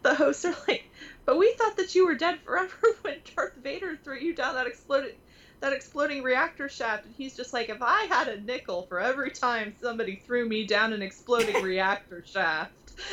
The 0.03 0.15
hosts 0.15 0.45
are 0.45 0.57
like, 0.69 0.85
"But 1.25 1.39
we 1.39 1.53
thought 1.55 1.77
that 1.77 1.95
you 1.95 2.07
were 2.07 2.15
dead 2.15 2.39
forever 2.45 2.77
when 3.03 3.19
Darth 3.35 3.57
Vader 3.57 3.97
threw 3.97 4.19
you 4.19 4.35
down 4.35 4.55
that 4.55 4.67
exploded 4.67 5.15
that 5.61 5.73
exploding 5.73 6.23
reactor 6.23 6.69
shaft. 6.69 7.07
And 7.07 7.15
he's 7.17 7.37
just 7.37 7.53
like 7.53 7.69
if 7.69 7.83
i 7.83 8.05
had 8.05 8.29
a 8.29 8.41
nickel 8.41 8.83
for 8.89 9.01
every 9.01 9.31
time 9.33 9.75
somebody 9.81 10.23
threw 10.25 10.49
me 10.49 10.65
down 10.65 10.93
an 10.93 11.03
exploding 11.03 11.63
reactor 11.63 12.25
shaft. 12.25 12.73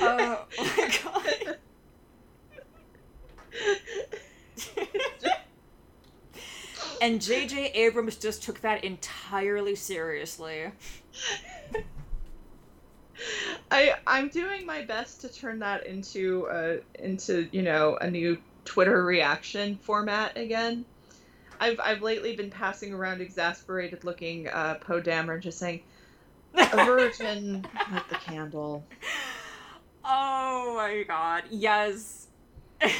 Oh 0.00 0.44
my 0.58 0.98
god 1.02 1.58
and 7.04 7.20
jj 7.20 7.70
abrams 7.74 8.16
just 8.16 8.42
took 8.42 8.60
that 8.62 8.82
entirely 8.82 9.74
seriously 9.74 10.70
I 13.70 13.94
I'm 14.06 14.28
doing 14.28 14.66
my 14.66 14.82
best 14.82 15.20
to 15.22 15.28
turn 15.28 15.60
that 15.60 15.86
into 15.86 16.48
a 16.50 16.78
into 17.02 17.48
you 17.52 17.62
know 17.62 17.96
a 17.96 18.10
new 18.10 18.38
Twitter 18.64 19.04
reaction 19.04 19.76
format 19.76 20.36
again. 20.36 20.84
I've 21.60 21.78
I've 21.80 22.02
lately 22.02 22.34
been 22.36 22.50
passing 22.50 22.92
around 22.92 23.20
exasperated 23.20 24.04
looking 24.04 24.48
uh, 24.48 24.74
Poe 24.80 25.00
Dameron 25.00 25.40
just 25.40 25.58
saying, 25.58 25.82
"A 26.54 26.84
virgin 26.84 27.66
lit 27.92 28.02
the 28.08 28.16
candle." 28.16 28.84
Oh 30.04 30.74
my 30.76 31.04
god! 31.06 31.44
Yes. 31.50 32.26
mm. 32.80 32.92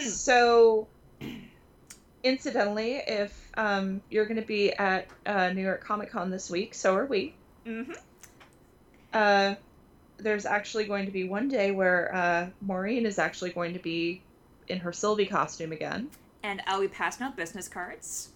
So, 0.00 0.86
incidentally, 2.22 3.02
if 3.06 3.50
um, 3.56 4.00
you're 4.10 4.26
going 4.26 4.40
to 4.40 4.46
be 4.46 4.72
at 4.72 5.06
uh, 5.26 5.50
New 5.50 5.62
York 5.62 5.82
Comic 5.82 6.10
Con 6.10 6.30
this 6.30 6.50
week, 6.50 6.74
so 6.74 6.96
are 6.96 7.06
we. 7.06 7.34
Mm-hmm. 7.66 7.92
Uh, 9.12 9.54
there's 10.18 10.46
actually 10.46 10.84
going 10.84 11.06
to 11.06 11.12
be 11.12 11.24
one 11.24 11.48
day 11.48 11.70
where 11.70 12.14
uh, 12.14 12.46
Maureen 12.60 13.06
is 13.06 13.18
actually 13.18 13.50
going 13.50 13.72
to 13.74 13.78
be 13.78 14.22
in 14.66 14.78
her 14.78 14.92
Sylvie 14.92 15.26
costume 15.26 15.72
again. 15.72 16.10
And 16.42 16.62
I'll 16.66 16.80
be 16.80 16.88
passing 16.88 17.26
out 17.26 17.36
business 17.36 17.68
cards. 17.68 18.30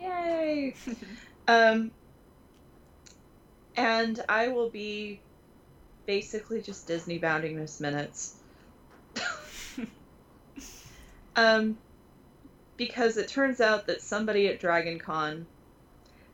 Yay! 0.00 0.74
um, 1.48 1.90
and 3.76 4.20
I 4.28 4.48
will 4.48 4.70
be 4.70 5.20
basically 6.06 6.60
just 6.62 6.86
Disney 6.86 7.18
bounding 7.18 7.56
Miss 7.56 7.80
Minutes. 7.80 8.36
um, 11.36 11.76
because 12.76 13.16
it 13.16 13.28
turns 13.28 13.60
out 13.60 13.86
that 13.86 14.02
somebody 14.02 14.48
at 14.48 14.60
Dragon 14.60 14.98
Con 14.98 15.46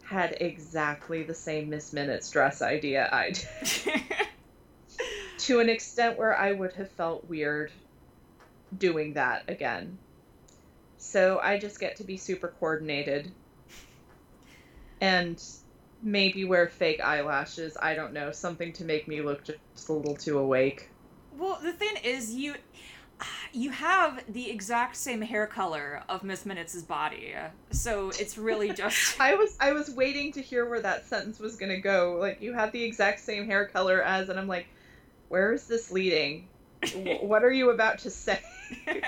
had 0.04 0.36
exactly 0.40 1.22
the 1.22 1.34
same 1.34 1.70
Miss 1.70 1.92
Minutes 1.92 2.30
dress 2.30 2.62
idea 2.62 3.08
I 3.12 3.30
did 3.30 4.02
to 5.38 5.60
an 5.60 5.68
extent 5.68 6.18
where 6.18 6.36
I 6.36 6.52
would 6.52 6.72
have 6.72 6.90
felt 6.90 7.28
weird 7.28 7.70
doing 8.76 9.14
that 9.14 9.44
again. 9.48 9.98
So 10.98 11.38
I 11.42 11.58
just 11.58 11.80
get 11.80 11.96
to 11.96 12.04
be 12.04 12.16
super 12.16 12.48
coordinated 12.58 13.30
and 15.00 15.42
maybe 16.02 16.44
wear 16.44 16.68
fake 16.68 17.00
eyelashes. 17.02 17.76
I 17.80 17.94
don't 17.94 18.12
know, 18.12 18.32
something 18.32 18.72
to 18.74 18.84
make 18.84 19.08
me 19.08 19.20
look 19.20 19.44
just 19.44 19.88
a 19.88 19.92
little 19.92 20.16
too 20.16 20.38
awake. 20.38 20.90
Well, 21.36 21.58
the 21.62 21.72
thing 21.72 21.96
is, 22.04 22.34
you 22.34 22.54
you 23.52 23.70
have 23.70 24.22
the 24.28 24.50
exact 24.50 24.96
same 24.96 25.20
hair 25.20 25.46
color 25.46 26.02
of 26.08 26.22
Miss 26.22 26.46
Minutes' 26.46 26.82
body, 26.82 27.34
so 27.70 28.10
it's 28.10 28.38
really 28.38 28.72
just. 28.72 29.20
I 29.20 29.34
was 29.34 29.56
I 29.60 29.72
was 29.72 29.90
waiting 29.90 30.32
to 30.32 30.42
hear 30.42 30.68
where 30.68 30.80
that 30.80 31.06
sentence 31.06 31.38
was 31.38 31.56
gonna 31.56 31.80
go. 31.80 32.16
Like 32.18 32.40
you 32.40 32.52
have 32.52 32.72
the 32.72 32.82
exact 32.82 33.20
same 33.20 33.46
hair 33.46 33.66
color 33.66 34.02
as, 34.02 34.28
and 34.28 34.38
I'm 34.38 34.48
like, 34.48 34.66
where 35.28 35.52
is 35.52 35.66
this 35.66 35.90
leading? 35.90 36.48
what 37.20 37.44
are 37.44 37.52
you 37.52 37.70
about 37.70 37.98
to 38.00 38.10
say? 38.10 38.40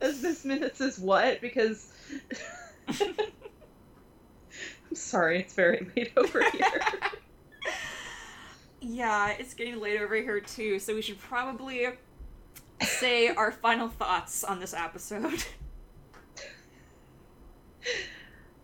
As 0.00 0.22
Miss 0.22 0.44
Minutes 0.44 0.80
is 0.80 0.98
what? 0.98 1.40
Because 1.40 1.88
I'm 2.88 3.14
sorry, 4.94 5.40
it's 5.40 5.54
very 5.54 5.86
late 5.96 6.12
over 6.16 6.42
here. 6.50 6.80
yeah, 8.80 9.34
it's 9.38 9.54
getting 9.54 9.80
late 9.80 10.00
over 10.00 10.16
here 10.16 10.40
too, 10.40 10.78
so 10.78 10.94
we 10.94 11.02
should 11.02 11.18
probably 11.18 11.88
say 12.82 13.28
our 13.28 13.52
final 13.52 13.88
thoughts 13.88 14.44
on 14.44 14.60
this 14.60 14.74
episode. 14.74 15.44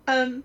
Um 0.09 0.45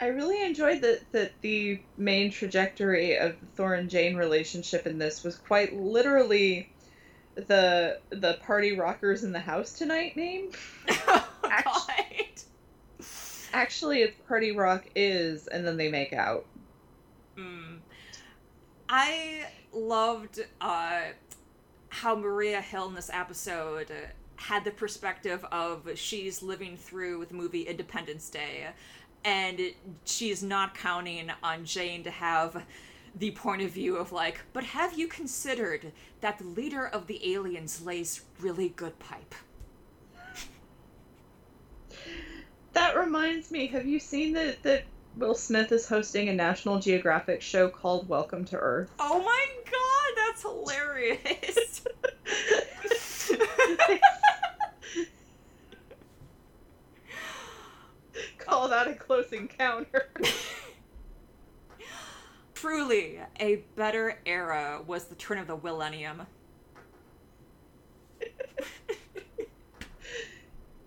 I 0.00 0.06
really 0.06 0.42
enjoyed 0.44 0.80
that 0.82 1.00
that 1.12 1.32
the 1.40 1.80
main 1.96 2.30
trajectory 2.30 3.16
of 3.16 3.38
the 3.40 3.46
Thor 3.56 3.74
and 3.74 3.90
Jane 3.90 4.16
relationship 4.16 4.86
in 4.86 4.98
this 4.98 5.24
was 5.24 5.36
quite 5.36 5.76
literally 5.76 6.70
the 7.34 8.00
the 8.10 8.38
party 8.44 8.76
rockers 8.76 9.24
in 9.24 9.32
the 9.32 9.40
house 9.40 9.72
tonight 9.72 10.16
name. 10.16 10.50
oh, 10.88 11.28
actually, 11.44 12.34
actually, 13.52 14.02
it's 14.02 14.16
party 14.28 14.52
rock 14.52 14.84
is, 14.94 15.48
and 15.48 15.66
then 15.66 15.76
they 15.76 15.90
make 15.90 16.12
out. 16.12 16.46
Mm. 17.36 17.78
I 18.88 19.46
loved 19.72 20.40
uh, 20.60 21.00
how 21.88 22.14
Maria 22.14 22.60
Hill 22.60 22.88
in 22.88 22.94
this 22.94 23.10
episode 23.12 23.90
had 24.36 24.64
the 24.64 24.70
perspective 24.70 25.44
of 25.50 25.88
she's 25.96 26.42
living 26.42 26.76
through 26.76 27.24
the 27.26 27.34
movie 27.34 27.62
Independence 27.62 28.30
Day 28.30 28.68
and 29.24 29.60
she's 30.04 30.42
not 30.42 30.74
counting 30.74 31.30
on 31.42 31.64
Jane 31.64 32.04
to 32.04 32.10
have 32.10 32.64
the 33.16 33.30
point 33.32 33.62
of 33.62 33.70
view 33.70 33.96
of 33.96 34.12
like, 34.12 34.40
but 34.52 34.64
have 34.64 34.98
you 34.98 35.08
considered 35.08 35.92
that 36.20 36.38
the 36.38 36.44
leader 36.44 36.86
of 36.86 37.06
the 37.06 37.34
aliens 37.34 37.82
lays 37.84 38.22
really 38.40 38.68
good 38.70 38.98
pipe? 38.98 39.34
That 42.74 42.96
reminds 42.96 43.50
me, 43.50 43.66
have 43.68 43.86
you 43.86 43.98
seen 43.98 44.34
the, 44.34 44.56
that 44.62 44.84
Will 45.18 45.34
Smith 45.34 45.72
is 45.72 45.88
hosting 45.88 46.28
a 46.28 46.32
National 46.32 46.78
Geographic 46.78 47.42
show 47.42 47.68
called 47.68 48.08
Welcome 48.08 48.44
to 48.44 48.56
Earth? 48.56 48.88
Oh 49.00 49.18
my 49.20 49.46
god, 49.64 50.12
that's 50.16 50.42
hilarious. 50.42 51.82
call 58.38 58.68
that 58.68 58.86
a 58.86 58.94
close 58.94 59.32
encounter. 59.32 60.08
Truly, 62.54 63.18
a 63.40 63.56
better 63.74 64.20
era 64.24 64.80
was 64.86 65.06
the 65.06 65.16
turn 65.16 65.38
of 65.38 65.48
the 65.48 65.56
millennium. 65.56 66.28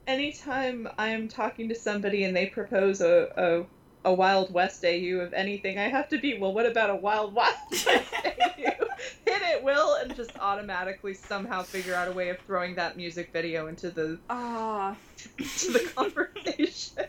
Anytime 0.07 0.88
I'm 0.97 1.27
talking 1.27 1.67
to 1.67 1.75
somebody 1.75 2.23
and 2.23 2.34
they 2.34 2.45
propose 2.45 3.01
a, 3.01 3.27
a 3.36 3.65
a 4.03 4.13
Wild 4.13 4.53
West 4.53 4.83
AU 4.83 5.19
of 5.19 5.33
anything, 5.33 5.77
I 5.77 5.87
have 5.87 6.09
to 6.09 6.17
be, 6.17 6.37
well, 6.37 6.53
what 6.53 6.65
about 6.65 6.89
a 6.89 6.95
Wild 6.95 7.33
Wild 7.33 7.35
West 7.35 7.87
AU? 7.87 8.85
Hit 9.25 9.41
it, 9.41 9.63
Will, 9.63 9.95
and 9.95 10.15
just 10.15 10.31
automatically 10.39 11.13
somehow 11.13 11.63
figure 11.63 11.93
out 11.93 12.07
a 12.07 12.11
way 12.11 12.29
of 12.29 12.39
throwing 12.39 12.75
that 12.75 12.97
music 12.97 13.31
video 13.33 13.67
into 13.67 13.89
the 13.89 14.19
uh, 14.29 14.93
to 15.37 15.71
the 15.71 15.91
conversation. 15.95 17.05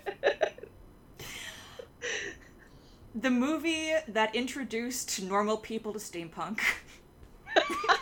the 3.14 3.30
movie 3.30 3.92
that 4.08 4.34
introduced 4.34 5.22
normal 5.22 5.56
people 5.56 5.92
to 5.92 5.98
steampunk. 5.98 6.60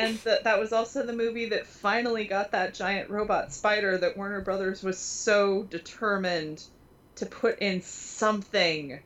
and 0.00 0.18
that 0.18 0.44
that 0.44 0.58
was 0.58 0.72
also 0.72 1.04
the 1.04 1.12
movie 1.12 1.48
that 1.50 1.66
finally 1.66 2.24
got 2.24 2.52
that 2.52 2.74
giant 2.74 3.10
robot 3.10 3.52
spider 3.52 3.98
that 3.98 4.16
Warner 4.16 4.40
Brothers 4.40 4.82
was 4.82 4.98
so 4.98 5.64
determined 5.64 6.64
to 7.16 7.26
put 7.26 7.58
in 7.58 7.82
something 7.82 9.00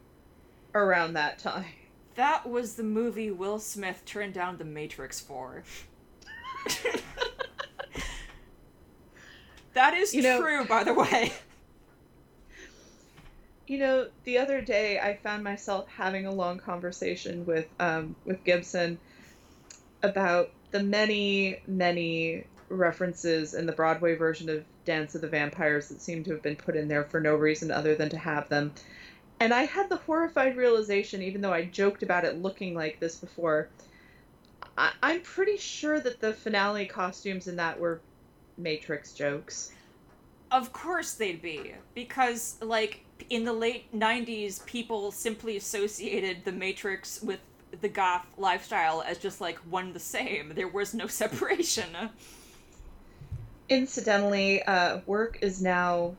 around 0.74 1.14
that 1.14 1.38
time. 1.38 1.64
That 2.14 2.48
was 2.48 2.74
the 2.76 2.84
movie 2.84 3.30
Will 3.30 3.58
Smith 3.58 4.02
turned 4.04 4.34
down 4.34 4.58
The 4.58 4.64
Matrix 4.64 5.20
for. 5.20 5.64
that 9.74 9.94
is 9.94 10.14
you 10.14 10.22
know, 10.22 10.40
true, 10.40 10.64
by 10.64 10.84
the 10.84 10.94
way. 10.94 11.32
You 13.66 13.78
know, 13.78 14.08
the 14.24 14.38
other 14.38 14.60
day 14.60 15.00
I 15.00 15.16
found 15.16 15.42
myself 15.42 15.88
having 15.88 16.26
a 16.26 16.32
long 16.32 16.58
conversation 16.58 17.46
with 17.46 17.66
um, 17.80 18.14
with 18.26 18.44
Gibson 18.44 18.98
about 20.02 20.50
the 20.74 20.82
many, 20.82 21.60
many 21.68 22.42
references 22.68 23.54
in 23.54 23.64
the 23.64 23.72
Broadway 23.72 24.16
version 24.16 24.48
of 24.48 24.64
Dance 24.84 25.14
of 25.14 25.20
the 25.20 25.28
Vampires 25.28 25.88
that 25.88 26.02
seem 26.02 26.24
to 26.24 26.32
have 26.32 26.42
been 26.42 26.56
put 26.56 26.74
in 26.74 26.88
there 26.88 27.04
for 27.04 27.20
no 27.20 27.36
reason 27.36 27.70
other 27.70 27.94
than 27.94 28.08
to 28.08 28.18
have 28.18 28.48
them. 28.48 28.74
And 29.38 29.54
I 29.54 29.66
had 29.66 29.88
the 29.88 29.98
horrified 29.98 30.56
realization, 30.56 31.22
even 31.22 31.42
though 31.42 31.52
I 31.52 31.66
joked 31.66 32.02
about 32.02 32.24
it 32.24 32.42
looking 32.42 32.74
like 32.74 32.98
this 32.98 33.14
before, 33.14 33.68
I- 34.76 34.94
I'm 35.00 35.20
pretty 35.20 35.58
sure 35.58 36.00
that 36.00 36.18
the 36.18 36.32
finale 36.32 36.86
costumes 36.86 37.46
in 37.46 37.54
that 37.54 37.78
were 37.78 38.00
Matrix 38.58 39.12
jokes. 39.12 39.70
Of 40.50 40.72
course 40.72 41.14
they'd 41.14 41.40
be. 41.40 41.74
Because, 41.94 42.56
like, 42.60 43.04
in 43.30 43.44
the 43.44 43.52
late 43.52 43.92
90s, 43.92 44.58
people 44.66 45.12
simply 45.12 45.56
associated 45.56 46.44
the 46.44 46.50
Matrix 46.50 47.22
with 47.22 47.38
the 47.80 47.88
goth 47.88 48.26
lifestyle 48.36 49.02
as 49.02 49.18
just 49.18 49.40
like 49.40 49.58
one 49.70 49.92
the 49.92 50.00
same. 50.00 50.52
There 50.54 50.68
was 50.68 50.94
no 50.94 51.06
separation. 51.08 51.88
Incidentally, 53.68 54.62
uh, 54.62 55.00
work 55.06 55.38
is 55.40 55.62
now 55.62 56.14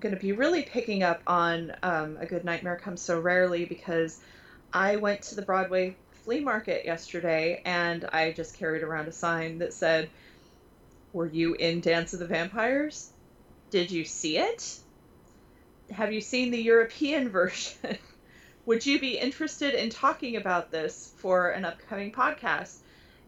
going 0.00 0.14
to 0.14 0.20
be 0.20 0.32
really 0.32 0.62
picking 0.62 1.02
up 1.02 1.22
on 1.26 1.72
um, 1.82 2.16
A 2.20 2.26
Good 2.26 2.44
Nightmare 2.44 2.76
Comes 2.76 3.00
So 3.00 3.20
Rarely 3.20 3.64
because 3.64 4.20
I 4.72 4.96
went 4.96 5.22
to 5.22 5.34
the 5.34 5.42
Broadway 5.42 5.96
flea 6.24 6.40
market 6.40 6.84
yesterday 6.84 7.62
and 7.64 8.04
I 8.04 8.32
just 8.32 8.56
carried 8.56 8.82
around 8.82 9.08
a 9.08 9.12
sign 9.12 9.58
that 9.58 9.72
said, 9.72 10.10
Were 11.12 11.26
you 11.26 11.54
in 11.54 11.80
Dance 11.80 12.12
of 12.12 12.18
the 12.18 12.26
Vampires? 12.26 13.10
Did 13.70 13.90
you 13.90 14.04
see 14.04 14.38
it? 14.38 14.78
Have 15.90 16.12
you 16.12 16.20
seen 16.20 16.50
the 16.50 16.62
European 16.62 17.28
version? 17.30 17.98
Would 18.66 18.86
you 18.86 18.98
be 18.98 19.18
interested 19.18 19.74
in 19.74 19.90
talking 19.90 20.36
about 20.36 20.70
this 20.70 21.12
for 21.16 21.50
an 21.50 21.64
upcoming 21.64 22.12
podcast? 22.12 22.78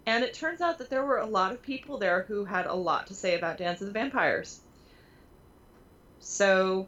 And 0.06 0.24
it 0.24 0.32
turns 0.32 0.60
out 0.60 0.78
that 0.78 0.88
there 0.88 1.04
were 1.04 1.18
a 1.18 1.26
lot 1.26 1.52
of 1.52 1.60
people 1.62 1.98
there 1.98 2.22
who 2.28 2.44
had 2.44 2.66
a 2.66 2.74
lot 2.74 3.08
to 3.08 3.14
say 3.14 3.36
about 3.36 3.58
Dance 3.58 3.80
of 3.80 3.88
the 3.88 3.92
Vampires. 3.92 4.60
So 6.20 6.86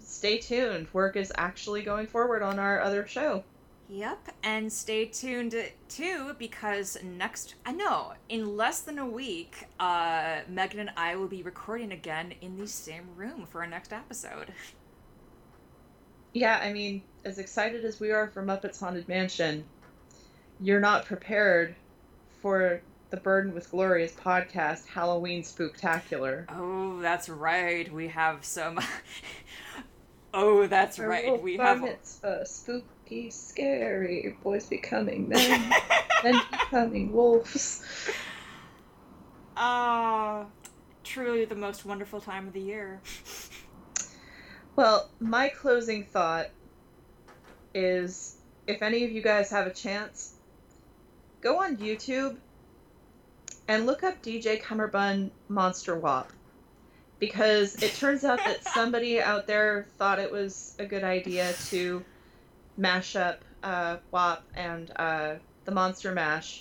stay 0.00 0.38
tuned. 0.38 0.88
Work 0.92 1.16
is 1.16 1.32
actually 1.36 1.82
going 1.82 2.06
forward 2.06 2.42
on 2.42 2.58
our 2.58 2.80
other 2.80 3.06
show. 3.06 3.44
Yep, 3.90 4.28
and 4.42 4.70
stay 4.70 5.06
tuned 5.06 5.54
too 5.88 6.34
because 6.38 6.98
next, 7.02 7.54
I 7.64 7.72
know, 7.72 8.12
in 8.28 8.54
less 8.54 8.80
than 8.82 8.98
a 8.98 9.06
week, 9.06 9.64
uh, 9.80 10.40
Megan 10.46 10.80
and 10.80 10.90
I 10.94 11.16
will 11.16 11.28
be 11.28 11.42
recording 11.42 11.92
again 11.92 12.34
in 12.42 12.58
the 12.58 12.68
same 12.68 13.08
room 13.16 13.46
for 13.46 13.62
our 13.62 13.66
next 13.66 13.94
episode. 13.94 14.52
yeah, 16.32 16.58
I 16.62 16.72
mean, 16.72 17.02
as 17.24 17.38
excited 17.38 17.84
as 17.84 18.00
we 18.00 18.10
are 18.10 18.28
for 18.28 18.42
Muppets 18.42 18.80
Haunted 18.80 19.08
Mansion, 19.08 19.64
you're 20.60 20.80
not 20.80 21.04
prepared 21.04 21.74
for 22.40 22.80
the 23.10 23.16
Burdened 23.16 23.54
with 23.54 23.70
Glorious 23.70 24.12
podcast, 24.12 24.86
Halloween 24.86 25.42
Spooktacular. 25.42 26.44
Oh, 26.48 27.00
that's 27.00 27.28
right. 27.28 27.90
We 27.92 28.08
have 28.08 28.44
some. 28.44 28.78
oh, 30.34 30.66
that's 30.66 30.98
right. 30.98 31.40
We 31.42 31.56
have. 31.56 31.84
It's 31.84 32.22
a 32.22 32.44
spooky, 32.44 33.30
scary. 33.30 34.36
Boys 34.42 34.66
becoming 34.66 35.28
men, 35.30 35.72
men 36.22 36.40
becoming 36.50 37.12
wolves. 37.12 37.84
Ah, 39.56 40.40
uh, 40.40 40.44
truly 41.02 41.44
the 41.44 41.54
most 41.54 41.84
wonderful 41.84 42.20
time 42.20 42.46
of 42.46 42.52
the 42.52 42.60
year. 42.60 43.00
Well, 44.78 45.10
my 45.18 45.48
closing 45.48 46.04
thought 46.04 46.50
is 47.74 48.36
if 48.68 48.80
any 48.80 49.02
of 49.02 49.10
you 49.10 49.20
guys 49.20 49.50
have 49.50 49.66
a 49.66 49.72
chance, 49.72 50.34
go 51.40 51.60
on 51.60 51.78
YouTube 51.78 52.36
and 53.66 53.86
look 53.86 54.04
up 54.04 54.22
DJ 54.22 54.62
Cummerbund 54.62 55.32
Monster 55.48 55.96
Wop. 55.98 56.32
Because 57.18 57.82
it 57.82 57.94
turns 57.94 58.22
out 58.22 58.38
that 58.38 58.62
somebody 58.72 59.20
out 59.20 59.48
there 59.48 59.88
thought 59.98 60.20
it 60.20 60.30
was 60.30 60.76
a 60.78 60.86
good 60.86 61.02
idea 61.02 61.54
to 61.70 62.04
mash 62.76 63.16
up 63.16 63.44
uh, 63.64 63.96
WAP 64.12 64.44
and 64.54 64.92
uh, 64.94 65.34
the 65.64 65.72
Monster 65.72 66.12
Mash. 66.12 66.60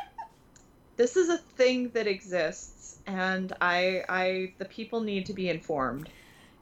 this 0.96 1.18
is 1.18 1.28
a 1.28 1.36
thing 1.36 1.90
that 1.90 2.06
exists, 2.06 2.96
and 3.06 3.52
I, 3.60 4.04
I, 4.08 4.54
the 4.56 4.64
people 4.64 5.02
need 5.02 5.26
to 5.26 5.34
be 5.34 5.50
informed. 5.50 6.08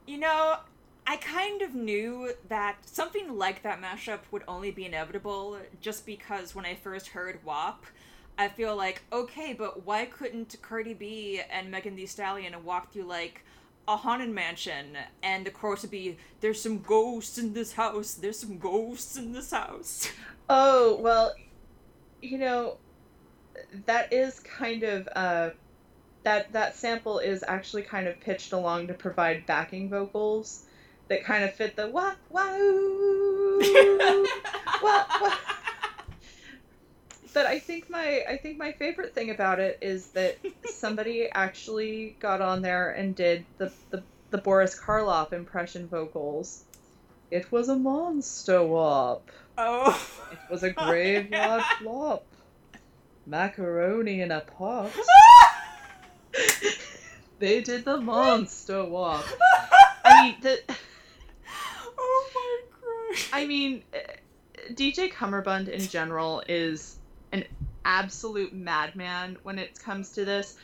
You 0.09 0.17
know, 0.17 0.57
I 1.05 1.17
kind 1.17 1.61
of 1.61 1.75
knew 1.75 2.31
that 2.47 2.77
something 2.81 3.37
like 3.37 3.61
that 3.61 3.79
mashup 3.79 4.21
would 4.31 4.41
only 4.47 4.71
be 4.71 4.85
inevitable 4.85 5.59
just 5.81 6.03
because 6.03 6.55
when 6.55 6.65
I 6.65 6.73
first 6.73 7.09
heard 7.09 7.45
WAP, 7.45 7.85
I 8.35 8.47
feel 8.47 8.75
like, 8.75 9.03
okay, 9.13 9.53
but 9.53 9.85
why 9.85 10.05
couldn't 10.05 10.55
Cardi 10.63 10.95
B 10.95 11.41
and 11.51 11.69
Megan 11.69 11.95
Thee 11.95 12.07
Stallion 12.07 12.55
walk 12.65 12.91
through 12.91 13.03
like 13.03 13.43
a 13.87 13.97
haunted 13.97 14.31
mansion 14.31 14.97
and 15.21 15.45
the 15.45 15.51
chorus 15.51 15.83
would 15.83 15.91
be, 15.91 16.17
there's 16.41 16.59
some 16.59 16.79
ghosts 16.79 17.37
in 17.37 17.53
this 17.53 17.73
house, 17.73 18.15
there's 18.15 18.39
some 18.39 18.57
ghosts 18.57 19.15
in 19.15 19.31
this 19.31 19.51
house. 19.51 20.09
Oh, 20.51 20.97
well, 21.01 21.35
you 22.23 22.39
know, 22.39 22.77
that 23.85 24.11
is 24.11 24.39
kind 24.39 24.81
of 24.81 25.07
uh 25.15 25.51
that 26.23 26.51
that 26.53 26.75
sample 26.75 27.19
is 27.19 27.43
actually 27.47 27.83
kind 27.83 28.07
of 28.07 28.19
pitched 28.19 28.53
along 28.53 28.87
to 28.87 28.93
provide 28.93 29.45
backing 29.45 29.89
vocals 29.89 30.63
that 31.07 31.23
kind 31.23 31.43
of 31.43 31.53
fit 31.53 31.75
the 31.75 31.87
wah 31.87 32.13
wah 32.29 32.43
wah 34.81 35.05
wah. 35.21 35.37
But 37.33 37.45
I 37.45 37.59
think 37.59 37.89
my 37.89 38.23
I 38.27 38.37
think 38.37 38.57
my 38.57 38.71
favorite 38.73 39.15
thing 39.15 39.29
about 39.29 39.59
it 39.59 39.77
is 39.81 40.07
that 40.07 40.37
somebody 40.65 41.29
actually 41.31 42.17
got 42.19 42.41
on 42.41 42.61
there 42.61 42.91
and 42.91 43.15
did 43.15 43.45
the 43.57 43.71
the, 43.91 44.03
the 44.29 44.37
Boris 44.37 44.79
Karloff 44.79 45.33
impression 45.33 45.87
vocals. 45.87 46.63
It 47.31 47.51
was 47.51 47.69
a 47.69 47.75
monster 47.75 48.63
wop. 48.63 49.29
Oh. 49.57 50.09
It 50.31 50.51
was 50.51 50.63
a 50.63 50.71
graveyard 50.71 51.63
flop. 51.81 52.25
Macaroni 53.25 54.21
in 54.21 54.31
a 54.31 54.41
pot. 54.41 54.91
they 57.39 57.61
did 57.61 57.85
the 57.85 57.97
monster 57.97 58.83
walk. 58.83 59.25
I 60.05 60.23
mean, 60.23 60.35
the. 60.41 60.59
Oh 61.97 62.29
my 62.35 62.61
god. 62.81 63.19
I 63.33 63.45
mean, 63.45 63.83
DJ 64.73 65.11
Cummerbund 65.11 65.67
in 65.67 65.81
general 65.81 66.43
is 66.47 66.97
an 67.31 67.45
absolute 67.85 68.53
madman 68.53 69.37
when 69.43 69.59
it 69.59 69.79
comes 69.79 70.11
to 70.13 70.25
this. 70.25 70.55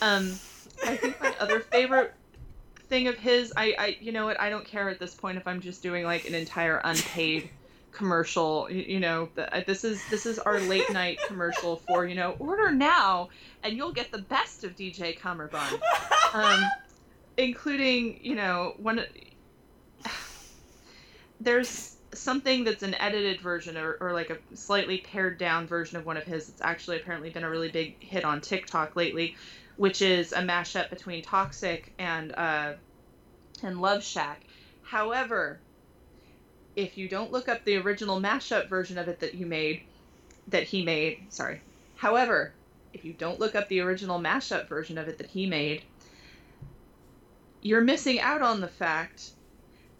Um, 0.00 0.38
I 0.84 0.96
think 0.96 1.20
my 1.20 1.34
other 1.38 1.60
favorite 1.60 2.14
thing 2.88 3.08
of 3.08 3.16
his, 3.16 3.52
I, 3.56 3.74
I, 3.78 3.96
you 4.00 4.12
know 4.12 4.26
what, 4.26 4.40
I 4.40 4.50
don't 4.50 4.64
care 4.64 4.88
at 4.88 4.98
this 4.98 5.14
point 5.14 5.38
if 5.38 5.46
I'm 5.46 5.60
just 5.60 5.82
doing 5.82 6.04
like 6.04 6.26
an 6.26 6.34
entire 6.34 6.80
unpaid 6.82 7.50
commercial 7.92 8.70
you 8.70 8.98
know 8.98 9.28
uh, 9.36 9.60
this 9.66 9.84
is 9.84 10.02
this 10.10 10.24
is 10.26 10.38
our 10.38 10.58
late 10.60 10.90
night 10.90 11.18
commercial 11.26 11.76
for 11.76 12.06
you 12.06 12.14
know 12.14 12.34
order 12.38 12.72
now 12.72 13.28
and 13.62 13.76
you'll 13.76 13.92
get 13.92 14.10
the 14.10 14.18
best 14.18 14.64
of 14.64 14.74
dj 14.74 15.18
cummerbund 15.18 15.80
um, 16.32 16.62
including 17.36 18.18
you 18.22 18.34
know 18.34 18.74
one 18.78 19.04
there's 21.40 21.96
something 22.14 22.64
that's 22.64 22.82
an 22.82 22.94
edited 22.96 23.40
version 23.40 23.76
or, 23.76 23.96
or 24.00 24.12
like 24.12 24.30
a 24.30 24.56
slightly 24.56 24.98
pared 24.98 25.38
down 25.38 25.66
version 25.66 25.96
of 25.96 26.04
one 26.04 26.16
of 26.16 26.24
his 26.24 26.48
it's 26.48 26.60
actually 26.60 26.96
apparently 26.96 27.30
been 27.30 27.44
a 27.44 27.50
really 27.50 27.70
big 27.70 28.02
hit 28.02 28.24
on 28.24 28.40
tiktok 28.40 28.96
lately 28.96 29.36
which 29.76 30.02
is 30.02 30.32
a 30.32 30.38
mashup 30.38 30.90
between 30.90 31.22
toxic 31.22 31.92
and 31.98 32.32
uh 32.32 32.72
and 33.62 33.80
love 33.80 34.02
shack. 34.02 34.42
However 34.82 35.60
if 36.76 36.96
you 36.96 37.08
don't 37.08 37.32
look 37.32 37.48
up 37.48 37.64
the 37.64 37.76
original 37.76 38.20
mashup 38.20 38.68
version 38.68 38.98
of 38.98 39.08
it 39.08 39.20
that 39.20 39.34
you 39.34 39.46
made, 39.46 39.82
that 40.48 40.64
he 40.64 40.84
made, 40.84 41.26
sorry. 41.28 41.60
However, 41.96 42.52
if 42.92 43.04
you 43.04 43.12
don't 43.12 43.40
look 43.40 43.54
up 43.54 43.68
the 43.68 43.80
original 43.80 44.18
mashup 44.18 44.68
version 44.68 44.98
of 44.98 45.08
it 45.08 45.18
that 45.18 45.28
he 45.28 45.46
made, 45.46 45.82
you're 47.60 47.80
missing 47.80 48.20
out 48.20 48.42
on 48.42 48.60
the 48.60 48.68
fact 48.68 49.30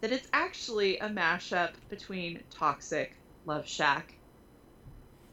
that 0.01 0.11
it's 0.11 0.27
actually 0.33 0.97
a 0.97 1.07
mashup 1.07 1.71
between 1.89 2.43
Toxic, 2.49 3.15
Love 3.45 3.67
Shack, 3.67 4.15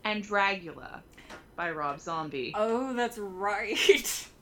and 0.05 0.25
Dragula 0.25 1.01
by 1.57 1.71
Rob 1.71 2.01
Zombie. 2.01 2.53
Oh, 2.55 2.95
that's 2.95 3.19
right. 3.19 4.29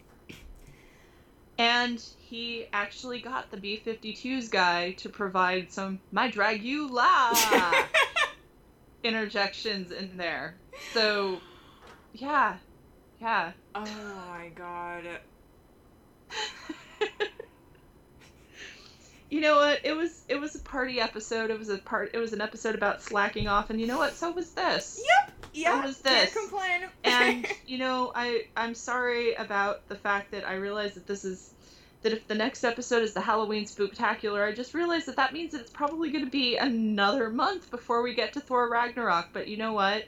and 1.59 2.03
he 2.21 2.67
actually 2.73 3.21
got 3.21 3.51
the 3.51 3.57
B 3.57 3.83
52s 3.85 4.51
guy 4.51 4.93
to 4.93 5.09
provide 5.09 5.73
some 5.73 5.99
My 6.13 6.31
drag 6.31 6.63
you 6.63 6.89
Dragula 6.89 7.87
interjections 9.03 9.91
in 9.91 10.17
there. 10.17 10.55
So, 10.93 11.41
yeah. 12.15 12.57
Yeah. 13.21 13.53
Oh 13.75 13.85
my 14.31 14.51
god. 14.55 15.03
you 19.31 19.41
know 19.41 19.57
what? 19.57 19.81
It 19.83 19.97
was 19.97 20.25
it 20.29 20.37
was 20.37 20.55
a 20.55 20.61
party 20.61 21.01
episode. 21.01 21.51
It 21.51 21.59
was 21.59 21.69
a 21.69 21.79
part. 21.79 22.11
It 22.15 22.19
was 22.19 22.33
an 22.33 22.41
episode 22.41 22.77
about 22.77 23.03
slacking 23.03 23.49
off, 23.49 23.71
and 23.71 23.81
you 23.81 23.89
know 23.89 23.99
what? 23.99 24.15
So 24.15 24.31
was 24.31 24.51
this. 24.51 25.03
Yep. 25.05 25.38
Yeah. 25.53 25.85
was 25.85 25.99
this. 25.99 26.33
Can't 26.33 26.51
complain. 26.51 26.89
and 27.05 27.47
you 27.67 27.79
know, 27.79 28.13
I 28.15 28.47
I'm 28.57 28.75
sorry 28.75 29.35
about 29.35 29.89
the 29.89 29.97
fact 29.97 30.31
that 30.33 30.47
I 30.47 30.55
realized 30.55 30.95
that 30.97 31.07
this 31.07 31.25
is 31.25 31.53
that 32.03 32.13
if 32.13 32.29
the 32.29 32.35
next 32.35 32.65
episode 32.65 33.03
is 33.03 33.13
the 33.13 33.21
Halloween 33.21 33.65
Spooktacular, 33.65 34.47
I 34.47 34.53
just 34.53 34.73
realized 34.73 35.07
that 35.07 35.17
that 35.17 35.33
means 35.33 35.53
that 35.53 35.61
it's 35.61 35.71
probably 35.71 36.11
going 36.11 36.25
to 36.25 36.31
be 36.31 36.57
another 36.57 37.29
month 37.29 37.71
before 37.71 38.03
we 38.03 38.15
get 38.15 38.33
to 38.35 38.41
Thor 38.41 38.69
Ragnarok. 38.71 39.31
But 39.33 39.49
you 39.49 39.57
know 39.57 39.73
what? 39.73 40.05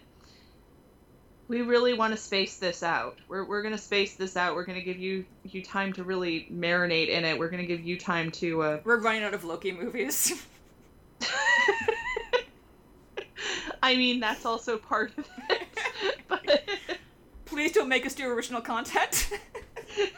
We 1.48 1.62
really 1.62 1.94
want 1.94 2.12
to 2.12 2.16
space 2.16 2.58
this 2.58 2.84
out. 2.84 3.18
We're, 3.26 3.44
we're 3.44 3.62
going 3.62 3.74
to 3.74 3.80
space 3.80 4.14
this 4.14 4.36
out. 4.36 4.54
We're 4.54 4.64
going 4.64 4.78
to 4.78 4.84
give 4.84 4.98
you 4.98 5.24
you 5.42 5.64
time 5.64 5.92
to 5.94 6.04
really 6.04 6.46
marinate 6.52 7.08
in 7.08 7.24
it. 7.24 7.36
We're 7.36 7.50
going 7.50 7.62
to 7.62 7.66
give 7.66 7.84
you 7.84 7.98
time 7.98 8.30
to. 8.32 8.62
Uh... 8.62 8.80
We're 8.84 9.00
running 9.00 9.24
out 9.24 9.34
of 9.34 9.42
Loki 9.42 9.72
movies. 9.72 10.46
I 13.82 13.96
mean, 13.96 14.20
that's 14.20 14.44
also 14.44 14.76
part 14.76 15.12
of 15.16 15.26
it. 15.48 15.68
But 16.28 16.68
please 17.46 17.72
don't 17.72 17.88
make 17.88 18.06
us 18.06 18.14
do 18.14 18.28
original 18.28 18.60
content. 18.60 19.30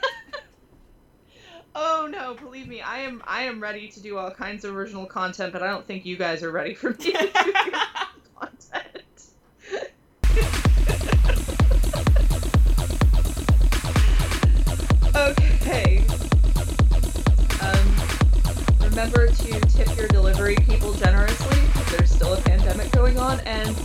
oh 1.75 2.09
no, 2.11 2.35
believe 2.35 2.67
me, 2.69 2.81
I 2.81 2.99
am 2.99 3.23
I 3.27 3.43
am 3.45 3.61
ready 3.61 3.89
to 3.89 4.01
do 4.01 4.19
all 4.19 4.31
kinds 4.31 4.65
of 4.65 4.75
original 4.75 5.07
content, 5.07 5.53
but 5.53 5.63
I 5.63 5.69
don't 5.69 5.87
think 5.87 6.05
you 6.05 6.17
guys 6.17 6.43
are 6.43 6.51
ready 6.51 6.75
for 6.75 6.91
me 6.91 6.97
to 6.97 7.13
do 7.13 7.29
content. 8.39 9.03
okay. 15.15 16.05
Um, 17.61 17.95
remember 18.91 19.29
to 19.29 19.61
tip 19.61 19.97
your 19.97 20.09
delivery 20.09 20.57
people 20.57 20.93
generously 20.95 21.82
there's 21.93 22.11
still 22.11 22.33
a 22.33 22.41
pandemic 22.41 22.91
going 22.93 23.19
on, 23.19 23.39
and 23.41 23.77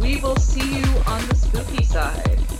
we 0.00 0.20
will 0.20 0.36
see 0.36 0.78
you 0.78 0.84
on 1.06 1.26
the 1.28 1.34
spooky 1.36 1.84
side. 1.84 2.55